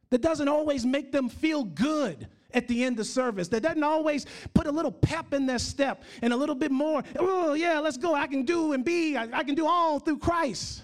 That 0.10 0.22
doesn't 0.22 0.48
always 0.48 0.86
make 0.86 1.12
them 1.12 1.28
feel 1.28 1.64
good 1.64 2.28
at 2.54 2.68
the 2.68 2.84
end 2.84 3.00
of 3.00 3.08
service 3.08 3.48
that 3.50 3.62
doesn't 3.64 3.84
always 3.84 4.26
put 4.54 4.68
a 4.68 4.72
little 4.72 4.92
pep 4.92 5.34
in 5.34 5.46
their 5.46 5.60
step 5.60 6.04
and 6.22 6.32
a 6.32 6.36
little 6.36 6.56
bit 6.56 6.72
more, 6.72 7.04
oh, 7.18 7.54
yeah, 7.54 7.80
let's 7.80 7.98
go. 7.98 8.14
I 8.14 8.28
can 8.28 8.44
do 8.44 8.74
and 8.74 8.86
be, 8.86 9.18
I, 9.18 9.28
I 9.40 9.44
can 9.44 9.56
do 9.56 9.68
all 9.68 10.00
through 10.00 10.20
Christ. 10.20 10.84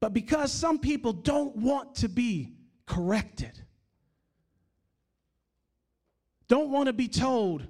But 0.00 0.12
because 0.12 0.52
some 0.52 0.78
people 0.78 1.12
don't 1.12 1.56
want 1.56 1.96
to 1.96 2.08
be 2.08 2.52
corrected, 2.86 3.58
don't 6.48 6.70
want 6.70 6.88
to 6.88 6.92
be 6.92 7.08
told, 7.08 7.66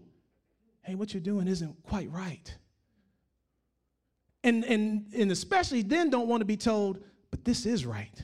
hey, 0.83 0.97
what 0.97 1.15
you're 1.15 1.21
doing 1.21 1.47
isn't 1.47 1.83
quite 1.85 2.11
right. 2.11 2.53
And, 4.45 4.63
and, 4.65 5.07
and 5.17 5.33
especially 5.33 5.83
then 5.83 6.11
don't 6.11 6.29
want 6.29 6.43
to 6.43 6.45
be 6.45 6.59
told, 6.59 7.03
but 7.31 7.45
this 7.45 7.65
is 7.65 7.87
right. 7.87 8.23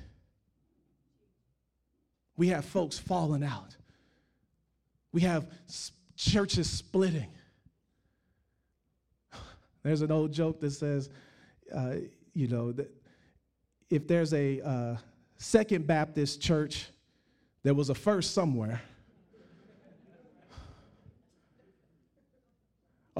We 2.37 2.49
have 2.49 2.65
folks 2.65 2.99
falling 2.99 3.43
out. 3.43 3.77
We 5.13 5.23
have 5.23 5.49
churches 6.17 6.69
splitting. 6.69 7.31
There's 9.83 10.03
an 10.03 10.13
old 10.13 10.33
joke 10.33 10.61
that 10.61 10.73
says, 10.73 11.09
uh, 11.75 11.95
you 12.35 12.49
know, 12.49 12.73
that 12.73 12.95
if 13.89 14.07
there's 14.07 14.33
a 14.35 14.61
uh, 14.61 14.97
Second 15.39 15.87
Baptist 15.87 16.41
church, 16.41 16.87
there 17.63 17.75
was 17.75 17.91
a 17.91 17.95
first 17.95 18.35
somewhere. 18.35 18.81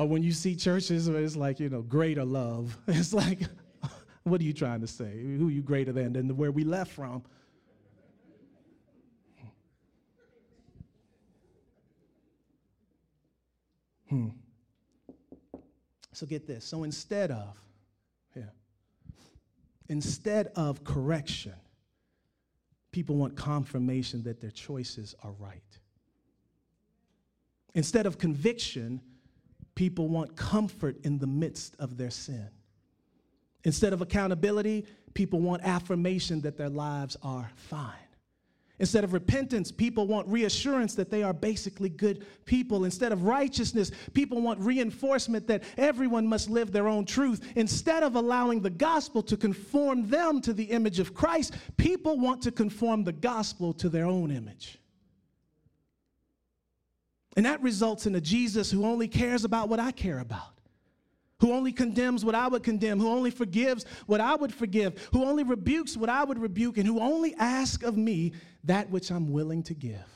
Or 0.01 0.09
when 0.09 0.23
you 0.23 0.33
see 0.33 0.57
churches 0.57 1.11
where 1.11 1.23
it's 1.23 1.37
like, 1.37 1.61
you 1.61 1.69
know, 1.69 1.83
greater 1.83 2.25
love, 2.25 2.75
it's 2.89 3.13
like, 3.13 3.41
what 4.23 4.41
are 4.41 4.45
you 4.45 4.55
trying 4.55 4.81
to 4.81 4.87
say? 4.87 5.21
Who 5.23 5.49
are 5.49 5.51
you 5.51 5.61
greater 5.61 5.93
than 5.93 6.15
than 6.15 6.35
where 6.39 6.51
we 6.51 6.65
left 6.65 6.91
from? 6.91 7.23
Hmm. 14.09 14.29
So 16.15 16.25
get 16.25 16.47
this. 16.47 16.65
So 16.65 16.85
instead 16.85 17.31
of, 17.31 17.61
yeah, 18.35 18.45
instead 19.91 20.47
of 20.57 20.83
correction, 20.83 21.53
people 22.91 23.17
want 23.17 23.37
confirmation 23.37 24.23
that 24.23 24.41
their 24.41 24.51
choices 24.51 25.15
are 25.23 25.33
right. 25.33 25.79
Instead 27.75 28.07
of 28.07 28.17
conviction, 28.17 29.03
people 29.75 30.09
want 30.09 30.37
comfort 30.37 30.97
in 31.05 31.19
the 31.19 31.27
midst 31.27 31.77
of 31.79 31.97
their 31.97 32.11
sin. 32.11 32.49
Instead 33.65 33.93
of 33.93 34.01
accountability, 34.01 34.87
people 35.15 35.41
want 35.41 35.63
affirmation 35.65 36.41
that 36.43 36.57
their 36.57 36.69
lives 36.69 37.17
are 37.23 37.51
fine. 37.55 37.95
Instead 38.81 39.05
of 39.05 39.13
repentance, 39.13 39.71
people 39.71 40.07
want 40.07 40.27
reassurance 40.27 40.95
that 40.95 41.11
they 41.11 41.23
are 41.23 41.35
basically 41.35 41.91
good 41.91 42.25
people. 42.47 42.87
Instead 42.87 43.13
of 43.13 43.25
righteousness, 43.25 43.91
people 44.15 44.41
want 44.41 44.59
reinforcement 44.59 45.47
that 45.49 45.63
everyone 45.77 46.27
must 46.27 46.49
live 46.49 46.73
their 46.73 46.89
own 46.89 47.05
truth. 47.05 47.53
Instead 47.57 48.03
of 48.03 48.17
allowing 48.17 48.63
the 48.63 48.71
gospel 48.71 49.23
to 49.25 49.37
conform 49.37 50.09
them 50.09 50.41
to 50.41 50.55
the 50.55 50.65
image 50.65 50.99
of 50.99 51.13
Christ, 51.13 51.55
people 51.77 52.19
want 52.19 52.41
to 52.43 52.51
conform 52.51 53.05
the 53.05 53.13
gospel 53.13 53.75
to 53.75 53.91
their 53.91 54.07
own 54.07 54.31
image. 54.31 54.79
And 57.37 57.47
that 57.47 57.63
results 57.63 58.07
in 58.07 58.15
a 58.15 58.21
Jesus 58.21 58.71
who 58.71 58.85
only 58.85 59.09
cares 59.09 59.45
about 59.45 59.69
what 59.69 59.81
I 59.81 59.93
care 59.93 60.19
about 60.19 60.61
who 61.41 61.53
only 61.53 61.73
condemns 61.73 62.25
what 62.25 62.35
I 62.35 62.47
would 62.49 62.63
condemn, 62.63 63.01
who 63.01 63.09
only 63.09 63.31
forgives 63.31 63.85
what 64.07 64.21
I 64.21 64.37
would 64.37 64.53
forgive, 64.53 65.09
who 65.13 65.25
only 65.25 65.43
rebukes 65.43 65.97
what 65.97 66.11
I 66.11 66.23
would 66.23 66.39
rebuke, 66.39 66.79
and 66.79 66.87
who 66.87 67.01
only 67.01 67.35
asks 67.35 67.83
of 67.83 67.97
me 67.97 68.33
that 68.65 68.91
which 68.91 69.11
I'm 69.11 69.33
willing 69.33 69.63
to 69.65 69.75
give. 69.75 70.07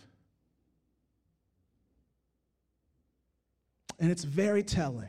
And 3.99 4.11
it's 4.11 4.25
very 4.25 4.63
telling 4.63 5.09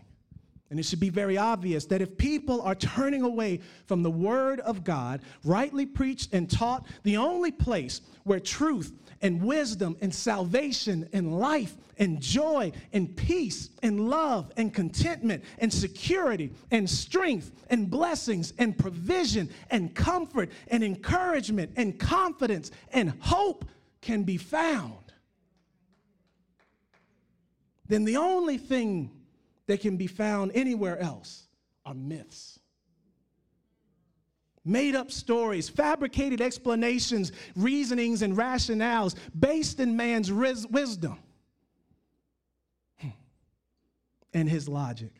And 0.70 0.80
it 0.80 0.84
should 0.84 1.00
be 1.00 1.10
very 1.10 1.38
obvious 1.38 1.86
that 1.86 2.02
if 2.02 2.18
people 2.18 2.62
are 2.62 2.76
turning 2.76 3.22
away 3.22 3.60
from 3.86 4.04
the 4.04 4.12
Word 4.12 4.60
of 4.62 4.84
God, 4.84 5.22
rightly 5.44 5.86
preached 5.86 6.34
and 6.34 6.50
taught, 6.50 6.88
the 7.04 7.18
only 7.18 7.52
place 7.52 8.02
where 8.24 8.40
truth 8.40 8.94
and 9.22 9.42
wisdom 9.42 9.98
and 10.02 10.14
salvation 10.14 11.08
and 11.14 11.38
life 11.40 11.76
and 11.98 12.22
joy 12.22 12.72
and 12.94 13.16
peace 13.16 13.70
and 13.82 14.10
love 14.10 14.52
and 14.58 14.74
contentment 14.74 15.44
and 15.60 15.72
security 15.74 16.52
and 16.72 16.90
strength 16.90 17.52
and 17.70 17.90
blessings 17.90 18.54
and 18.58 18.78
provision 18.78 19.50
and 19.72 19.96
comfort 19.96 20.50
and 20.68 20.84
encouragement 20.84 21.72
and 21.76 22.00
confidence 22.00 22.72
and 22.92 23.14
hope 23.20 23.66
can 24.02 24.24
be 24.24 24.38
found, 24.38 25.14
then 27.88 28.04
the 28.06 28.18
only 28.18 28.58
thing 28.58 29.12
that 29.68 29.82
can 29.82 29.98
be 29.98 30.08
found 30.08 30.52
anywhere 30.54 31.00
else 31.00 31.48
are 31.86 31.94
myths. 31.94 32.60
Made 34.66 34.96
up 34.96 35.12
stories, 35.12 35.70
fabricated 35.70 36.42
explanations, 36.42 37.32
reasonings, 37.56 38.24
and 38.24 38.36
rationales 38.36 39.16
based 39.38 39.80
in 39.80 39.96
man's 39.96 40.32
ris- 40.32 40.66
wisdom 40.66 41.20
hmm. 42.98 43.10
and 44.34 44.50
his 44.50 44.68
logic. 44.68 45.12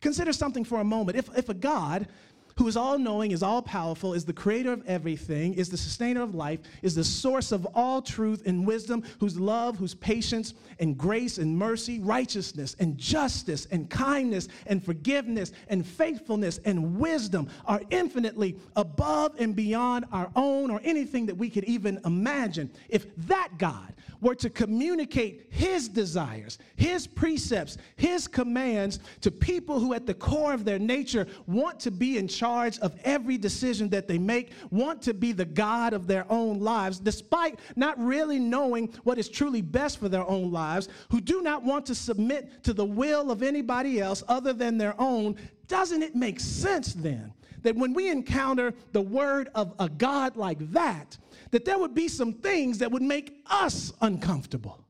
Consider 0.00 0.32
something 0.32 0.64
for 0.64 0.80
a 0.80 0.84
moment. 0.84 1.16
If, 1.16 1.30
if 1.38 1.48
a 1.48 1.54
God 1.54 2.08
who 2.56 2.68
is 2.68 2.76
all 2.76 2.98
knowing, 2.98 3.32
is 3.32 3.42
all 3.42 3.62
powerful, 3.62 4.14
is 4.14 4.24
the 4.24 4.32
creator 4.32 4.72
of 4.72 4.86
everything, 4.86 5.54
is 5.54 5.68
the 5.68 5.76
sustainer 5.76 6.22
of 6.22 6.34
life, 6.34 6.60
is 6.82 6.94
the 6.94 7.04
source 7.04 7.50
of 7.52 7.66
all 7.74 8.00
truth 8.00 8.42
and 8.46 8.66
wisdom, 8.66 9.02
whose 9.18 9.38
love, 9.38 9.76
whose 9.76 9.94
patience 9.94 10.54
and 10.78 10.96
grace 10.96 11.38
and 11.38 11.56
mercy, 11.56 11.98
righteousness 11.98 12.76
and 12.78 12.96
justice 12.96 13.66
and 13.70 13.90
kindness 13.90 14.48
and 14.66 14.84
forgiveness 14.84 15.52
and 15.68 15.84
faithfulness 15.86 16.60
and 16.64 16.98
wisdom 16.98 17.48
are 17.66 17.82
infinitely 17.90 18.56
above 18.76 19.34
and 19.38 19.56
beyond 19.56 20.04
our 20.12 20.30
own 20.36 20.70
or 20.70 20.80
anything 20.84 21.26
that 21.26 21.36
we 21.36 21.50
could 21.50 21.64
even 21.64 22.00
imagine. 22.04 22.70
If 22.88 23.14
that 23.26 23.50
God 23.58 23.92
were 24.20 24.34
to 24.36 24.48
communicate 24.48 25.48
his 25.50 25.88
desires, 25.88 26.58
his 26.76 27.06
precepts, 27.06 27.78
his 27.96 28.26
commands 28.28 29.00
to 29.20 29.30
people 29.30 29.80
who, 29.80 29.92
at 29.92 30.06
the 30.06 30.14
core 30.14 30.54
of 30.54 30.64
their 30.64 30.78
nature, 30.78 31.26
want 31.46 31.80
to 31.80 31.90
be 31.90 32.16
in 32.16 32.28
charge 32.28 32.43
of 32.44 32.94
every 33.04 33.38
decision 33.38 33.88
that 33.90 34.08
they 34.08 34.18
make, 34.18 34.52
want 34.70 35.02
to 35.02 35.14
be 35.14 35.32
the 35.32 35.44
God 35.44 35.92
of 35.92 36.06
their 36.06 36.30
own 36.30 36.60
lives, 36.60 36.98
despite 36.98 37.58
not 37.76 37.98
really 37.98 38.38
knowing 38.38 38.92
what 39.04 39.18
is 39.18 39.28
truly 39.28 39.62
best 39.62 39.98
for 39.98 40.08
their 40.08 40.28
own 40.28 40.52
lives, 40.52 40.88
who 41.10 41.20
do 41.20 41.42
not 41.42 41.62
want 41.62 41.86
to 41.86 41.94
submit 41.94 42.62
to 42.64 42.72
the 42.72 42.84
will 42.84 43.30
of 43.30 43.42
anybody 43.42 44.00
else 44.00 44.22
other 44.28 44.52
than 44.52 44.78
their 44.78 44.94
own, 45.00 45.36
doesn't 45.68 46.02
it 46.02 46.14
make 46.14 46.38
sense 46.38 46.92
then? 46.92 47.32
That 47.62 47.76
when 47.76 47.94
we 47.94 48.10
encounter 48.10 48.74
the 48.92 49.00
word 49.00 49.48
of 49.54 49.74
a 49.78 49.88
God 49.88 50.36
like 50.36 50.58
that, 50.72 51.16
that 51.50 51.64
there 51.64 51.78
would 51.78 51.94
be 51.94 52.08
some 52.08 52.32
things 52.32 52.78
that 52.78 52.90
would 52.90 53.02
make 53.02 53.42
us 53.46 53.92
uncomfortable. 54.02 54.83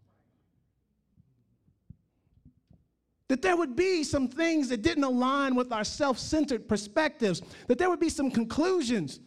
That 3.28 3.40
there 3.40 3.56
would 3.56 3.74
be 3.74 4.04
some 4.04 4.28
things 4.28 4.68
that 4.68 4.82
didn't 4.82 5.04
align 5.04 5.54
with 5.54 5.72
our 5.72 5.84
self 5.84 6.18
centered 6.18 6.68
perspectives, 6.68 7.42
that 7.68 7.78
there 7.78 7.88
would 7.88 8.00
be 8.00 8.08
some 8.08 8.30
conclusions 8.30 9.20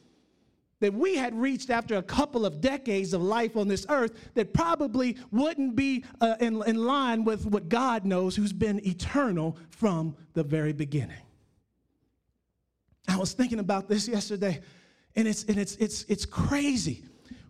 that 0.80 0.94
we 0.94 1.16
had 1.16 1.34
reached 1.34 1.72
after 1.72 1.96
a 1.96 2.04
couple 2.04 2.46
of 2.46 2.62
decades 2.62 3.14
of 3.14 3.22
life 3.24 3.58
on 3.58 3.68
this 3.68 3.88
earth 3.90 4.30
that 4.36 4.54
probably 4.54 5.18
wouldn't 5.32 5.76
be 5.76 6.06
uh, 6.22 6.36
in, 6.40 6.62
in 6.68 6.76
line 6.86 7.24
with 7.24 7.48
what 7.48 7.68
God 7.68 8.06
knows, 8.06 8.36
who's 8.36 8.54
been 8.54 8.86
eternal 8.86 9.58
from 9.70 10.16
the 10.34 10.44
very 10.44 10.74
beginning. 10.74 11.24
I 13.08 13.18
was 13.18 13.34
thinking 13.34 13.58
about 13.58 13.90
this 13.90 14.08
yesterday, 14.08 14.62
and 15.16 15.28
it's, 15.28 15.46
and 15.46 15.58
it's, 15.58 15.76
it's, 15.78 16.04
it's 16.04 16.28
crazy 16.28 17.04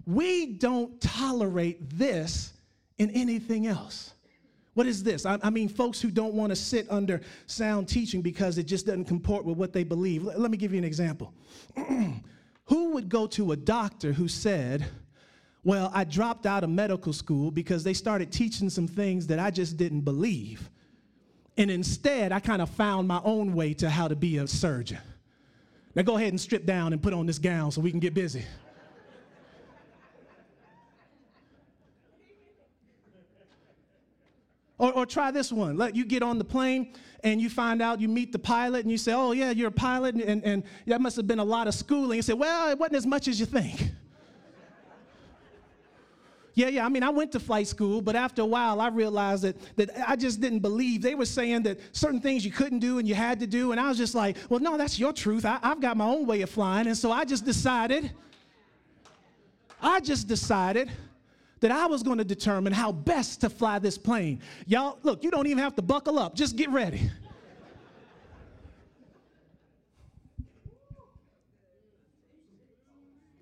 we 0.08 0.46
don't 0.54 1.00
tolerate 1.02 1.90
this 1.98 2.54
in 2.98 3.12
anything 3.12 3.68
else. 3.68 4.14
What 4.78 4.86
is 4.86 5.02
this? 5.02 5.26
I, 5.26 5.40
I 5.42 5.50
mean, 5.50 5.70
folks 5.70 6.00
who 6.00 6.12
don't 6.12 6.36
want 6.36 6.52
to 6.52 6.56
sit 6.56 6.86
under 6.92 7.22
sound 7.48 7.90
teaching 7.90 8.22
because 8.22 8.60
it 8.60 8.66
just 8.66 8.86
doesn't 8.86 9.06
comport 9.06 9.44
with 9.44 9.58
what 9.58 9.74
they 9.74 9.84
believe. 9.84 10.24
Let 10.24 10.52
me 10.52 10.56
give 10.58 10.72
you 10.72 10.78
an 10.78 10.84
example. 10.84 11.34
who 12.66 12.90
would 12.92 13.10
go 13.10 13.26
to 13.26 13.54
a 13.54 13.56
doctor 13.56 14.14
who 14.14 14.28
said, 14.28 14.86
Well, 15.64 15.90
I 15.96 16.04
dropped 16.04 16.46
out 16.46 16.64
of 16.64 16.70
medical 16.70 17.12
school 17.12 17.50
because 17.50 17.84
they 17.84 17.96
started 17.96 18.32
teaching 18.32 18.70
some 18.70 18.88
things 18.88 19.26
that 19.26 19.40
I 19.40 19.50
just 19.50 19.78
didn't 19.78 20.02
believe. 20.02 20.70
And 21.58 21.72
instead, 21.72 22.32
I 22.32 22.40
kind 22.40 22.62
of 22.62 22.70
found 22.70 23.08
my 23.08 23.20
own 23.24 23.56
way 23.56 23.74
to 23.74 23.90
how 23.90 24.08
to 24.08 24.16
be 24.16 24.38
a 24.38 24.46
surgeon. 24.46 25.00
Now 25.96 26.04
go 26.04 26.18
ahead 26.18 26.30
and 26.30 26.40
strip 26.40 26.68
down 26.68 26.94
and 26.94 27.02
put 27.02 27.14
on 27.14 27.26
this 27.26 27.40
gown 27.40 27.72
so 27.72 27.82
we 27.82 27.90
can 27.90 28.00
get 28.00 28.14
busy. 28.14 28.46
Or, 34.80 34.94
or 34.94 35.06
try 35.06 35.32
this 35.32 35.52
one. 35.52 35.76
Let 35.76 35.96
you 35.96 36.06
get 36.06 36.22
on 36.22 36.38
the 36.38 36.44
plane 36.44 36.94
and 37.24 37.42
you 37.42 37.50
find 37.50 37.82
out 37.82 38.00
you 38.00 38.08
meet 38.08 38.32
the 38.32 38.40
pilot 38.40 38.82
and 38.82 38.92
you 38.92 38.98
say, 38.98 39.14
Oh, 39.14 39.32
yeah, 39.32 39.50
you're 39.52 39.70
a 39.70 39.72
pilot, 39.72 40.16
and, 40.16 40.24
and, 40.24 40.44
and 40.44 40.64
that 40.86 41.02
must 41.02 41.16
have 41.16 41.26
been 41.26 41.40
a 41.40 41.44
lot 41.44 41.68
of 41.68 41.74
schooling. 41.74 42.18
You 42.18 42.22
say, 42.22 42.34
Well, 42.34 42.70
it 42.70 42.78
wasn't 42.78 42.98
as 42.98 43.08
much 43.08 43.28
as 43.28 43.40
you 43.40 43.46
think. 43.46 43.92
Yeah, 46.54 46.70
yeah. 46.70 46.86
I 46.88 46.90
mean, 46.90 47.04
I 47.04 47.12
went 47.12 47.32
to 47.34 47.40
flight 47.40 47.68
school, 47.68 48.02
but 48.02 48.16
after 48.16 48.42
a 48.42 48.46
while, 48.46 48.82
I 48.82 48.88
realized 48.88 49.44
that, 49.44 49.76
that 49.76 49.92
I 50.10 50.16
just 50.16 50.42
didn't 50.42 50.62
believe. 50.62 51.04
They 51.04 51.14
were 51.14 51.28
saying 51.28 51.62
that 51.64 51.78
certain 51.92 52.20
things 52.20 52.44
you 52.44 52.52
couldn't 52.52 52.80
do 52.80 52.98
and 52.98 53.08
you 53.08 53.14
had 53.14 53.40
to 53.42 53.46
do. 53.46 53.74
And 53.74 53.80
I 53.80 53.88
was 53.88 53.96
just 53.96 54.16
like, 54.16 54.38
well, 54.50 54.60
no, 54.60 54.76
that's 54.76 54.98
your 54.98 55.14
truth. 55.14 55.46
I, 55.46 55.60
I've 55.62 55.80
got 55.80 55.98
my 55.98 56.06
own 56.06 56.26
way 56.26 56.42
of 56.42 56.50
flying. 56.50 56.88
And 56.88 56.98
so 56.98 57.12
I 57.12 57.26
just 57.26 57.46
decided, 57.46 58.12
I 59.80 60.00
just 60.00 60.28
decided 60.28 60.90
that 61.60 61.72
I 61.72 61.88
was 61.88 62.04
going 62.04 62.18
to 62.18 62.24
determine 62.24 62.74
how 62.74 62.92
best 62.92 63.42
to 63.42 63.50
fly 63.50 63.80
this 63.80 63.98
plane. 63.98 64.42
Y'all, 64.66 65.00
look, 65.04 65.24
you 65.24 65.32
don't 65.32 65.48
even 65.48 65.60
have 65.60 65.76
to 65.76 65.82
buckle 65.82 66.20
up, 66.20 66.36
just 66.36 66.56
get 66.56 66.70
ready. 66.70 67.10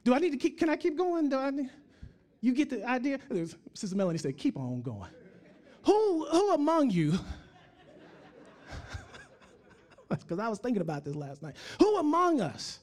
Do 0.03 0.13
I 0.13 0.19
need 0.19 0.31
to 0.31 0.37
keep, 0.37 0.59
can 0.59 0.69
I 0.69 0.75
keep 0.75 0.95
going? 0.95 1.29
Do 1.29 1.37
I 1.37 1.49
need, 1.49 1.69
you 2.39 2.53
get 2.53 2.69
the 2.69 2.87
idea? 2.87 3.19
Sister 3.73 3.95
Melanie 3.95 4.19
said, 4.19 4.37
keep 4.37 4.55
on 4.55 4.81
going. 4.81 5.09
Who, 5.83 6.25
who 6.25 6.53
among 6.53 6.91
you, 6.91 7.17
because 10.09 10.39
I 10.39 10.47
was 10.47 10.59
thinking 10.59 10.81
about 10.81 11.03
this 11.03 11.15
last 11.15 11.41
night, 11.41 11.55
who 11.79 11.97
among 11.97 12.41
us, 12.41 12.79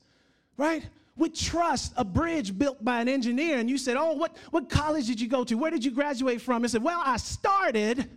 right, 0.56 0.84
would 1.16 1.34
trust 1.34 1.92
a 1.96 2.04
bridge 2.04 2.56
built 2.56 2.82
by 2.84 3.00
an 3.00 3.08
engineer 3.08 3.58
and 3.58 3.68
you 3.68 3.78
said, 3.78 3.96
Oh, 3.96 4.14
what, 4.14 4.36
what 4.50 4.68
college 4.68 5.06
did 5.06 5.20
you 5.20 5.28
go 5.28 5.44
to? 5.44 5.54
Where 5.56 5.70
did 5.70 5.84
you 5.84 5.90
graduate 5.90 6.40
from? 6.40 6.64
I 6.64 6.68
said, 6.68 6.82
Well, 6.82 7.02
I 7.04 7.16
started 7.18 8.08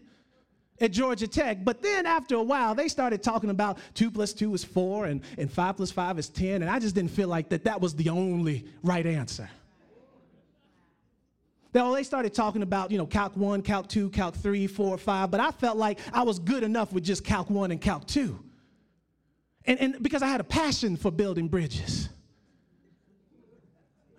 at 0.80 0.91
Georgia 0.91 1.28
Tech, 1.28 1.64
but 1.64 1.82
then 1.82 2.06
after 2.06 2.36
a 2.36 2.43
while, 2.43 2.76
they 2.76 2.88
started 2.88 3.24
talking 3.24 3.50
about 3.50 3.78
two 3.93 4.12
plus 4.12 4.34
two 4.34 4.54
is 4.54 4.64
four 4.64 5.06
and, 5.06 5.22
and 5.38 5.52
five 5.52 5.78
plus 5.78 5.91
five 5.91 6.20
is 6.20 6.30
10, 6.30 6.62
and 6.62 6.70
I 6.70 6.80
just 6.80 6.96
didn't 6.96 7.12
feel 7.12 7.30
like 7.30 7.50
that 7.50 7.64
that 7.64 7.80
was 7.80 7.96
the 7.96 8.10
only 8.10 8.66
right 8.84 9.06
answer. 9.06 9.50
Now, 11.74 11.93
they 11.93 12.04
started 12.04 12.34
talking 12.34 12.62
about, 12.62 12.89
you 12.89 12.98
know, 12.98 13.06
Calc 13.06 13.36
1, 13.36 13.62
Calc 13.62 13.89
2, 13.89 14.10
Calc 14.12 14.34
3, 14.36 14.66
4, 14.66 14.98
5, 14.98 15.32
but 15.32 15.41
I 15.41 15.52
felt 15.52 15.78
like 15.78 16.00
I 16.14 16.24
was 16.24 16.39
good 16.39 16.64
enough 16.64 16.93
with 16.93 17.04
just 17.04 17.26
Calc 17.26 17.50
1 17.50 17.72
and 17.72 17.82
Calc 17.82 18.08
2. 18.08 18.39
And, 19.66 19.80
and 19.80 20.02
because 20.02 20.22
I 20.22 20.28
had 20.28 20.39
a 20.39 20.46
passion 20.46 20.96
for 20.96 21.12
building 21.12 21.50
bridges. 21.50 22.08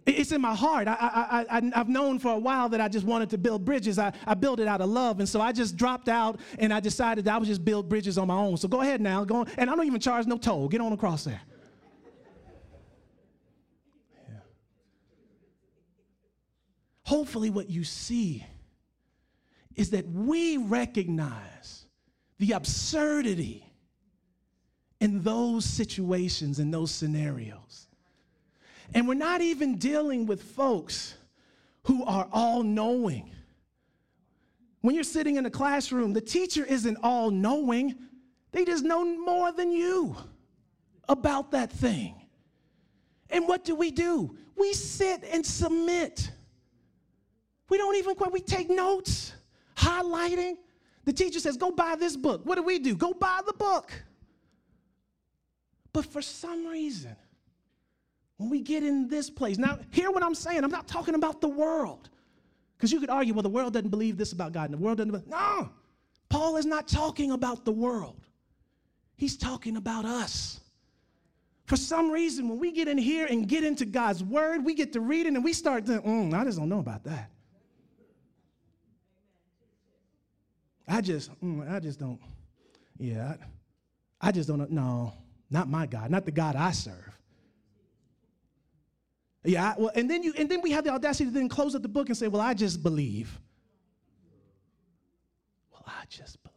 It's 0.06 0.30
in 0.30 0.40
my 0.40 0.54
heart. 0.54 0.86
I, 0.86 1.44
I, 1.50 1.58
I, 1.58 1.70
have 1.74 1.88
known 1.88 2.20
for 2.20 2.32
a 2.32 2.38
while 2.38 2.68
that 2.68 2.80
I 2.80 2.86
just 2.86 3.04
wanted 3.04 3.28
to 3.30 3.38
build 3.38 3.64
bridges. 3.64 3.98
I, 3.98 4.12
I 4.24 4.34
built 4.34 4.60
it 4.60 4.68
out 4.68 4.80
of 4.80 4.88
love. 4.88 5.18
And 5.18 5.28
so 5.28 5.40
I 5.40 5.50
just 5.50 5.76
dropped 5.76 6.08
out 6.08 6.38
and 6.60 6.72
I 6.72 6.78
decided 6.78 7.24
that 7.24 7.34
I 7.34 7.38
would 7.38 7.48
just 7.48 7.64
build 7.64 7.88
bridges 7.88 8.16
on 8.16 8.28
my 8.28 8.36
own. 8.36 8.56
So 8.56 8.68
go 8.68 8.82
ahead 8.82 9.00
now. 9.00 9.24
Go 9.24 9.36
on. 9.38 9.48
And 9.58 9.68
I 9.68 9.74
don't 9.74 9.84
even 9.84 9.98
charge 9.98 10.26
no 10.26 10.38
toll. 10.38 10.68
Get 10.68 10.80
on 10.80 10.92
across 10.92 11.24
there. 11.24 11.40
Yeah. 14.28 14.36
Hopefully, 17.02 17.50
what 17.50 17.68
you 17.68 17.82
see 17.82 18.46
is 19.74 19.90
that 19.90 20.08
we 20.08 20.56
recognize 20.56 21.86
the 22.38 22.52
absurdity 22.52 23.66
in 25.00 25.20
those 25.22 25.64
situations, 25.64 26.60
in 26.60 26.70
those 26.70 26.92
scenarios. 26.92 27.85
And 28.94 29.08
we're 29.08 29.14
not 29.14 29.40
even 29.40 29.78
dealing 29.78 30.26
with 30.26 30.42
folks 30.42 31.14
who 31.84 32.04
are 32.04 32.28
all 32.32 32.62
knowing. 32.62 33.30
When 34.80 34.94
you're 34.94 35.04
sitting 35.04 35.36
in 35.36 35.46
a 35.46 35.50
classroom, 35.50 36.12
the 36.12 36.20
teacher 36.20 36.64
isn't 36.64 36.98
all 37.02 37.30
knowing, 37.30 37.96
they 38.52 38.64
just 38.64 38.84
know 38.84 39.04
more 39.04 39.52
than 39.52 39.72
you 39.72 40.16
about 41.08 41.50
that 41.52 41.70
thing. 41.70 42.14
And 43.30 43.48
what 43.48 43.64
do 43.64 43.74
we 43.74 43.90
do? 43.90 44.36
We 44.56 44.72
sit 44.72 45.24
and 45.24 45.44
submit. 45.44 46.30
We 47.68 47.78
don't 47.78 47.96
even 47.96 48.14
we 48.30 48.40
take 48.40 48.70
notes, 48.70 49.32
highlighting. 49.76 50.56
The 51.04 51.12
teacher 51.12 51.40
says, 51.40 51.56
Go 51.56 51.70
buy 51.70 51.96
this 51.96 52.16
book. 52.16 52.42
What 52.44 52.56
do 52.56 52.62
we 52.62 52.78
do? 52.78 52.94
Go 52.94 53.12
buy 53.12 53.40
the 53.46 53.52
book. 53.52 53.92
But 55.92 56.04
for 56.06 56.22
some 56.22 56.66
reason, 56.66 57.16
when 58.38 58.50
we 58.50 58.60
get 58.60 58.82
in 58.82 59.08
this 59.08 59.30
place, 59.30 59.58
now 59.58 59.78
hear 59.90 60.10
what 60.10 60.22
I'm 60.22 60.34
saying. 60.34 60.62
I'm 60.62 60.70
not 60.70 60.86
talking 60.86 61.14
about 61.14 61.40
the 61.40 61.48
world. 61.48 62.10
Because 62.76 62.92
you 62.92 63.00
could 63.00 63.08
argue, 63.08 63.32
well, 63.32 63.42
the 63.42 63.48
world 63.48 63.72
doesn't 63.72 63.88
believe 63.88 64.18
this 64.18 64.32
about 64.32 64.52
God, 64.52 64.64
and 64.64 64.74
the 64.74 64.82
world 64.82 64.98
doesn't 64.98 65.10
believe. 65.10 65.26
No, 65.26 65.70
Paul 66.28 66.56
is 66.56 66.66
not 66.66 66.88
talking 66.88 67.32
about 67.32 67.64
the 67.64 67.72
world. 67.72 68.26
He's 69.16 69.36
talking 69.36 69.76
about 69.76 70.04
us. 70.04 70.60
For 71.64 71.76
some 71.76 72.10
reason, 72.10 72.48
when 72.48 72.58
we 72.58 72.70
get 72.70 72.86
in 72.86 72.98
here 72.98 73.26
and 73.26 73.48
get 73.48 73.64
into 73.64 73.86
God's 73.86 74.22
word, 74.22 74.64
we 74.64 74.74
get 74.74 74.92
to 74.92 75.00
reading 75.00 75.34
and 75.34 75.44
we 75.44 75.52
start 75.52 75.86
to, 75.86 76.00
mm, 76.00 76.32
I 76.34 76.44
just 76.44 76.58
don't 76.58 76.68
know 76.68 76.78
about 76.78 77.02
that. 77.04 77.30
I 80.86 81.00
just, 81.00 81.32
mm, 81.40 81.68
I 81.68 81.80
just 81.80 81.98
don't, 81.98 82.20
yeah, 82.98 83.34
I, 84.20 84.28
I 84.28 84.32
just 84.32 84.48
don't, 84.48 84.70
no, 84.70 85.12
not 85.50 85.68
my 85.68 85.86
God, 85.86 86.10
not 86.10 86.24
the 86.24 86.30
God 86.30 86.54
I 86.54 86.70
serve. 86.70 87.15
Yeah, 89.46 89.74
well, 89.78 89.92
and 89.94 90.10
then 90.10 90.24
you, 90.24 90.34
and 90.36 90.50
then 90.50 90.60
we 90.60 90.72
have 90.72 90.82
the 90.82 90.90
audacity 90.90 91.26
to 91.26 91.30
then 91.30 91.48
close 91.48 91.76
up 91.76 91.82
the 91.82 91.88
book 91.88 92.08
and 92.08 92.16
say, 92.16 92.26
well, 92.26 92.42
I 92.42 92.52
just 92.52 92.82
believe. 92.82 93.38
Well, 95.70 95.84
I 95.86 96.04
just 96.08 96.38
believe. 96.42 96.56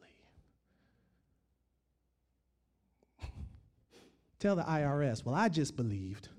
Tell 4.40 4.56
the 4.56 4.64
IRS, 4.64 5.24
well, 5.24 5.36
I 5.36 5.50
just 5.50 5.76
believed 5.76 6.30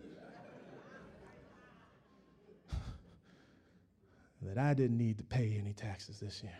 that 4.42 4.58
I 4.58 4.74
didn't 4.74 4.98
need 4.98 5.18
to 5.18 5.24
pay 5.24 5.56
any 5.60 5.72
taxes 5.72 6.18
this 6.18 6.42
year. 6.42 6.58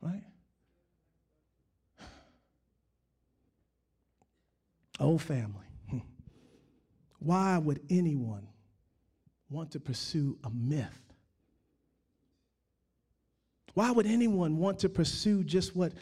Right? 0.00 0.24
Oh, 4.98 5.16
family. 5.18 5.69
Why 7.20 7.58
would 7.58 7.80
anyone 7.90 8.48
want 9.50 9.70
to 9.72 9.80
pursue 9.80 10.38
a 10.42 10.50
myth? 10.50 10.98
Why 13.74 13.90
would 13.90 14.06
anyone 14.06 14.56
want 14.56 14.80
to 14.80 14.88
pursue 14.88 15.44
just 15.44 15.76
what 15.76 15.92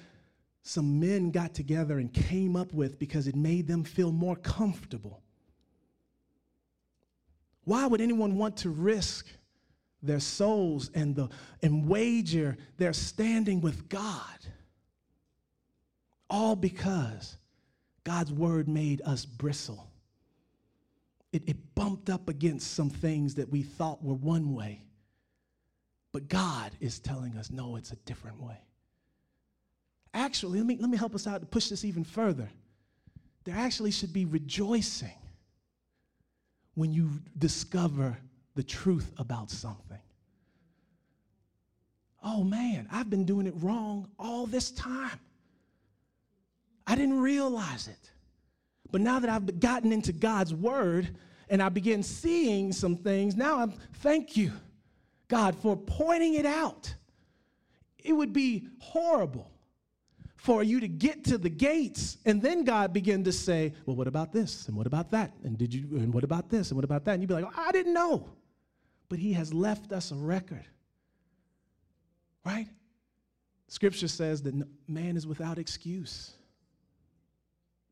some 0.63 1.01
men 1.01 1.31
got 1.31 1.55
together 1.55 1.99
and 1.99 2.13
came 2.13 2.57
up 2.57 2.73
with 2.73 2.99
because 2.99 3.27
it 3.27 3.37
made 3.37 3.67
them 3.67 3.85
feel 3.85 4.13
more 4.13 4.37
comfortable? 4.37 5.23
Why 7.65 7.87
would 7.87 8.01
anyone 8.01 8.37
want 8.37 8.57
to 8.59 8.71
risk 8.71 9.27
their 10.03 10.21
souls 10.21 10.91
and, 10.95 11.15
the, 11.15 11.29
and 11.63 11.87
wager 11.89 12.57
their 12.79 12.93
standing 12.93 13.61
with 13.61 13.89
God? 13.89 14.39
All 16.31 16.57
because 16.57 17.37
God's 18.05 18.33
word 18.33 18.69
made 18.69 19.03
us 19.05 19.27
bristle. 19.27 19.91
It, 21.33 21.49
it 21.49 21.75
bumped 21.75 22.09
up 22.09 22.29
against 22.29 22.75
some 22.75 22.91
things 22.91 23.35
that 23.35 23.51
we 23.51 23.63
thought 23.63 24.03
were 24.03 24.15
one 24.15 24.55
way. 24.55 24.83
But 26.13 26.29
God 26.29 26.73
is 26.81 26.99
telling 26.99 27.37
us, 27.37 27.51
no, 27.51 27.77
it's 27.77 27.93
a 27.93 27.97
different 27.97 28.41
way. 28.41 28.59
Actually, 30.15 30.59
let 30.59 30.67
me, 30.67 30.79
let 30.81 30.89
me 30.89 30.97
help 30.97 31.15
us 31.15 31.27
out 31.27 31.41
to 31.41 31.47
push 31.47 31.69
this 31.69 31.85
even 31.85 32.03
further. 32.03 32.49
There 33.45 33.55
actually 33.55 33.91
should 33.91 34.13
be 34.13 34.25
rejoicing 34.25 35.13
when 36.75 36.93
you 36.93 37.11
discover 37.37 38.17
the 38.55 38.63
truth 38.63 39.13
about 39.19 39.51
something. 39.51 39.99
Oh 42.23 42.43
man, 42.43 42.89
I've 42.91 43.11
been 43.11 43.25
doing 43.25 43.47
it 43.47 43.55
wrong 43.59 44.09
all 44.19 44.47
this 44.47 44.71
time. 44.71 45.21
I 46.87 46.95
didn't 46.95 47.21
realize 47.21 47.87
it. 47.89 48.11
But 48.91 49.01
now 49.01 49.19
that 49.19 49.31
I've 49.31 49.61
gotten 49.61 49.93
into 49.93 50.13
God's 50.13 50.55
word 50.55 51.17
and 51.49 51.63
I 51.63 51.69
begin 51.69 52.03
seeing 52.03 52.73
some 52.73 52.97
things, 52.97 53.37
now 53.37 53.59
I'm 53.59 53.73
thank 53.95 54.37
you, 54.37 54.53
God, 55.29 55.57
for 55.57 55.77
pointing 55.77 56.35
it 56.35 56.47
out. 56.47 56.95
It 58.03 58.13
would 58.13 58.33
be 58.33 58.69
horrible 58.79 59.51
for 60.37 60.63
you 60.63 60.81
to 60.81 60.89
get 60.89 61.25
to 61.25 61.37
the 61.37 61.51
gates 61.51 62.17
and 62.25 62.41
then 62.41 62.65
God 62.65 62.93
begin 62.93 63.25
to 63.25 63.33
say, 63.33 63.75
Well, 63.85 63.97
what 63.97 64.07
about 64.07 64.33
this? 64.33 64.69
And 64.69 64.77
what 64.77 64.87
about 64.87 65.11
that? 65.11 65.33
And 65.45 65.59
did 65.59 65.75
you 65.75 65.99
and 65.99 66.15
what 66.15 66.25
about 66.25 66.49
this? 66.49 66.71
And 66.71 66.77
what 66.77 66.85
about 66.85 67.05
that? 67.05 67.13
And 67.13 67.23
you'd 67.23 67.29
be 67.29 67.35
like, 67.35 67.45
oh, 67.45 67.53
I 67.57 67.73
didn't 67.73 67.93
know. 67.93 68.29
But 69.09 69.19
he 69.19 69.33
has 69.35 69.53
left 69.53 69.93
us 69.93 70.11
a 70.11 70.15
record. 70.15 70.65
Right? 72.45 72.69
Scripture 73.67 74.09
says 74.09 74.43
that 74.43 74.55
man 74.87 75.17
is 75.17 75.27
without 75.27 75.59
excuse 75.59 76.33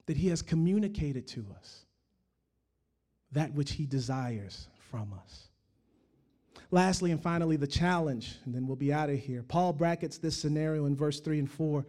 that 0.07 0.17
He 0.17 0.29
has 0.29 0.43
communicated 0.43 1.27
to 1.29 1.47
us 1.57 1.85
that 3.33 3.53
which 3.53 3.73
He 3.73 3.87
desires 3.87 4.69
from 4.91 5.13
us. 5.13 5.49
Lastly 6.71 7.13
and 7.13 7.23
finally, 7.23 7.57
the 7.57 7.67
challenge, 7.67 8.37
and 8.45 8.55
then 8.55 8.67
we'll 8.67 8.77
be 8.77 8.93
out 8.93 9.11
of 9.11 9.19
here. 9.19 9.43
Paul 9.43 9.73
brackets 9.73 10.19
this 10.19 10.37
scenario 10.37 10.87
in 10.87 10.97
verse 10.97 11.21
3 11.21 11.39
and 11.39 11.51
4 11.51 11.87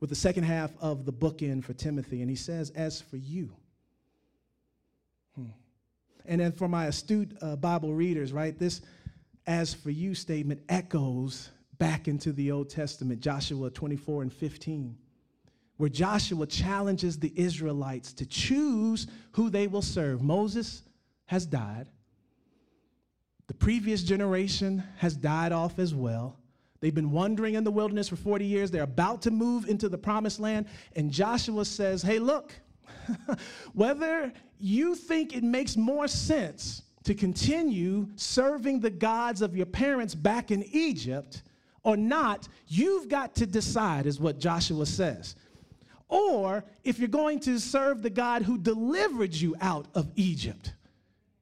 with 0.00 0.10
the 0.10 0.16
second 0.16 0.44
half 0.44 0.72
of 0.80 1.04
the 1.04 1.12
bookend 1.12 1.64
for 1.64 1.72
Timothy, 1.72 2.20
and 2.20 2.30
he 2.30 2.36
says, 2.36 2.70
As 2.70 3.00
for 3.00 3.16
you, 3.16 3.52
hmm. 5.34 5.46
and 6.24 6.40
then 6.40 6.52
for 6.52 6.68
my 6.68 6.86
astute 6.86 7.36
uh, 7.40 7.56
Bible 7.56 7.94
readers, 7.94 8.32
right, 8.32 8.56
this 8.58 8.82
as 9.46 9.74
for 9.74 9.90
you 9.90 10.14
statement 10.14 10.60
echoes 10.68 11.50
back 11.78 12.06
into 12.06 12.32
the 12.32 12.52
Old 12.52 12.70
Testament, 12.70 13.20
Joshua 13.20 13.70
24 13.70 14.22
and 14.22 14.32
15 14.32 14.96
where 15.76 15.88
Joshua 15.88 16.46
challenges 16.46 17.18
the 17.18 17.32
Israelites 17.34 18.12
to 18.14 18.26
choose 18.26 19.06
who 19.32 19.50
they 19.50 19.66
will 19.66 19.82
serve. 19.82 20.22
Moses 20.22 20.82
has 21.26 21.46
died. 21.46 21.88
The 23.46 23.54
previous 23.54 24.02
generation 24.02 24.82
has 24.98 25.16
died 25.16 25.52
off 25.52 25.78
as 25.78 25.94
well. 25.94 26.38
They've 26.80 26.94
been 26.94 27.12
wandering 27.12 27.54
in 27.54 27.64
the 27.64 27.70
wilderness 27.70 28.08
for 28.08 28.16
40 28.16 28.44
years. 28.44 28.70
They're 28.70 28.82
about 28.82 29.22
to 29.22 29.30
move 29.30 29.68
into 29.68 29.88
the 29.88 29.98
promised 29.98 30.40
land. 30.40 30.66
And 30.96 31.10
Joshua 31.10 31.64
says, 31.64 32.02
Hey, 32.02 32.18
look, 32.18 32.52
whether 33.72 34.32
you 34.58 34.94
think 34.94 35.34
it 35.34 35.44
makes 35.44 35.76
more 35.76 36.08
sense 36.08 36.82
to 37.04 37.14
continue 37.14 38.08
serving 38.16 38.80
the 38.80 38.90
gods 38.90 39.42
of 39.42 39.56
your 39.56 39.66
parents 39.66 40.14
back 40.14 40.50
in 40.50 40.64
Egypt 40.72 41.42
or 41.84 41.96
not, 41.96 42.48
you've 42.68 43.08
got 43.08 43.34
to 43.36 43.46
decide, 43.46 44.06
is 44.06 44.20
what 44.20 44.38
Joshua 44.38 44.86
says 44.86 45.36
or 46.08 46.64
if 46.84 46.98
you're 46.98 47.08
going 47.08 47.40
to 47.40 47.58
serve 47.58 48.02
the 48.02 48.10
God 48.10 48.42
who 48.42 48.58
delivered 48.58 49.34
you 49.34 49.54
out 49.60 49.86
of 49.94 50.10
Egypt, 50.16 50.74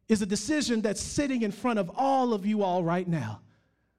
is 0.08 0.22
a 0.22 0.26
decision 0.26 0.80
that's 0.80 1.00
sitting 1.00 1.42
in 1.42 1.52
front 1.52 1.78
of 1.78 1.90
all 1.96 2.34
of 2.34 2.44
you 2.44 2.62
all 2.62 2.82
right 2.82 3.06
now. 3.06 3.40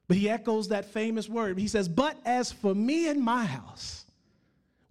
But 0.07 0.18
he 0.18 0.30
echoes 0.30 0.68
that 0.68 0.86
famous 0.86 1.30
word. 1.30 1.57
He 1.57 1.70
says, 1.70 1.88
But 1.88 2.18
as 2.26 2.51
for 2.51 2.76
me 2.76 3.07
and 3.07 3.22
my 3.22 3.45
house, 3.45 4.01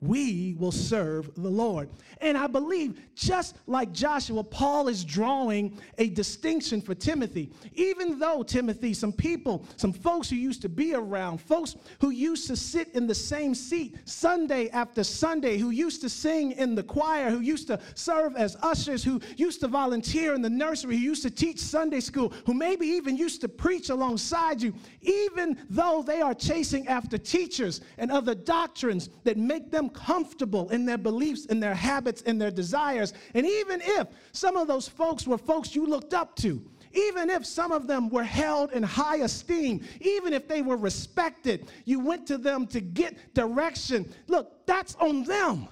we 0.01 0.55
will 0.59 0.73
serve 0.73 1.35
the 1.35 1.49
Lord. 1.49 1.91
And 2.21 2.37
I 2.37 2.47
believe, 2.47 3.01
just 3.15 3.57
like 3.67 3.93
Joshua, 3.93 4.43
Paul 4.43 4.89
is 4.89 5.05
drawing 5.05 5.79
a 5.99 6.09
distinction 6.09 6.81
for 6.81 6.95
Timothy. 6.95 7.51
Even 7.75 8.19
though 8.19 8.43
Timothy, 8.43 8.95
some 8.95 9.13
people, 9.13 9.67
some 9.77 9.93
folks 9.93 10.31
who 10.31 10.37
used 10.37 10.63
to 10.63 10.69
be 10.69 10.95
around, 10.95 11.39
folks 11.39 11.77
who 12.01 12.11
used 12.11 12.47
to 12.49 12.57
sit 12.57 12.89
in 12.95 13.07
the 13.07 13.15
same 13.15 13.55
seat 13.55 13.97
Sunday 14.07 14.71
after 14.71 15.05
Sunday, 15.05 15.59
who 15.59 15.71
used 15.71 16.01
to 16.01 16.09
sing 16.09 16.53
in 16.53 16.75
the 16.75 16.83
choir, 16.83 17.31
who 17.31 17.41
used 17.41 17.67
to 17.67 17.79
serve 17.95 18.37
as 18.37 18.57
ushers, 18.63 19.05
who 19.05 19.21
used 19.37 19.61
to 19.61 19.69
volunteer 19.69 20.35
in 20.35 20.41
the 20.41 20.51
nursery, 20.51 20.97
who 20.97 21.03
used 21.03 21.23
to 21.23 21.31
teach 21.31 21.59
Sunday 21.59 22.01
school, 22.01 22.33
who 22.47 22.55
maybe 22.55 22.87
even 22.87 23.17
used 23.17 23.41
to 23.43 23.49
preach 23.49 23.91
alongside 23.91 24.63
you, 24.63 24.73
even 25.03 25.59
though 25.69 26.03
they 26.03 26.23
are 26.23 26.35
chasing 26.35 26.89
after 26.89 27.19
teachers 27.19 27.83
and 27.99 28.11
other 28.11 28.35
doctrines 28.35 29.11
that 29.25 29.37
make 29.37 29.71
them 29.71 29.90
comfortable 29.91 30.71
in 30.71 30.85
their 30.85 30.99
beliefs, 30.99 31.47
in 31.47 31.61
their 31.61 31.75
habits, 31.75 32.23
in 32.23 32.39
their 32.39 32.51
desires. 32.51 33.13
And 33.35 33.47
even 33.47 33.81
if 33.83 34.09
some 34.33 34.57
of 34.57 34.67
those 34.67 34.89
folks 34.89 35.27
were 35.27 35.39
folks 35.39 35.75
you 35.75 35.87
looked 35.87 36.15
up 36.15 36.37
to, 36.37 36.65
even 36.93 37.31
if 37.31 37.47
some 37.47 37.71
of 37.71 37.87
them 37.87 38.09
were 38.09 38.25
held 38.25 38.73
in 38.73 38.83
high 38.83 39.19
esteem, 39.19 39.83
even 40.01 40.33
if 40.33 40.49
they 40.49 40.63
were 40.63 40.77
respected, 40.77 41.71
you 41.85 42.01
went 42.01 42.27
to 42.27 42.39
them 42.39 42.67
to 42.69 42.81
get 42.81 43.35
direction. 43.35 44.13
Look, 44.27 44.67
that's 44.67 44.97
on 44.97 45.23
them. 45.25 45.69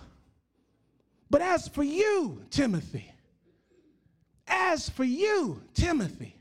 But 1.30 1.42
as 1.42 1.68
for 1.68 1.82
you, 1.82 2.42
Timothy, 2.50 3.12
as 4.46 4.88
for 4.88 5.04
you, 5.04 5.62
Timothy, 5.74 6.36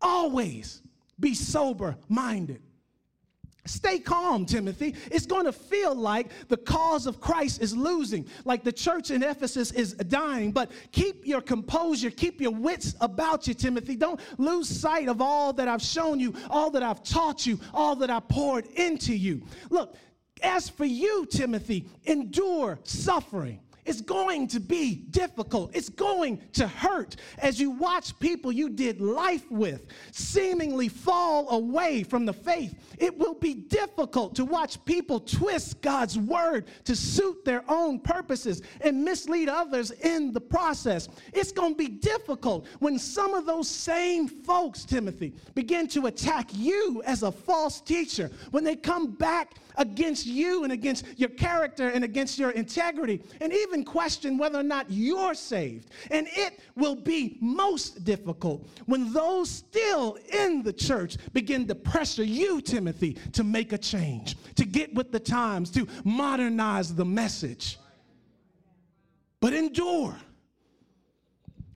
always 0.00 0.82
be 1.18 1.34
sober 1.34 1.96
minded. 2.08 2.60
Stay 3.66 3.98
calm, 3.98 4.46
Timothy. 4.46 4.94
It's 5.10 5.26
going 5.26 5.44
to 5.44 5.52
feel 5.52 5.94
like 5.94 6.30
the 6.48 6.56
cause 6.56 7.06
of 7.06 7.20
Christ 7.20 7.60
is 7.60 7.76
losing, 7.76 8.26
like 8.44 8.64
the 8.64 8.72
church 8.72 9.10
in 9.10 9.22
Ephesus 9.22 9.72
is 9.72 9.94
dying. 9.94 10.52
But 10.52 10.70
keep 10.92 11.26
your 11.26 11.40
composure, 11.40 12.10
keep 12.10 12.40
your 12.40 12.52
wits 12.52 12.94
about 13.00 13.46
you, 13.46 13.54
Timothy. 13.54 13.96
Don't 13.96 14.20
lose 14.38 14.68
sight 14.68 15.08
of 15.08 15.20
all 15.20 15.52
that 15.54 15.68
I've 15.68 15.82
shown 15.82 16.20
you, 16.20 16.34
all 16.48 16.70
that 16.70 16.82
I've 16.82 17.02
taught 17.02 17.46
you, 17.46 17.58
all 17.74 17.96
that 17.96 18.10
I 18.10 18.20
poured 18.20 18.66
into 18.66 19.14
you. 19.14 19.42
Look, 19.70 19.96
as 20.42 20.68
for 20.68 20.84
you, 20.84 21.26
Timothy, 21.26 21.88
endure 22.04 22.78
suffering. 22.84 23.60
It's 23.86 24.00
going 24.00 24.48
to 24.48 24.60
be 24.60 24.96
difficult. 24.96 25.74
It's 25.74 25.88
going 25.88 26.40
to 26.54 26.66
hurt 26.66 27.16
as 27.38 27.60
you 27.60 27.70
watch 27.70 28.18
people 28.18 28.50
you 28.50 28.68
did 28.68 29.00
life 29.00 29.50
with 29.50 29.86
seemingly 30.12 30.88
fall 30.88 31.48
away 31.50 32.02
from 32.02 32.26
the 32.26 32.32
faith. 32.32 32.74
It 32.98 33.16
will 33.16 33.34
be 33.34 33.54
difficult 33.54 34.34
to 34.36 34.44
watch 34.44 34.84
people 34.84 35.20
twist 35.20 35.80
God's 35.80 36.18
word 36.18 36.66
to 36.84 36.96
suit 36.96 37.44
their 37.44 37.64
own 37.68 38.00
purposes 38.00 38.62
and 38.80 39.04
mislead 39.04 39.48
others 39.48 39.92
in 39.92 40.32
the 40.32 40.40
process. 40.40 41.08
It's 41.32 41.52
going 41.52 41.72
to 41.72 41.78
be 41.78 41.88
difficult 41.88 42.66
when 42.80 42.98
some 42.98 43.34
of 43.34 43.46
those 43.46 43.68
same 43.68 44.26
folks, 44.26 44.84
Timothy, 44.84 45.32
begin 45.54 45.86
to 45.88 46.06
attack 46.06 46.50
you 46.52 47.02
as 47.06 47.22
a 47.22 47.30
false 47.30 47.80
teacher, 47.80 48.30
when 48.50 48.64
they 48.64 48.76
come 48.76 49.12
back 49.12 49.54
against 49.76 50.26
you 50.26 50.64
and 50.64 50.72
against 50.72 51.04
your 51.16 51.28
character 51.28 51.88
and 51.88 52.04
against 52.04 52.38
your 52.38 52.50
integrity, 52.50 53.22
and 53.40 53.52
even 53.52 53.84
question 53.84 54.38
whether 54.38 54.58
or 54.58 54.62
not 54.62 54.86
you're 54.90 55.34
saved. 55.34 55.90
And 56.10 56.26
it 56.30 56.60
will 56.76 56.94
be 56.94 57.38
most 57.40 58.04
difficult 58.04 58.68
when 58.86 59.12
those 59.12 59.50
still 59.50 60.18
in 60.32 60.62
the 60.62 60.72
church 60.72 61.16
begin 61.32 61.66
to 61.68 61.74
pressure 61.74 62.24
you, 62.24 62.60
Timothy, 62.60 63.14
to 63.32 63.44
make 63.44 63.72
a 63.72 63.78
change, 63.78 64.36
to 64.54 64.64
get 64.64 64.94
with 64.94 65.12
the 65.12 65.20
times, 65.20 65.70
to 65.72 65.86
modernize 66.04 66.94
the 66.94 67.04
message. 67.04 67.78
But 69.40 69.52
endure. 69.52 70.16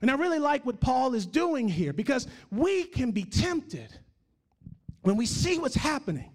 And 0.01 0.09
I 0.09 0.15
really 0.15 0.39
like 0.39 0.65
what 0.65 0.79
Paul 0.79 1.13
is 1.13 1.25
doing 1.25 1.67
here 1.67 1.93
because 1.93 2.27
we 2.49 2.85
can 2.85 3.11
be 3.11 3.23
tempted 3.23 3.95
when 5.03 5.15
we 5.15 5.25
see 5.25 5.59
what's 5.59 5.75
happening 5.75 6.31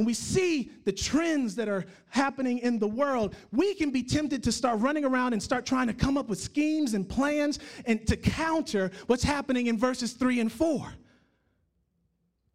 when 0.00 0.06
we 0.06 0.14
see 0.14 0.70
the 0.86 0.92
trends 0.92 1.54
that 1.56 1.68
are 1.68 1.84
happening 2.08 2.56
in 2.60 2.78
the 2.78 2.86
world, 2.88 3.36
we 3.52 3.74
can 3.74 3.90
be 3.90 4.02
tempted 4.02 4.42
to 4.44 4.50
start 4.50 4.80
running 4.80 5.04
around 5.04 5.34
and 5.34 5.42
start 5.42 5.66
trying 5.66 5.88
to 5.88 5.92
come 5.92 6.16
up 6.16 6.26
with 6.26 6.40
schemes 6.40 6.94
and 6.94 7.06
plans 7.06 7.58
and 7.84 8.06
to 8.06 8.16
counter 8.16 8.90
what's 9.08 9.22
happening 9.22 9.66
in 9.66 9.76
verses 9.76 10.14
3 10.14 10.40
and 10.40 10.50
4. 10.50 10.94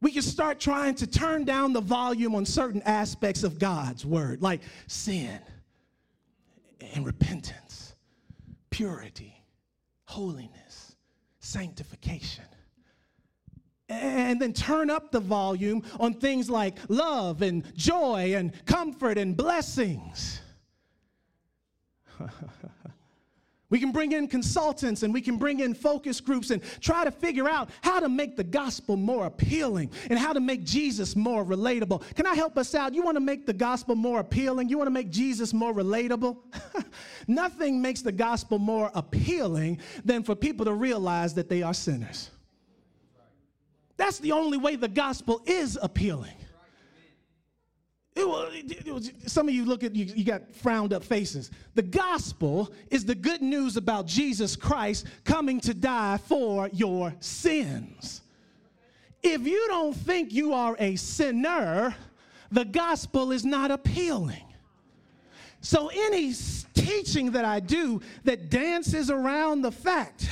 We 0.01 0.11
can 0.11 0.23
start 0.23 0.59
trying 0.59 0.95
to 0.95 1.05
turn 1.05 1.45
down 1.45 1.71
the 1.71 1.81
volume 1.81 2.33
on 2.33 2.47
certain 2.47 2.81
aspects 2.81 3.43
of 3.43 3.59
God's 3.59 4.07
word, 4.07 4.41
like 4.41 4.61
sin 4.87 5.39
and 6.95 7.05
repentance, 7.05 7.93
purity, 8.71 9.39
holiness, 10.05 10.95
sanctification 11.41 12.45
and 13.89 14.41
then 14.41 14.53
turn 14.53 14.89
up 14.89 15.11
the 15.11 15.19
volume 15.19 15.83
on 15.99 16.13
things 16.13 16.49
like 16.49 16.77
love 16.89 17.41
and 17.41 17.63
joy 17.75 18.33
and 18.35 18.51
comfort 18.65 19.17
and 19.17 19.37
blessings. 19.37 20.41
we 23.69 23.79
can 23.79 23.91
bring 23.91 24.13
in 24.13 24.27
consultants 24.27 25.03
and 25.03 25.13
we 25.13 25.21
can 25.21 25.37
bring 25.37 25.59
in 25.59 25.75
focus 25.75 26.19
groups 26.19 26.49
and 26.49 26.63
try 26.81 27.03
to 27.03 27.11
figure 27.11 27.47
out 27.47 27.69
how 27.81 27.99
to 27.99 28.09
make 28.09 28.35
the 28.35 28.43
gospel 28.43 28.97
more 28.97 29.27
appealing 29.27 29.91
and 30.09 30.17
how 30.17 30.33
to 30.33 30.39
make 30.39 30.63
Jesus 30.63 31.15
more 31.15 31.45
relatable. 31.45 32.01
Can 32.15 32.25
I 32.25 32.33
help 32.33 32.57
us 32.57 32.73
out? 32.73 32.95
You 32.95 33.03
want 33.03 33.17
to 33.17 33.21
make 33.21 33.45
the 33.45 33.53
gospel 33.53 33.95
more 33.95 34.19
appealing? 34.19 34.69
You 34.69 34.79
want 34.79 34.87
to 34.87 34.93
make 34.93 35.11
Jesus 35.11 35.53
more 35.53 35.73
relatable? 35.73 36.37
Nothing 37.27 37.81
makes 37.81 38.01
the 38.01 38.11
gospel 38.11 38.57
more 38.57 38.89
appealing 38.95 39.79
than 40.03 40.23
for 40.23 40.33
people 40.33 40.65
to 40.65 40.73
realize 40.73 41.35
that 41.35 41.49
they 41.49 41.61
are 41.61 41.73
sinners. 41.73 42.31
That's 43.97 44.19
the 44.19 44.31
only 44.31 44.57
way 44.57 44.75
the 44.75 44.87
gospel 44.87 45.41
is 45.45 45.77
appealing. 45.81 46.33
It 48.15 48.25
was, 48.25 48.53
it 48.53 48.93
was, 48.93 49.11
some 49.27 49.49
of 49.49 49.53
you 49.53 49.65
look 49.65 49.83
at 49.83 49.93
you, 49.93 50.05
you 50.05 50.23
got 50.23 50.55
frowned 50.55 50.93
up 50.93 51.03
faces. 51.03 51.51
The 51.73 51.81
gospel 51.81 52.71
is 52.89 53.03
the 53.03 53.15
good 53.15 53.41
news 53.41 53.75
about 53.75 54.05
Jesus 54.05 54.55
Christ 54.55 55.05
coming 55.25 55.59
to 55.61 55.73
die 55.73 56.17
for 56.17 56.69
your 56.71 57.13
sins. 57.19 58.21
If 59.21 59.45
you 59.45 59.65
don't 59.67 59.93
think 59.93 60.31
you 60.31 60.53
are 60.53 60.77
a 60.79 60.95
sinner, 60.95 61.93
the 62.51 62.63
gospel 62.63 63.33
is 63.33 63.43
not 63.43 63.69
appealing. 63.69 64.43
So, 65.59 65.89
any 65.93 66.31
teaching 66.73 67.31
that 67.31 67.43
I 67.43 67.59
do 67.59 68.01
that 68.23 68.49
dances 68.49 69.09
around 69.09 69.61
the 69.61 69.71
fact 69.71 70.29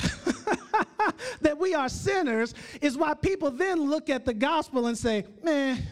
that 1.40 1.58
we 1.58 1.74
are 1.74 1.88
sinners 1.88 2.54
is 2.80 2.96
why 2.96 3.14
people 3.14 3.50
then 3.50 3.90
look 3.90 4.10
at 4.10 4.24
the 4.24 4.34
gospel 4.34 4.86
and 4.86 4.96
say, 4.96 5.24
man, 5.42 5.82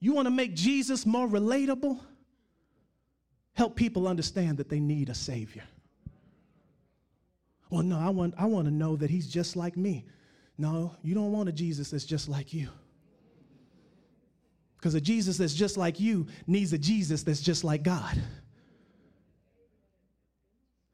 you 0.00 0.12
want 0.12 0.26
to 0.26 0.30
make 0.30 0.54
Jesus 0.54 1.06
more 1.06 1.28
relatable? 1.28 2.00
Help 3.54 3.76
people 3.76 4.08
understand 4.08 4.58
that 4.58 4.68
they 4.68 4.80
need 4.80 5.08
a 5.08 5.14
Savior. 5.14 5.64
Well, 7.70 7.82
no, 7.82 7.98
I 7.98 8.10
want, 8.10 8.34
I 8.36 8.46
want 8.46 8.66
to 8.66 8.70
know 8.70 8.96
that 8.96 9.10
He's 9.10 9.26
just 9.26 9.56
like 9.56 9.76
me. 9.76 10.04
No, 10.58 10.94
you 11.02 11.14
don't 11.14 11.32
want 11.32 11.48
a 11.48 11.52
Jesus 11.52 11.90
that's 11.90 12.04
just 12.04 12.28
like 12.28 12.52
you. 12.52 12.68
Because 14.76 14.94
a 14.94 15.00
Jesus 15.00 15.36
that's 15.38 15.54
just 15.54 15.76
like 15.76 16.00
you 16.00 16.26
needs 16.46 16.72
a 16.72 16.78
Jesus 16.78 17.22
that's 17.22 17.40
just 17.40 17.62
like 17.62 17.82
God. 17.82 18.20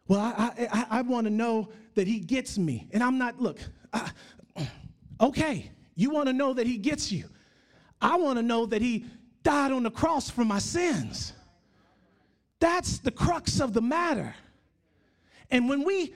Well, 0.09 0.20
I, 0.20 0.68
I, 0.72 0.86
I 0.98 1.02
want 1.02 1.26
to 1.26 1.30
know 1.30 1.68
that 1.94 2.06
he 2.06 2.18
gets 2.18 2.59
me. 2.59 2.88
And 2.92 3.02
I'm 3.02 3.18
not, 3.18 3.40
look, 3.40 3.59
I, 3.92 4.11
okay, 5.20 5.70
you 5.94 6.11
want 6.11 6.28
to 6.28 6.32
know 6.32 6.54
that 6.54 6.66
he 6.66 6.78
gets 6.78 7.12
you. 7.12 7.26
I 8.00 8.16
want 8.16 8.38
to 8.38 8.42
know 8.42 8.66
that 8.66 8.80
he 8.80 9.04
died 9.42 9.70
on 9.70 9.82
the 9.82 9.90
cross 9.90 10.30
for 10.30 10.44
my 10.44 10.59
sins. 10.59 11.34
That's 12.59 12.98
the 12.98 13.11
crux 13.11 13.61
of 13.61 13.74
the 13.74 13.82
matter. 13.82 14.34
And 15.50 15.68
when 15.68 15.84
we 15.84 16.14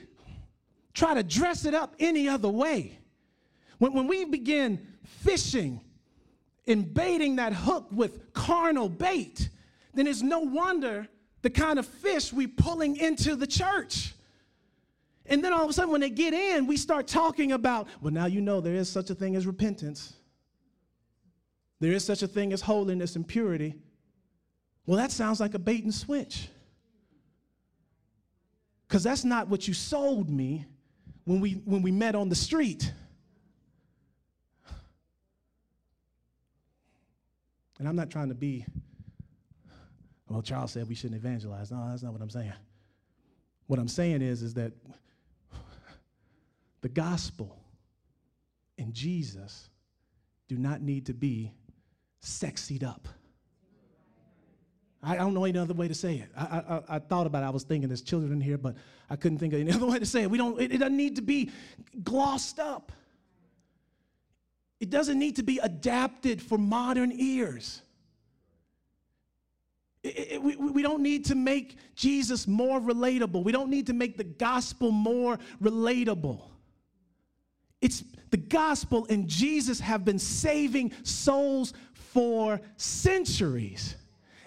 try 0.93 1.13
to 1.13 1.23
dress 1.23 1.65
it 1.65 1.73
up 1.73 1.95
any 1.99 2.27
other 2.27 2.49
way, 2.49 2.99
when, 3.77 3.93
when 3.93 4.07
we 4.07 4.25
begin 4.25 4.87
fishing 5.03 5.81
and 6.67 6.93
baiting 6.93 7.35
that 7.35 7.53
hook 7.53 7.87
with 7.91 8.33
carnal 8.33 8.89
bait, 8.89 9.49
then 9.93 10.07
it's 10.07 10.21
no 10.21 10.39
wonder 10.39 11.07
the 11.43 11.49
kind 11.49 11.77
of 11.77 11.85
fish 11.85 12.33
we 12.33 12.47
pulling 12.47 12.95
into 12.95 13.35
the 13.35 13.45
church. 13.45 14.15
And 15.25 15.43
then 15.43 15.53
all 15.53 15.63
of 15.63 15.69
a 15.69 15.73
sudden, 15.73 15.91
when 15.91 16.01
they 16.01 16.09
get 16.09 16.33
in, 16.33 16.65
we 16.67 16.77
start 16.77 17.07
talking 17.07 17.51
about, 17.51 17.87
well, 18.01 18.11
now 18.11 18.25
you 18.25 18.41
know 18.41 18.59
there 18.59 18.73
is 18.73 18.89
such 18.89 19.09
a 19.09 19.15
thing 19.15 19.35
as 19.35 19.45
repentance. 19.45 20.13
There 21.79 21.91
is 21.91 22.03
such 22.03 22.23
a 22.23 22.27
thing 22.27 22.53
as 22.53 22.61
holiness 22.61 23.15
and 23.15 23.27
purity. 23.27 23.75
Well, 24.85 24.97
that 24.97 25.11
sounds 25.11 25.39
like 25.39 25.53
a 25.53 25.59
bait 25.59 25.83
and 25.83 25.93
switch. 25.93 26.49
Because 28.87 29.03
that's 29.03 29.23
not 29.23 29.47
what 29.47 29.67
you 29.67 29.73
sold 29.73 30.29
me 30.29 30.65
when 31.25 31.39
we, 31.39 31.53
when 31.65 31.81
we 31.81 31.91
met 31.91 32.15
on 32.15 32.29
the 32.29 32.35
street. 32.35 32.91
And 37.79 37.87
I'm 37.87 37.95
not 37.95 38.09
trying 38.09 38.29
to 38.29 38.35
be, 38.35 38.65
well, 40.29 40.41
Charles 40.41 40.71
said 40.71 40.87
we 40.87 40.95
shouldn't 40.95 41.19
evangelize. 41.19 41.71
No, 41.71 41.85
that's 41.89 42.03
not 42.03 42.13
what 42.13 42.21
I'm 42.21 42.29
saying. 42.29 42.53
What 43.67 43.79
I'm 43.79 43.87
saying 43.87 44.21
is, 44.21 44.41
is 44.41 44.53
that 44.55 44.73
the 46.81 46.89
gospel 46.89 47.57
and 48.77 48.93
Jesus 48.93 49.69
do 50.47 50.57
not 50.57 50.81
need 50.81 51.05
to 51.07 51.13
be 51.13 51.51
sexied 52.21 52.83
up. 52.83 53.07
I 55.05 55.15
don't 55.15 55.33
know 55.33 55.43
any 55.43 55.59
other 55.59 55.73
way 55.73 55.89
to 55.89 55.93
say 55.93 56.15
it. 56.15 56.29
I, 56.35 56.43
I, 56.43 56.81
I, 56.95 56.99
thought 56.99 57.27
about 57.27 57.43
it. 57.43 57.47
I 57.47 57.49
was 57.49 57.63
thinking 57.63 57.89
there's 57.89 58.01
children 58.01 58.31
in 58.31 58.39
here, 58.39 58.57
but 58.57 58.75
I 59.09 59.17
couldn't 59.17 59.37
think 59.37 59.53
of 59.53 59.59
any 59.59 59.71
other 59.73 59.85
way 59.85 59.99
to 59.99 60.05
say 60.05 60.23
it. 60.23 60.29
We 60.29 60.37
don't, 60.37 60.59
it, 60.61 60.71
it 60.71 60.77
doesn't 60.77 60.95
need 60.95 61.17
to 61.17 61.21
be 61.21 61.51
glossed 62.03 62.59
up. 62.59 62.93
It 64.79 64.89
doesn't 64.89 65.19
need 65.19 65.37
to 65.37 65.43
be 65.43 65.59
adapted 65.59 66.41
for 66.41 66.57
modern 66.57 67.11
ears. 67.13 67.81
It, 70.03 70.33
it, 70.33 70.43
we, 70.43 70.55
we 70.55 70.83
don't 70.83 71.01
need 71.01 71.25
to 71.25 71.35
make 71.35 71.77
Jesus 71.95 72.47
more 72.47 72.79
relatable. 72.79 73.43
We 73.43 73.51
don't 73.51 73.69
need 73.69 73.87
to 73.87 73.93
make 73.93 74.17
the 74.17 74.23
gospel 74.23 74.91
more 74.91 75.39
relatable. 75.61 76.41
It's 77.81 78.03
the 78.29 78.37
gospel 78.37 79.05
and 79.09 79.27
Jesus 79.27 79.79
have 79.79 80.05
been 80.05 80.19
saving 80.19 80.93
souls 81.03 81.73
for 81.93 82.61
centuries. 82.77 83.95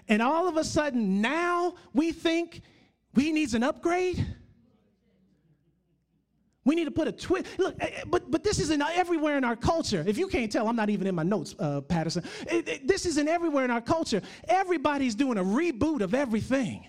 And 0.09 0.23
all 0.23 0.49
of 0.49 0.57
a 0.57 0.65
sudden, 0.65 1.21
now 1.21 1.75
we 1.93 2.13
think 2.13 2.63
we 3.15 3.33
needs 3.33 3.55
an 3.55 3.63
upgrade. 3.63 4.25
We 6.67 6.75
need 6.75 6.87
to 6.87 6.91
put 6.91 7.07
a 7.07 7.13
twist. 7.13 7.47
Look, 7.59 7.77
eh, 7.79 7.89
eh, 7.95 8.03
but, 8.09 8.29
but 8.29 8.43
this 8.43 8.59
isn't 8.59 8.83
everywhere 8.83 9.39
in 9.39 9.45
our 9.45 9.55
culture. 9.55 10.03
If 10.05 10.19
you 10.19 10.27
can't 10.27 10.51
tell, 10.51 10.67
I'm 10.67 10.75
not 10.75 10.91
even 10.91 11.07
in 11.07 11.15
my 11.15 11.23
notes, 11.23 11.55
uh, 11.61 11.81
Patterson. 11.81 12.25
It, 12.51 12.69
it, 12.69 12.89
this 12.89 13.07
isn't 13.07 13.29
everywhere 13.29 13.65
in 13.65 13.71
our 13.71 13.81
culture. 13.81 14.21
Everybody's 14.49 15.15
doing 15.15 15.39
a 15.39 15.45
reboot 15.45 16.01
of 16.01 16.13
everything. 16.13 16.85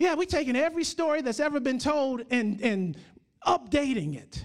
Yeah, 0.00 0.16
we're 0.16 0.24
taking 0.24 0.56
every 0.56 0.82
story 0.82 1.22
that's 1.22 1.38
ever 1.38 1.60
been 1.60 1.78
told 1.78 2.24
and, 2.32 2.60
and 2.62 2.96
updating 3.46 4.16
it. 4.16 4.44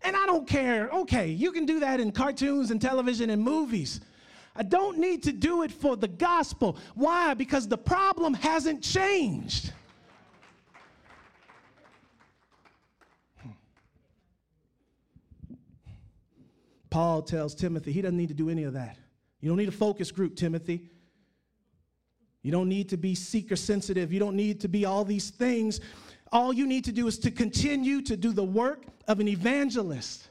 And 0.00 0.16
I 0.16 0.24
don't 0.24 0.48
care. 0.48 0.88
Okay, 0.88 1.28
you 1.28 1.52
can 1.52 1.66
do 1.66 1.78
that 1.80 2.00
in 2.00 2.10
cartoons 2.10 2.70
and 2.70 2.80
television 2.80 3.28
and 3.28 3.42
movies. 3.42 4.00
I 4.56 4.62
don't 4.62 4.96
need 4.96 5.22
to 5.24 5.32
do 5.32 5.62
it 5.62 5.70
for 5.70 5.96
the 5.96 6.08
gospel. 6.08 6.78
Why? 6.94 7.34
Because 7.34 7.68
the 7.68 7.76
problem 7.76 8.32
hasn't 8.32 8.82
changed. 8.82 9.74
Paul 16.92 17.22
tells 17.22 17.54
Timothy 17.54 17.90
he 17.90 18.02
doesn't 18.02 18.18
need 18.18 18.28
to 18.28 18.34
do 18.34 18.50
any 18.50 18.64
of 18.64 18.74
that. 18.74 18.98
You 19.40 19.48
don't 19.48 19.56
need 19.56 19.70
a 19.70 19.72
focus 19.72 20.12
group, 20.12 20.36
Timothy. 20.36 20.90
You 22.42 22.52
don't 22.52 22.68
need 22.68 22.90
to 22.90 22.98
be 22.98 23.14
seeker 23.14 23.56
sensitive. 23.56 24.12
You 24.12 24.20
don't 24.20 24.36
need 24.36 24.60
to 24.60 24.68
be 24.68 24.84
all 24.84 25.02
these 25.02 25.30
things. 25.30 25.80
All 26.30 26.52
you 26.52 26.66
need 26.66 26.84
to 26.84 26.92
do 26.92 27.06
is 27.06 27.18
to 27.20 27.30
continue 27.30 28.02
to 28.02 28.14
do 28.14 28.32
the 28.32 28.44
work 28.44 28.84
of 29.08 29.20
an 29.20 29.28
evangelist 29.28 30.28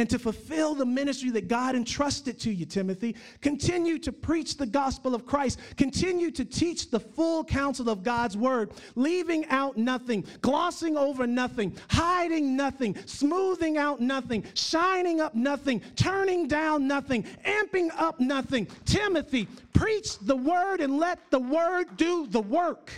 and 0.00 0.08
to 0.08 0.18
fulfill 0.18 0.74
the 0.74 0.86
ministry 0.86 1.28
that 1.28 1.46
God 1.46 1.76
entrusted 1.76 2.40
to 2.40 2.50
you, 2.50 2.64
Timothy. 2.64 3.14
Continue 3.42 3.98
to 3.98 4.10
preach 4.10 4.56
the 4.56 4.64
gospel 4.64 5.14
of 5.14 5.26
Christ. 5.26 5.58
Continue 5.76 6.30
to 6.30 6.44
teach 6.44 6.90
the 6.90 6.98
full 6.98 7.44
counsel 7.44 7.90
of 7.90 8.02
God's 8.02 8.34
word, 8.34 8.70
leaving 8.94 9.46
out 9.48 9.76
nothing, 9.76 10.24
glossing 10.40 10.96
over 10.96 11.26
nothing, 11.26 11.76
hiding 11.90 12.56
nothing, 12.56 12.96
smoothing 13.04 13.76
out 13.76 14.00
nothing, 14.00 14.42
shining 14.54 15.20
up 15.20 15.34
nothing, 15.34 15.82
turning 15.96 16.48
down 16.48 16.88
nothing, 16.88 17.22
amping 17.44 17.90
up 17.98 18.18
nothing. 18.20 18.66
Timothy, 18.86 19.48
preach 19.74 20.18
the 20.20 20.36
word 20.36 20.80
and 20.80 20.98
let 20.98 21.30
the 21.30 21.40
word 21.40 21.98
do 21.98 22.26
the 22.26 22.40
work. 22.40 22.90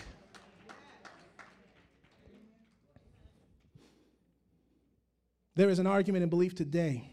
There 5.55 5.69
is 5.69 5.79
an 5.79 5.87
argument 5.87 6.23
and 6.23 6.31
belief 6.31 6.55
today 6.55 7.09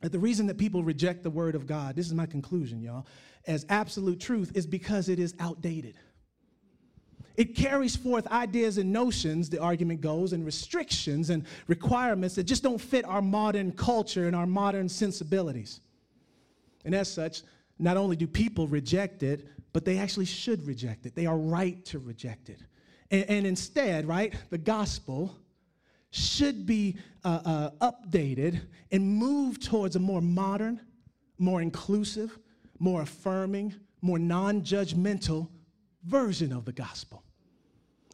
that 0.00 0.12
the 0.12 0.18
reason 0.18 0.46
that 0.48 0.58
people 0.58 0.82
reject 0.82 1.22
the 1.22 1.30
word 1.30 1.54
of 1.54 1.66
God, 1.66 1.96
this 1.96 2.06
is 2.06 2.14
my 2.14 2.26
conclusion, 2.26 2.82
y'all, 2.82 3.06
as 3.46 3.64
absolute 3.68 4.20
truth 4.20 4.52
is 4.54 4.66
because 4.66 5.08
it 5.08 5.18
is 5.18 5.34
outdated. 5.40 5.96
It 7.36 7.56
carries 7.56 7.96
forth 7.96 8.26
ideas 8.26 8.76
and 8.76 8.92
notions, 8.92 9.48
the 9.48 9.60
argument 9.60 10.00
goes, 10.00 10.32
and 10.34 10.44
restrictions 10.44 11.30
and 11.30 11.46
requirements 11.66 12.34
that 12.34 12.44
just 12.44 12.62
don't 12.62 12.80
fit 12.80 13.04
our 13.06 13.22
modern 13.22 13.72
culture 13.72 14.26
and 14.26 14.36
our 14.36 14.46
modern 14.46 14.88
sensibilities. 14.88 15.80
And 16.84 16.94
as 16.94 17.10
such, 17.10 17.42
not 17.78 17.96
only 17.96 18.16
do 18.16 18.26
people 18.26 18.68
reject 18.68 19.22
it, 19.22 19.48
but 19.72 19.84
they 19.86 19.98
actually 19.98 20.26
should 20.26 20.66
reject 20.66 21.06
it. 21.06 21.14
They 21.14 21.26
are 21.26 21.38
right 21.38 21.82
to 21.86 21.98
reject 21.98 22.50
it. 22.50 22.60
And, 23.10 23.24
and 23.30 23.46
instead, 23.46 24.06
right, 24.06 24.34
the 24.50 24.58
gospel 24.58 25.34
should 26.12 26.66
be 26.66 26.96
uh, 27.24 27.40
uh, 27.80 27.90
updated 27.90 28.60
and 28.92 29.02
move 29.04 29.58
towards 29.58 29.96
a 29.96 29.98
more 29.98 30.20
modern, 30.20 30.80
more 31.38 31.62
inclusive, 31.62 32.38
more 32.78 33.02
affirming, 33.02 33.74
more 34.02 34.18
non 34.18 34.60
judgmental 34.60 35.48
version 36.04 36.52
of 36.52 36.64
the 36.64 36.72
gospel. 36.72 37.24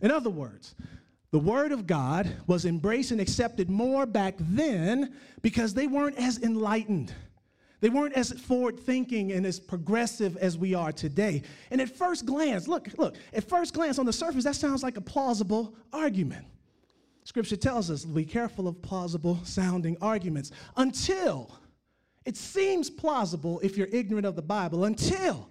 In 0.00 0.12
other 0.12 0.30
words, 0.30 0.76
the 1.32 1.40
Word 1.40 1.72
of 1.72 1.86
God 1.86 2.30
was 2.46 2.64
embraced 2.64 3.10
and 3.10 3.20
accepted 3.20 3.68
more 3.68 4.06
back 4.06 4.34
then 4.38 5.14
because 5.42 5.74
they 5.74 5.88
weren't 5.88 6.16
as 6.16 6.38
enlightened. 6.38 7.12
They 7.80 7.90
weren't 7.90 8.14
as 8.14 8.32
forward 8.32 8.78
thinking 8.78 9.32
and 9.32 9.44
as 9.44 9.58
progressive 9.58 10.36
as 10.36 10.56
we 10.56 10.74
are 10.74 10.92
today. 10.92 11.42
And 11.70 11.80
at 11.80 11.90
first 11.90 12.26
glance, 12.26 12.68
look, 12.68 12.88
look, 12.96 13.16
at 13.32 13.48
first 13.48 13.74
glance 13.74 13.98
on 13.98 14.06
the 14.06 14.12
surface, 14.12 14.44
that 14.44 14.56
sounds 14.56 14.82
like 14.82 14.96
a 14.96 15.00
plausible 15.00 15.74
argument. 15.92 16.46
Scripture 17.28 17.56
tells 17.56 17.90
us 17.90 18.06
be 18.06 18.24
careful 18.24 18.66
of 18.66 18.80
plausible 18.80 19.38
sounding 19.44 19.98
arguments 20.00 20.50
until 20.78 21.60
it 22.24 22.38
seems 22.38 22.88
plausible 22.88 23.60
if 23.62 23.76
you're 23.76 23.88
ignorant 23.92 24.24
of 24.24 24.34
the 24.34 24.40
Bible, 24.40 24.86
until 24.86 25.50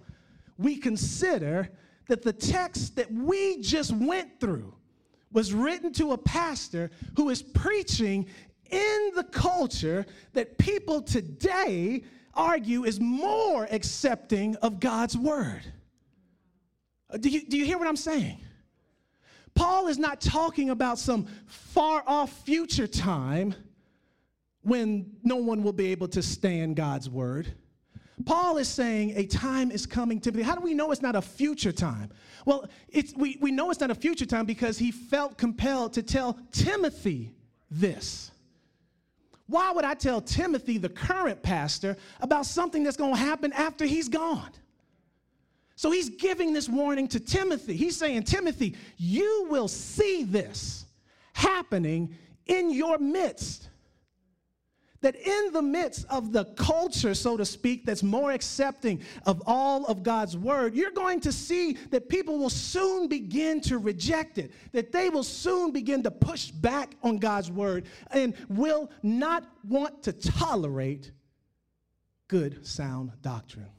we 0.56 0.76
consider 0.76 1.68
that 2.08 2.22
the 2.22 2.32
text 2.32 2.96
that 2.96 3.08
we 3.12 3.60
just 3.60 3.92
went 3.92 4.40
through 4.40 4.74
was 5.30 5.54
written 5.54 5.92
to 5.92 6.10
a 6.10 6.18
pastor 6.18 6.90
who 7.16 7.28
is 7.30 7.42
preaching 7.42 8.26
in 8.72 9.10
the 9.14 9.22
culture 9.30 10.04
that 10.32 10.58
people 10.58 11.00
today 11.00 12.02
argue 12.34 12.82
is 12.86 12.98
more 12.98 13.68
accepting 13.70 14.56
of 14.56 14.80
God's 14.80 15.16
word. 15.16 15.62
Uh, 17.08 17.18
do 17.18 17.28
you, 17.28 17.46
do 17.48 17.56
you 17.56 17.64
hear 17.64 17.78
what 17.78 17.86
I'm 17.86 17.94
saying? 17.94 18.40
Paul 19.58 19.88
is 19.88 19.98
not 19.98 20.20
talking 20.20 20.70
about 20.70 21.00
some 21.00 21.26
far 21.46 22.04
off 22.06 22.44
future 22.44 22.86
time 22.86 23.56
when 24.62 25.16
no 25.24 25.34
one 25.34 25.64
will 25.64 25.72
be 25.72 25.88
able 25.88 26.06
to 26.08 26.22
stand 26.22 26.76
God's 26.76 27.10
word. 27.10 27.52
Paul 28.24 28.58
is 28.58 28.68
saying 28.68 29.14
a 29.16 29.26
time 29.26 29.72
is 29.72 29.84
coming, 29.84 30.20
Timothy. 30.20 30.44
How 30.44 30.54
do 30.54 30.60
we 30.60 30.74
know 30.74 30.92
it's 30.92 31.02
not 31.02 31.16
a 31.16 31.22
future 31.22 31.72
time? 31.72 32.10
Well, 32.44 32.68
it's, 32.88 33.12
we, 33.16 33.36
we 33.40 33.50
know 33.50 33.72
it's 33.72 33.80
not 33.80 33.90
a 33.90 33.96
future 33.96 34.26
time 34.26 34.46
because 34.46 34.78
he 34.78 34.92
felt 34.92 35.36
compelled 35.36 35.92
to 35.94 36.04
tell 36.04 36.38
Timothy 36.52 37.34
this. 37.68 38.30
Why 39.48 39.72
would 39.72 39.84
I 39.84 39.94
tell 39.94 40.20
Timothy, 40.20 40.78
the 40.78 40.88
current 40.88 41.42
pastor, 41.42 41.96
about 42.20 42.46
something 42.46 42.84
that's 42.84 42.96
going 42.96 43.14
to 43.14 43.20
happen 43.20 43.52
after 43.54 43.86
he's 43.86 44.08
gone? 44.08 44.50
So 45.78 45.92
he's 45.92 46.10
giving 46.10 46.52
this 46.52 46.68
warning 46.68 47.06
to 47.06 47.20
Timothy. 47.20 47.76
He's 47.76 47.96
saying, 47.96 48.24
Timothy, 48.24 48.74
you 48.96 49.46
will 49.48 49.68
see 49.68 50.24
this 50.24 50.86
happening 51.34 52.16
in 52.46 52.72
your 52.72 52.98
midst. 52.98 53.68
That 55.02 55.14
in 55.14 55.52
the 55.52 55.62
midst 55.62 56.04
of 56.10 56.32
the 56.32 56.46
culture, 56.56 57.14
so 57.14 57.36
to 57.36 57.44
speak, 57.44 57.86
that's 57.86 58.02
more 58.02 58.32
accepting 58.32 59.02
of 59.24 59.40
all 59.46 59.86
of 59.86 60.02
God's 60.02 60.36
word, 60.36 60.74
you're 60.74 60.90
going 60.90 61.20
to 61.20 61.30
see 61.30 61.74
that 61.90 62.08
people 62.08 62.40
will 62.40 62.50
soon 62.50 63.06
begin 63.06 63.60
to 63.60 63.78
reject 63.78 64.38
it, 64.38 64.50
that 64.72 64.90
they 64.90 65.10
will 65.10 65.22
soon 65.22 65.70
begin 65.70 66.02
to 66.02 66.10
push 66.10 66.50
back 66.50 66.96
on 67.04 67.18
God's 67.18 67.52
word 67.52 67.86
and 68.10 68.34
will 68.48 68.90
not 69.04 69.44
want 69.62 70.02
to 70.02 70.12
tolerate 70.12 71.12
good, 72.26 72.66
sound 72.66 73.12
doctrine. 73.22 73.70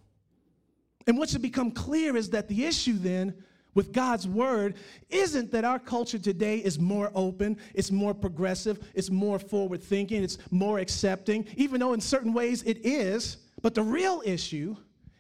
And 1.10 1.18
what 1.18 1.28
should 1.28 1.42
become 1.42 1.72
clear 1.72 2.16
is 2.16 2.30
that 2.30 2.48
the 2.48 2.66
issue 2.66 2.94
then 2.94 3.34
with 3.74 3.92
God's 3.92 4.28
word 4.28 4.76
isn't 5.10 5.52
that 5.52 5.66
our 5.66 5.80
culture 5.80 6.20
today 6.20 6.60
is 6.60 6.78
more 6.78 7.12
open, 7.16 7.58
it's 7.74 7.90
more 7.90 8.14
progressive, 8.14 8.88
it's 8.94 9.10
more 9.10 9.40
forward 9.40 9.82
thinking, 9.82 10.24
it's 10.24 10.38
more 10.52 10.78
accepting, 10.78 11.48
even 11.56 11.80
though 11.80 11.94
in 11.94 12.00
certain 12.00 12.32
ways 12.32 12.62
it 12.62 12.86
is. 12.86 13.38
But 13.64 13.74
the 13.74 13.82
real 13.82 14.22
issue 14.24 14.76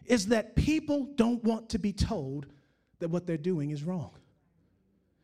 is 0.05 0.27
that 0.27 0.55
people 0.55 1.05
don't 1.15 1.43
want 1.43 1.69
to 1.69 1.79
be 1.79 1.91
told 1.91 2.45
that 2.99 3.09
what 3.09 3.25
they're 3.25 3.35
doing 3.35 3.71
is 3.71 3.81
wrong. 3.81 4.11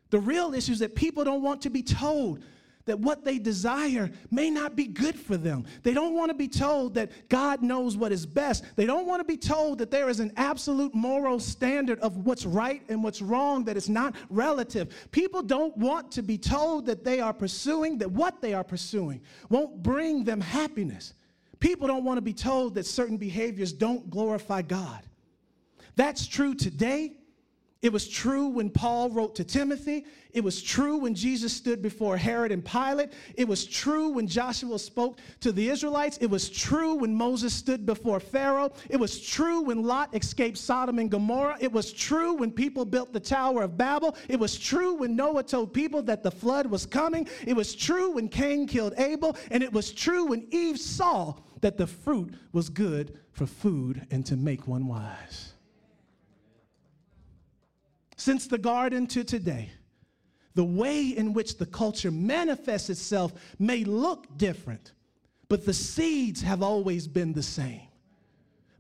The 0.10 0.20
real 0.20 0.56
issue 0.56 0.72
is 0.72 0.80
that 0.80 0.96
people 0.96 1.24
don't 1.24 1.44
want 1.44 1.62
to 1.62 1.70
be 1.70 1.84
told 1.84 2.44
that 2.86 3.00
what 3.00 3.24
they 3.24 3.40
desire 3.40 4.12
may 4.32 4.50
not 4.50 4.76
be 4.76 4.86
good 4.86 5.16
for 5.16 5.38
them. 5.38 5.66
They 5.84 5.94
don't 5.94 6.14
want 6.14 6.30
to 6.30 6.36
be 6.36 6.48
told 6.48 6.94
that 6.96 7.12
God 7.30 7.62
knows 7.62 7.98
what 7.98 8.12
is 8.12 8.26
best. 8.26 8.64
They 8.76 8.86
don't 8.86 9.08
want 9.08 9.20
to 9.20 9.24
be 9.26 9.38
told 9.38 9.80
that 9.80 9.92
there 9.92 10.10
is 10.10 10.20
an 10.20 10.32
absolute 10.38 10.94
moral 10.94 11.40
standard 11.40 12.00
of 12.00 12.26
what's 12.26 12.46
right 12.46 12.84
and 12.88 13.04
what's 13.04 13.22
wrong, 13.22 13.64
that 13.66 13.76
it's 13.76 13.90
not 13.90 14.16
relative. 14.30 14.94
People 15.12 15.42
don't 15.42 15.76
want 15.78 16.12
to 16.12 16.22
be 16.22 16.38
told 16.38 16.86
that 16.86 17.04
they 17.04 17.20
are 17.20 17.34
pursuing, 17.34 17.98
that 17.98 18.12
what 18.12 18.42
they 18.42 18.54
are 18.54 18.64
pursuing 18.64 19.22
won't 19.50 19.82
bring 19.82 20.24
them 20.24 20.40
happiness. 20.42 21.14
People 21.60 21.88
don't 21.88 22.04
want 22.04 22.18
to 22.18 22.22
be 22.22 22.34
told 22.34 22.76
that 22.76 22.86
certain 22.86 23.18
behaviors 23.18 23.74
don't 23.74 24.10
glorify 24.10 24.62
God. 24.62 25.02
That's 25.96 26.28
true 26.28 26.54
today. 26.54 27.14
It 27.86 27.94
was 27.94 28.08
true 28.08 28.48
when 28.48 28.72
Paul 28.72 29.12
wrote 29.12 29.36
to 29.36 29.44
Timothy. 29.44 30.08
It 30.34 30.44
was 30.44 30.60
true 30.60 30.98
when 30.98 31.14
Jesus 31.14 31.54
stood 31.54 31.84
before 31.84 32.18
Herod 32.18 32.52
and 32.52 32.66
Pilate. 32.66 33.14
It 33.36 33.48
was 33.48 33.64
true 33.64 34.10
when 34.10 34.26
Joshua 34.26 34.80
spoke 34.80 35.20
to 35.42 35.52
the 35.52 35.70
Israelites. 35.70 36.18
It 36.20 36.26
was 36.26 36.50
true 36.50 36.96
when 36.96 37.14
Moses 37.14 37.54
stood 37.54 37.86
before 37.86 38.20
Pharaoh. 38.20 38.74
It 38.90 38.98
was 38.98 39.22
true 39.22 39.62
when 39.62 39.84
Lot 39.84 40.16
escaped 40.16 40.58
Sodom 40.58 40.98
and 40.98 41.12
Gomorrah. 41.12 41.58
It 41.60 41.72
was 41.72 41.94
true 41.94 42.34
when 42.34 42.52
people 42.52 42.86
built 42.86 43.14
the 43.14 43.20
Tower 43.20 43.62
of 43.62 43.78
Babel. 43.78 44.18
It 44.30 44.40
was 44.40 44.58
true 44.58 44.96
when 44.96 45.16
Noah 45.16 45.44
told 45.44 45.72
people 45.72 46.02
that 46.02 46.24
the 46.24 46.32
flood 46.32 46.66
was 46.66 46.88
coming. 46.88 47.28
It 47.46 47.56
was 47.56 47.76
true 47.76 48.10
when 48.10 48.30
Cain 48.30 48.66
killed 48.66 48.96
Abel. 48.98 49.38
And 49.52 49.62
it 49.62 49.72
was 49.72 49.92
true 49.92 50.26
when 50.26 50.48
Eve 50.50 50.80
saw 50.80 51.36
that 51.62 51.78
the 51.78 51.86
fruit 51.86 52.34
was 52.52 52.68
good 52.68 53.20
for 53.32 53.46
food 53.46 54.08
and 54.10 54.26
to 54.26 54.36
make 54.36 54.68
one 54.68 54.88
wise 54.88 55.55
since 58.26 58.48
the 58.48 58.58
garden 58.58 59.06
to 59.06 59.24
today, 59.24 59.70
the 60.56 60.64
way 60.64 61.10
in 61.10 61.32
which 61.32 61.60
the 61.60 61.66
culture 61.68 62.10
manifests 62.10 62.90
itself 62.90 63.32
may 63.60 63.84
look 63.84 64.36
different, 64.36 64.94
but 65.48 65.64
the 65.64 65.74
seeds 65.74 66.42
have 66.42 66.64
always 66.64 67.08
been 67.08 67.34
the 67.34 67.44
same 67.44 67.82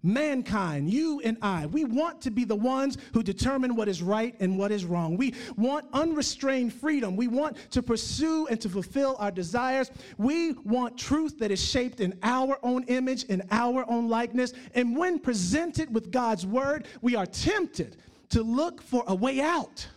mankind, 0.05 0.93
you 0.93 1.19
and 1.21 1.37
I, 1.41 1.65
we 1.65 1.83
want 1.83 2.21
to 2.21 2.31
be 2.31 2.45
the 2.45 2.55
ones 2.55 2.97
who 3.13 3.23
determine 3.23 3.75
what 3.75 3.87
is 3.87 4.01
right 4.01 4.35
and 4.39 4.57
what 4.57 4.71
is 4.71 4.85
wrong. 4.85 5.17
We 5.17 5.33
want 5.57 5.87
unrestrained 5.93 6.73
freedom. 6.73 7.15
We 7.15 7.27
want 7.27 7.57
to 7.71 7.81
pursue 7.81 8.47
and 8.47 8.61
to 8.61 8.69
fulfill 8.69 9.15
our 9.19 9.31
desires. 9.31 9.89
We 10.17 10.53
want 10.53 10.97
truth 10.97 11.39
that 11.39 11.51
is 11.51 11.63
shaped 11.63 11.99
in 11.99 12.17
our 12.21 12.59
own 12.61 12.83
image, 12.83 13.23
in 13.23 13.41
our 13.51 13.89
own 13.89 14.07
likeness. 14.07 14.53
And 14.75 14.95
when 14.95 15.19
presented 15.19 15.93
with 15.93 16.11
God's 16.11 16.45
word, 16.45 16.87
we 17.01 17.15
are 17.15 17.25
tempted 17.25 17.97
to 18.30 18.43
look 18.43 18.82
for 18.82 19.03
a 19.07 19.15
way 19.15 19.41
out. 19.41 19.88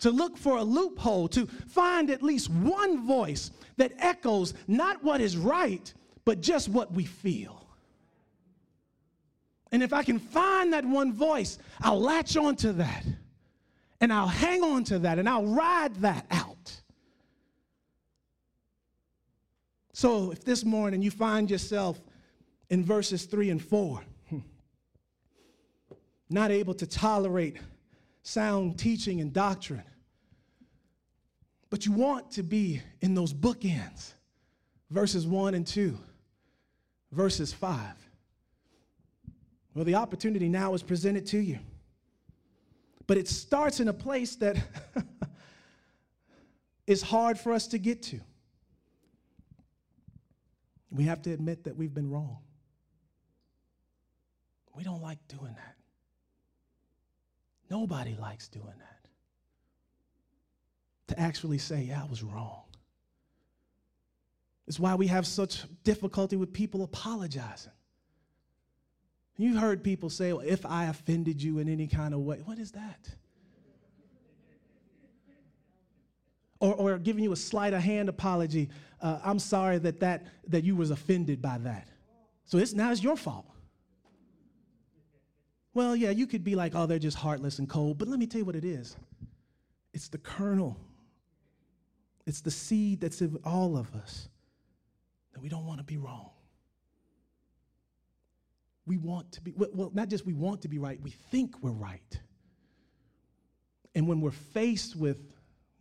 To 0.00 0.10
look 0.10 0.36
for 0.36 0.58
a 0.58 0.62
loophole, 0.62 1.28
to 1.28 1.46
find 1.46 2.10
at 2.10 2.22
least 2.22 2.50
one 2.50 3.06
voice 3.06 3.50
that 3.78 3.92
echoes 3.98 4.54
not 4.68 5.02
what 5.02 5.20
is 5.20 5.36
right, 5.36 5.92
but 6.24 6.40
just 6.40 6.68
what 6.68 6.92
we 6.92 7.04
feel. 7.04 7.66
And 9.72 9.82
if 9.82 9.92
I 9.92 10.02
can 10.02 10.18
find 10.18 10.72
that 10.72 10.84
one 10.84 11.12
voice, 11.12 11.58
I'll 11.80 12.00
latch 12.00 12.36
onto 12.36 12.72
that. 12.72 13.04
And 14.00 14.12
I'll 14.12 14.26
hang 14.26 14.62
on 14.62 14.84
to 14.84 14.98
that 15.00 15.18
and 15.18 15.28
I'll 15.28 15.46
ride 15.46 15.94
that 15.96 16.26
out. 16.30 16.80
So 19.94 20.30
if 20.30 20.44
this 20.44 20.64
morning 20.64 21.00
you 21.00 21.10
find 21.10 21.50
yourself 21.50 21.98
in 22.68 22.84
verses 22.84 23.24
three 23.24 23.48
and 23.48 23.62
four, 23.62 24.04
not 26.28 26.50
able 26.50 26.74
to 26.74 26.86
tolerate 26.86 27.58
sound 28.22 28.78
teaching 28.78 29.20
and 29.20 29.32
doctrine, 29.32 29.84
but 31.70 31.86
you 31.86 31.92
want 31.92 32.30
to 32.32 32.42
be 32.42 32.80
in 33.00 33.14
those 33.14 33.32
bookends, 33.32 34.12
verses 34.90 35.26
one 35.26 35.54
and 35.54 35.66
two, 35.66 35.98
verses 37.12 37.52
five 37.52 37.94
well, 39.76 39.84
the 39.84 39.96
opportunity 39.96 40.48
now 40.48 40.72
is 40.72 40.82
presented 40.82 41.26
to 41.26 41.38
you. 41.38 41.58
But 43.06 43.18
it 43.18 43.28
starts 43.28 43.78
in 43.78 43.88
a 43.88 43.92
place 43.92 44.34
that 44.36 44.56
is 46.86 47.02
hard 47.02 47.38
for 47.38 47.52
us 47.52 47.66
to 47.68 47.78
get 47.78 48.02
to. 48.04 48.20
We 50.90 51.04
have 51.04 51.20
to 51.22 51.30
admit 51.30 51.64
that 51.64 51.76
we've 51.76 51.92
been 51.92 52.10
wrong. 52.10 52.38
We 54.74 54.82
don't 54.82 55.02
like 55.02 55.18
doing 55.28 55.54
that. 55.54 55.75
Nobody 57.70 58.16
likes 58.20 58.48
doing 58.48 58.66
that. 58.66 59.08
To 61.08 61.20
actually 61.20 61.58
say, 61.58 61.82
yeah, 61.82 62.02
I 62.02 62.06
was 62.06 62.22
wrong. 62.22 62.62
It's 64.66 64.80
why 64.80 64.94
we 64.96 65.06
have 65.06 65.26
such 65.26 65.62
difficulty 65.84 66.36
with 66.36 66.52
people 66.52 66.82
apologizing. 66.82 67.72
You've 69.38 69.58
heard 69.58 69.84
people 69.84 70.10
say, 70.10 70.32
well, 70.32 70.44
if 70.44 70.64
I 70.64 70.86
offended 70.86 71.42
you 71.42 71.58
in 71.58 71.68
any 71.68 71.86
kind 71.86 72.14
of 72.14 72.20
way. 72.20 72.40
What 72.44 72.58
is 72.58 72.72
that? 72.72 73.08
Or, 76.58 76.74
or 76.74 76.98
giving 76.98 77.22
you 77.22 77.32
a 77.32 77.36
sleight 77.36 77.74
of 77.74 77.82
hand 77.82 78.08
apology. 78.08 78.70
Uh, 79.00 79.18
I'm 79.22 79.38
sorry 79.38 79.78
that, 79.78 80.00
that, 80.00 80.26
that 80.48 80.64
you 80.64 80.74
was 80.74 80.90
offended 80.90 81.42
by 81.42 81.58
that. 81.58 81.88
So 82.46 82.56
it's, 82.58 82.72
now 82.72 82.90
it's 82.90 83.02
your 83.02 83.16
fault. 83.16 83.46
Well, 85.76 85.94
yeah, 85.94 86.10
you 86.10 86.26
could 86.26 86.42
be 86.42 86.54
like, 86.54 86.74
oh, 86.74 86.86
they're 86.86 86.98
just 86.98 87.18
heartless 87.18 87.58
and 87.58 87.68
cold. 87.68 87.98
But 87.98 88.08
let 88.08 88.18
me 88.18 88.26
tell 88.26 88.38
you 88.38 88.46
what 88.46 88.56
it 88.56 88.64
is 88.64 88.96
it's 89.92 90.08
the 90.08 90.18
kernel, 90.18 90.76
it's 92.26 92.40
the 92.40 92.50
seed 92.50 93.00
that's 93.00 93.20
in 93.20 93.38
all 93.44 93.76
of 93.76 93.94
us 93.94 94.28
that 95.34 95.40
we 95.40 95.48
don't 95.48 95.66
want 95.66 95.78
to 95.78 95.84
be 95.84 95.98
wrong 95.98 96.30
we 98.86 98.96
want 98.96 99.32
to 99.32 99.40
be, 99.40 99.52
well, 99.56 99.90
not 99.92 100.08
just 100.08 100.24
we 100.24 100.32
want 100.32 100.62
to 100.62 100.68
be 100.68 100.78
right, 100.78 101.00
we 101.02 101.10
think 101.10 101.60
we're 101.60 101.72
right. 101.72 102.20
And 103.94 104.06
when 104.06 104.20
we're 104.20 104.30
faced 104.30 104.94
with, 104.94 105.18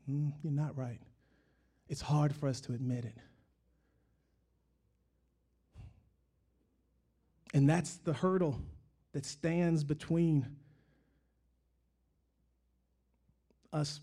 mm, 0.09 0.33
you're 0.41 0.51
not 0.51 0.75
right, 0.75 0.99
it's 1.87 2.01
hard 2.01 2.35
for 2.35 2.49
us 2.49 2.59
to 2.61 2.73
admit 2.73 3.05
it. 3.05 3.15
And 7.53 7.69
that's 7.69 7.97
the 7.97 8.13
hurdle 8.13 8.59
that 9.15 9.25
stands 9.25 9.83
between 9.83 10.45
us 13.73 13.99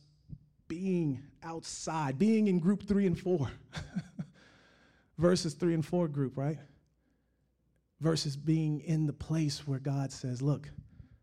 being 0.67 1.23
outside, 1.43 2.19
being 2.19 2.49
in 2.49 2.59
group 2.59 2.83
three 2.83 3.07
and 3.07 3.19
four 3.19 3.51
versus 5.19 5.55
three 5.55 5.75
and 5.75 5.87
four 5.87 6.09
group, 6.09 6.37
right? 6.37 6.59
versus 8.03 8.37
being 8.37 8.81
in 8.81 9.07
the 9.07 9.13
place 9.13 9.67
where 9.67 9.79
God 9.79 10.11
says, 10.11 10.43
Look, 10.43 10.69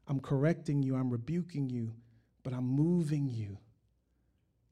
I'm 0.08 0.20
correcting 0.20 0.82
you, 0.82 0.96
I'm 0.96 1.10
rebuking 1.10 1.70
you, 1.70 1.94
but 2.42 2.54
I'm 2.54 2.66
moving 2.66 3.28
you 3.28 3.58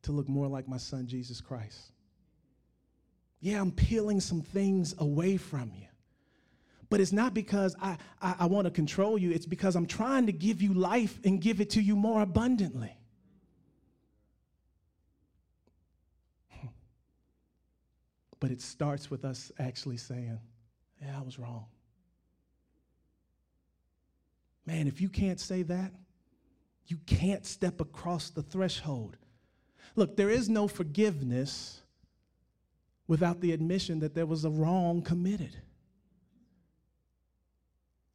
to 0.04 0.14
look 0.14 0.30
more 0.30 0.48
like 0.48 0.68
my 0.68 0.78
son, 0.78 1.06
Jesus 1.06 1.42
Christ. 1.42 1.92
Yeah, 3.42 3.60
I'm 3.60 3.72
peeling 3.72 4.22
some 4.22 4.42
things 4.42 4.96
away 4.98 5.38
from 5.38 5.74
you. 5.76 5.87
But 6.90 7.02
it's 7.02 7.12
not 7.12 7.34
because 7.34 7.76
I, 7.82 7.98
I, 8.22 8.36
I 8.40 8.46
want 8.46 8.66
to 8.66 8.72
control 8.72 9.18
you, 9.18 9.32
it's 9.32 9.46
because 9.46 9.76
I'm 9.76 9.88
trying 9.88 10.26
to 10.28 10.32
give 10.32 10.62
you 10.62 10.74
life 10.74 11.20
and 11.24 11.42
give 11.42 11.60
it 11.60 11.72
to 11.72 11.82
you 11.82 11.96
more 11.96 12.22
abundantly. 12.22 12.96
But 18.40 18.52
it 18.52 18.62
starts 18.62 19.10
with 19.10 19.26
us 19.26 19.52
actually 19.60 19.98
saying, 19.98 20.40
Yeah, 21.02 21.18
I 21.18 21.24
was 21.24 21.40
wrong. 21.40 21.66
Man, 24.66 24.88
if 24.88 25.02
you 25.02 25.10
can't 25.10 25.40
say 25.40 25.64
that, 25.64 25.92
you 26.88 26.98
can't 27.06 27.46
step 27.46 27.82
across 27.82 28.30
the 28.30 28.44
threshold. 28.44 29.18
Look, 29.96 30.16
there 30.16 30.30
is 30.30 30.48
no 30.48 30.68
forgiveness 30.68 31.82
without 33.08 33.42
the 33.42 33.54
admission 33.54 34.00
that 34.00 34.14
there 34.14 34.26
was 34.26 34.46
a 34.46 34.50
wrong 34.50 35.02
committed. 35.02 35.56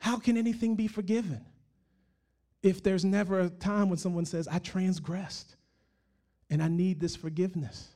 How 0.03 0.16
can 0.16 0.36
anything 0.36 0.74
be 0.74 0.88
forgiven 0.88 1.46
if 2.61 2.82
there's 2.82 3.05
never 3.05 3.38
a 3.38 3.48
time 3.48 3.88
when 3.88 3.98
someone 3.98 4.24
says, 4.24 4.48
I 4.48 4.59
transgressed 4.59 5.55
and 6.50 6.61
I 6.61 6.66
need 6.66 6.98
this 6.98 7.14
forgiveness? 7.14 7.86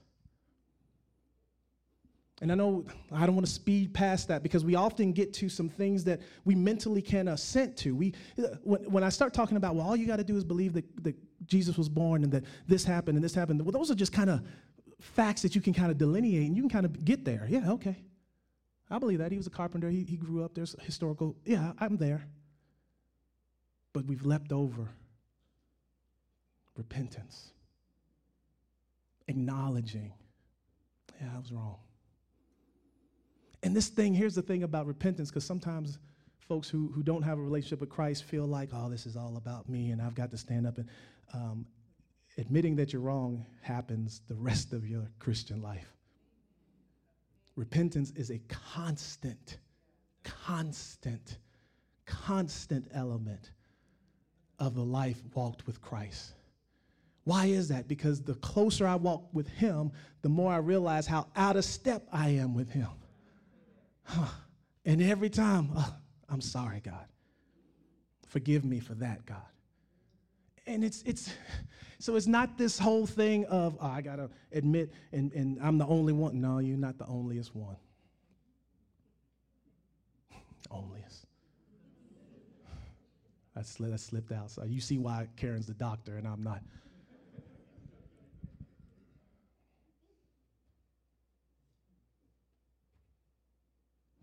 And 2.41 2.53
I 2.53 2.55
know 2.55 2.85
I 3.11 3.27
don't 3.27 3.35
want 3.35 3.45
to 3.49 3.53
speed 3.53 3.93
past 3.93 4.29
that 4.29 4.45
because 4.45 4.65
we 4.65 4.77
often 4.77 5.11
get 5.11 5.35
to 5.35 5.49
some 5.49 5.69
things 5.69 6.05
that 6.05 6.21
we 6.45 6.55
mentally 6.55 7.03
can 7.03 7.27
assent 7.27 7.77
to. 7.79 7.97
We, 7.97 8.15
uh, 8.39 8.55
when, 8.63 8.85
when 8.85 9.03
I 9.03 9.09
start 9.09 9.35
talking 9.35 9.57
about, 9.57 9.75
well, 9.75 9.85
all 9.85 9.97
you 9.97 10.07
got 10.07 10.19
to 10.19 10.25
do 10.25 10.37
is 10.37 10.45
believe 10.45 10.75
that, 10.75 11.03
that 11.03 11.17
Jesus 11.45 11.77
was 11.77 11.89
born 11.89 12.23
and 12.23 12.31
that 12.31 12.45
this 12.69 12.85
happened 12.85 13.17
and 13.17 13.25
this 13.25 13.35
happened, 13.35 13.61
well, 13.63 13.73
those 13.73 13.91
are 13.91 13.97
just 13.97 14.13
kind 14.13 14.31
of 14.31 14.43
facts 15.01 15.43
that 15.43 15.57
you 15.57 15.61
can 15.61 15.75
kind 15.75 15.91
of 15.91 15.99
delineate 15.99 16.47
and 16.47 16.57
you 16.57 16.63
can 16.63 16.71
kind 16.71 16.87
of 16.87 17.05
get 17.05 17.25
there. 17.25 17.49
Yeah, 17.51 17.73
okay. 17.73 17.97
I 18.91 18.99
believe 18.99 19.19
that. 19.19 19.33
He 19.33 19.37
was 19.37 19.47
a 19.47 19.51
carpenter, 19.51 19.91
he, 19.91 20.05
he 20.05 20.17
grew 20.17 20.45
up, 20.45 20.55
there's 20.55 20.77
historical, 20.83 21.37
yeah, 21.45 21.73
I'm 21.79 21.97
there. 21.97 22.27
But 23.93 24.07
we've 24.07 24.25
leapt 24.25 24.53
over 24.53 24.89
repentance, 26.77 27.53
acknowledging, 29.27 30.13
yeah, 31.21 31.29
I 31.35 31.39
was 31.39 31.51
wrong. 31.51 31.79
And 33.63 33.75
this 33.75 33.89
thing, 33.89 34.15
here's 34.15 34.35
the 34.35 34.43
thing 34.43 34.63
about 34.63 34.87
repentance, 34.87 35.31
because 35.31 35.45
sometimes 35.45 35.99
folks 36.39 36.69
who, 36.69 36.93
who 36.95 37.03
don't 37.03 37.23
have 37.23 37.39
a 37.39 37.43
relationship 37.43 37.81
with 37.81 37.91
Christ 37.91 38.25
feel 38.25 38.47
like, 38.47 38.71
oh, 38.73 38.89
this 38.89 39.07
is 39.07 39.17
all 39.17 39.37
about 39.37 39.69
me 39.69 39.91
and 39.91 40.01
I've 40.01 40.15
got 40.15 40.31
to 40.31 40.39
stand 40.39 40.67
up. 40.67 40.79
And 40.79 40.89
um, 41.35 41.67
admitting 42.39 42.77
that 42.77 42.93
you're 42.93 43.03
wrong 43.03 43.47
happens 43.63 44.21
the 44.29 44.37
rest 44.37 44.73
of 44.73 44.87
your 44.87 45.11
Christian 45.19 45.61
life. 45.63 45.96
Repentance 47.57 48.13
is 48.15 48.31
a 48.31 48.39
constant, 48.75 49.59
constant, 50.23 51.39
constant 52.05 52.87
element 52.93 53.51
of 54.59 54.75
the 54.75 54.85
life 54.85 55.23
walked 55.35 55.67
with 55.67 55.81
Christ. 55.81 56.35
Why 57.25 57.47
is 57.47 57.69
that? 57.69 57.89
Because 57.89 58.23
the 58.23 58.35
closer 58.35 58.87
I 58.87 58.95
walk 58.95 59.29
with 59.33 59.49
Him, 59.49 59.91
the 60.23 60.29
more 60.29 60.53
I 60.53 60.59
realize 60.59 61.07
how 61.07 61.27
out 61.35 61.57
of 61.57 61.65
step 61.65 62.07
I 62.13 62.29
am 62.31 62.55
with 62.55 62.71
Him. 62.71 62.91
And 64.85 65.03
every 65.03 65.31
time, 65.31 65.71
oh, 65.77 65.97
I'm 66.29 66.41
sorry, 66.41 66.81
God. 66.81 67.07
Forgive 68.29 68.65
me 68.65 68.79
for 68.79 68.95
that, 68.95 69.27
God 69.27 69.43
and 70.67 70.85
it's 70.85 71.03
it's 71.03 71.33
so 71.99 72.17
it's 72.17 72.27
not 72.27 72.59
this 72.59 72.79
whole 72.79 73.07
thing 73.07 73.45
of 73.47 73.77
oh, 73.81 73.87
I 73.87 74.01
gotta 74.03 74.31
admit 74.53 74.93
and, 75.13 75.33
and 75.33 75.59
I'm 75.63 75.79
the 75.79 75.87
only 75.87 76.13
one. 76.13 76.41
No, 76.41 76.59
you're 76.59 76.77
not 76.77 76.99
the 76.99 77.05
onlyest 77.05 77.55
one. 77.55 77.77
onlyest. 80.71 81.25
That, 83.55 83.65
sli- 83.65 83.91
that 83.91 84.01
slipped 84.01 84.33
out. 84.33 84.51
So 84.51 84.65
you 84.65 84.81
see 84.81 84.99
why 84.99 85.29
Karen's 85.37 85.67
the 85.67 85.73
doctor 85.73 86.19
and 86.19 86.29
I'm 86.29 86.43
not. 86.43 86.61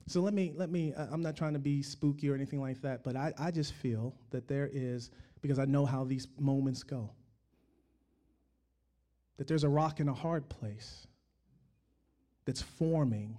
So 0.06 0.22
let 0.22 0.36
me, 0.36 0.54
let 0.56 0.70
me, 0.70 0.94
I'm 0.96 1.24
not 1.24 1.36
trying 1.36 1.54
to 1.54 1.60
be 1.60 1.82
spooky 1.82 2.30
or 2.30 2.36
anything 2.36 2.62
like 2.62 2.82
that, 2.82 3.04
but 3.04 3.16
I, 3.16 3.34
I 3.40 3.50
just 3.50 3.74
feel 3.74 4.14
that 4.30 4.48
there 4.48 4.70
is 4.72 5.10
because 5.44 5.60
I 5.60 5.66
know 5.66 5.86
how 5.86 6.06
these 6.06 6.26
moments 6.40 6.82
go, 6.82 7.12
that 9.38 9.46
there's 9.46 9.66
a 9.66 9.70
rock 9.70 10.00
in 10.00 10.08
a 10.08 10.14
hard 10.14 10.48
place 10.50 11.06
that's 12.46 12.62
forming 12.62 13.38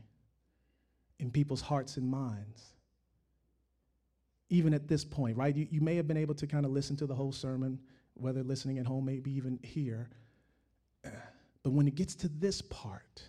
in 1.18 1.30
people's 1.30 1.62
hearts 1.62 1.96
and 1.96 2.06
minds. 2.06 2.74
Even 4.50 4.74
at 4.74 4.86
this 4.86 5.02
point, 5.02 5.36
right? 5.38 5.56
You, 5.56 5.66
you 5.70 5.80
may 5.80 5.96
have 5.96 6.06
been 6.06 6.18
able 6.18 6.34
to 6.34 6.46
kind 6.46 6.66
of 6.66 6.72
listen 6.72 6.94
to 6.96 7.06
the 7.06 7.14
whole 7.14 7.32
sermon, 7.32 7.80
whether 8.12 8.42
listening 8.42 8.78
at 8.78 8.86
home, 8.86 9.06
maybe 9.06 9.32
even 9.32 9.58
here. 9.62 10.10
But 11.62 11.72
when 11.72 11.88
it 11.88 11.94
gets 11.94 12.14
to 12.16 12.28
this 12.28 12.60
part, 12.60 13.22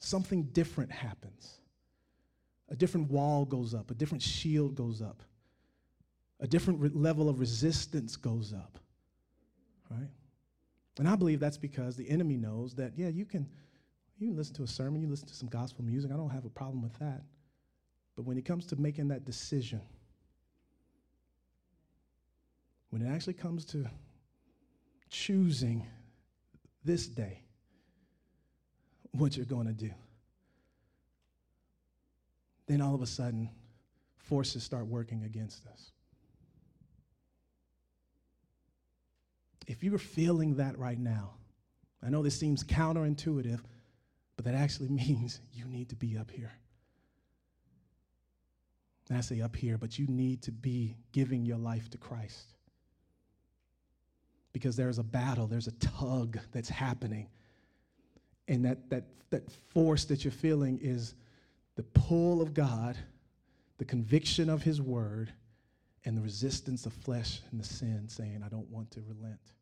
something 0.00 0.42
different 0.52 0.90
happens. 0.90 1.60
A 2.70 2.76
different 2.76 3.08
wall 3.08 3.44
goes 3.44 3.72
up, 3.72 3.92
a 3.92 3.94
different 3.94 4.22
shield 4.22 4.74
goes 4.74 5.00
up, 5.00 5.22
a 6.40 6.46
different 6.46 6.80
re- 6.80 6.90
level 6.92 7.28
of 7.28 7.40
resistance 7.40 8.16
goes 8.16 8.52
up, 8.52 8.78
right? 9.90 10.08
And 10.98 11.08
I 11.08 11.16
believe 11.16 11.40
that's 11.40 11.58
because 11.58 11.96
the 11.96 12.08
enemy 12.08 12.36
knows 12.36 12.74
that, 12.74 12.92
yeah, 12.96 13.08
you 13.08 13.24
can, 13.24 13.48
you 14.18 14.28
can 14.28 14.36
listen 14.36 14.54
to 14.56 14.62
a 14.62 14.66
sermon, 14.66 15.00
you 15.00 15.08
listen 15.08 15.28
to 15.28 15.34
some 15.34 15.48
gospel 15.48 15.84
music. 15.84 16.10
I 16.12 16.16
don't 16.16 16.30
have 16.30 16.44
a 16.44 16.50
problem 16.50 16.82
with 16.82 16.98
that. 16.98 17.22
But 18.16 18.24
when 18.24 18.36
it 18.36 18.44
comes 18.44 18.66
to 18.66 18.76
making 18.76 19.08
that 19.08 19.24
decision, 19.24 19.80
when 22.90 23.02
it 23.02 23.08
actually 23.08 23.34
comes 23.34 23.64
to 23.66 23.86
choosing 25.08 25.86
this 26.84 27.06
day 27.06 27.42
what 29.12 29.36
you're 29.36 29.46
going 29.46 29.66
to 29.66 29.72
do, 29.72 29.90
then 32.66 32.80
all 32.80 32.94
of 32.94 33.02
a 33.02 33.06
sudden, 33.06 33.50
forces 34.16 34.62
start 34.62 34.86
working 34.86 35.22
against 35.24 35.66
us. 35.66 35.92
If 39.68 39.84
you're 39.84 39.98
feeling 39.98 40.54
that 40.56 40.78
right 40.78 40.98
now, 40.98 41.34
I 42.02 42.08
know 42.08 42.22
this 42.22 42.38
seems 42.38 42.64
counterintuitive, 42.64 43.60
but 44.34 44.46
that 44.46 44.54
actually 44.54 44.88
means 44.88 45.40
you 45.52 45.66
need 45.66 45.90
to 45.90 45.96
be 45.96 46.16
up 46.16 46.30
here. 46.30 46.52
And 49.08 49.16
I 49.16 49.20
say 49.20 49.40
up 49.40 49.54
here, 49.54 49.78
but 49.78 49.98
you 49.98 50.06
need 50.06 50.42
to 50.42 50.52
be 50.52 50.96
giving 51.12 51.44
your 51.44 51.58
life 51.58 51.88
to 51.90 51.98
Christ. 51.98 52.54
Because 54.52 54.74
there's 54.74 54.98
a 54.98 55.02
battle, 55.02 55.46
there's 55.46 55.66
a 55.66 55.72
tug 55.72 56.38
that's 56.50 56.68
happening. 56.68 57.28
And 58.48 58.64
that, 58.64 58.88
that, 58.90 59.04
that 59.30 59.50
force 59.70 60.06
that 60.06 60.24
you're 60.24 60.32
feeling 60.32 60.78
is 60.82 61.14
the 61.76 61.82
pull 61.82 62.40
of 62.40 62.54
God, 62.54 62.96
the 63.76 63.84
conviction 63.84 64.48
of 64.48 64.62
His 64.62 64.80
word, 64.80 65.32
and 66.04 66.16
the 66.16 66.22
resistance 66.22 66.86
of 66.86 66.92
flesh 66.92 67.40
and 67.50 67.60
the 67.60 67.64
sin 67.64 68.08
saying, 68.08 68.42
I 68.44 68.48
don't 68.48 68.68
want 68.70 68.90
to 68.92 69.02
relent. 69.02 69.52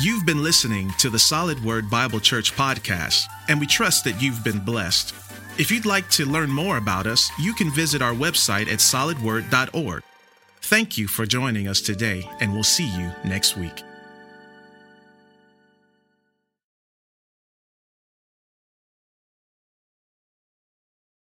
You've 0.00 0.24
been 0.24 0.44
listening 0.44 0.92
to 0.98 1.10
the 1.10 1.18
Solid 1.18 1.62
Word 1.64 1.90
Bible 1.90 2.20
Church 2.20 2.54
podcast, 2.54 3.24
and 3.48 3.58
we 3.58 3.66
trust 3.66 4.04
that 4.04 4.22
you've 4.22 4.44
been 4.44 4.60
blessed. 4.60 5.14
If 5.58 5.72
you'd 5.72 5.86
like 5.86 6.08
to 6.10 6.24
learn 6.24 6.50
more 6.50 6.76
about 6.76 7.06
us, 7.06 7.30
you 7.38 7.52
can 7.52 7.70
visit 7.70 8.00
our 8.00 8.14
website 8.14 8.68
at 8.68 8.78
solidword.org. 8.78 10.02
Thank 10.60 10.98
you 10.98 11.08
for 11.08 11.26
joining 11.26 11.66
us 11.66 11.80
today, 11.80 12.28
and 12.40 12.52
we'll 12.52 12.62
see 12.62 12.86
you 12.86 13.10
next 13.24 13.56
week. 13.56 13.82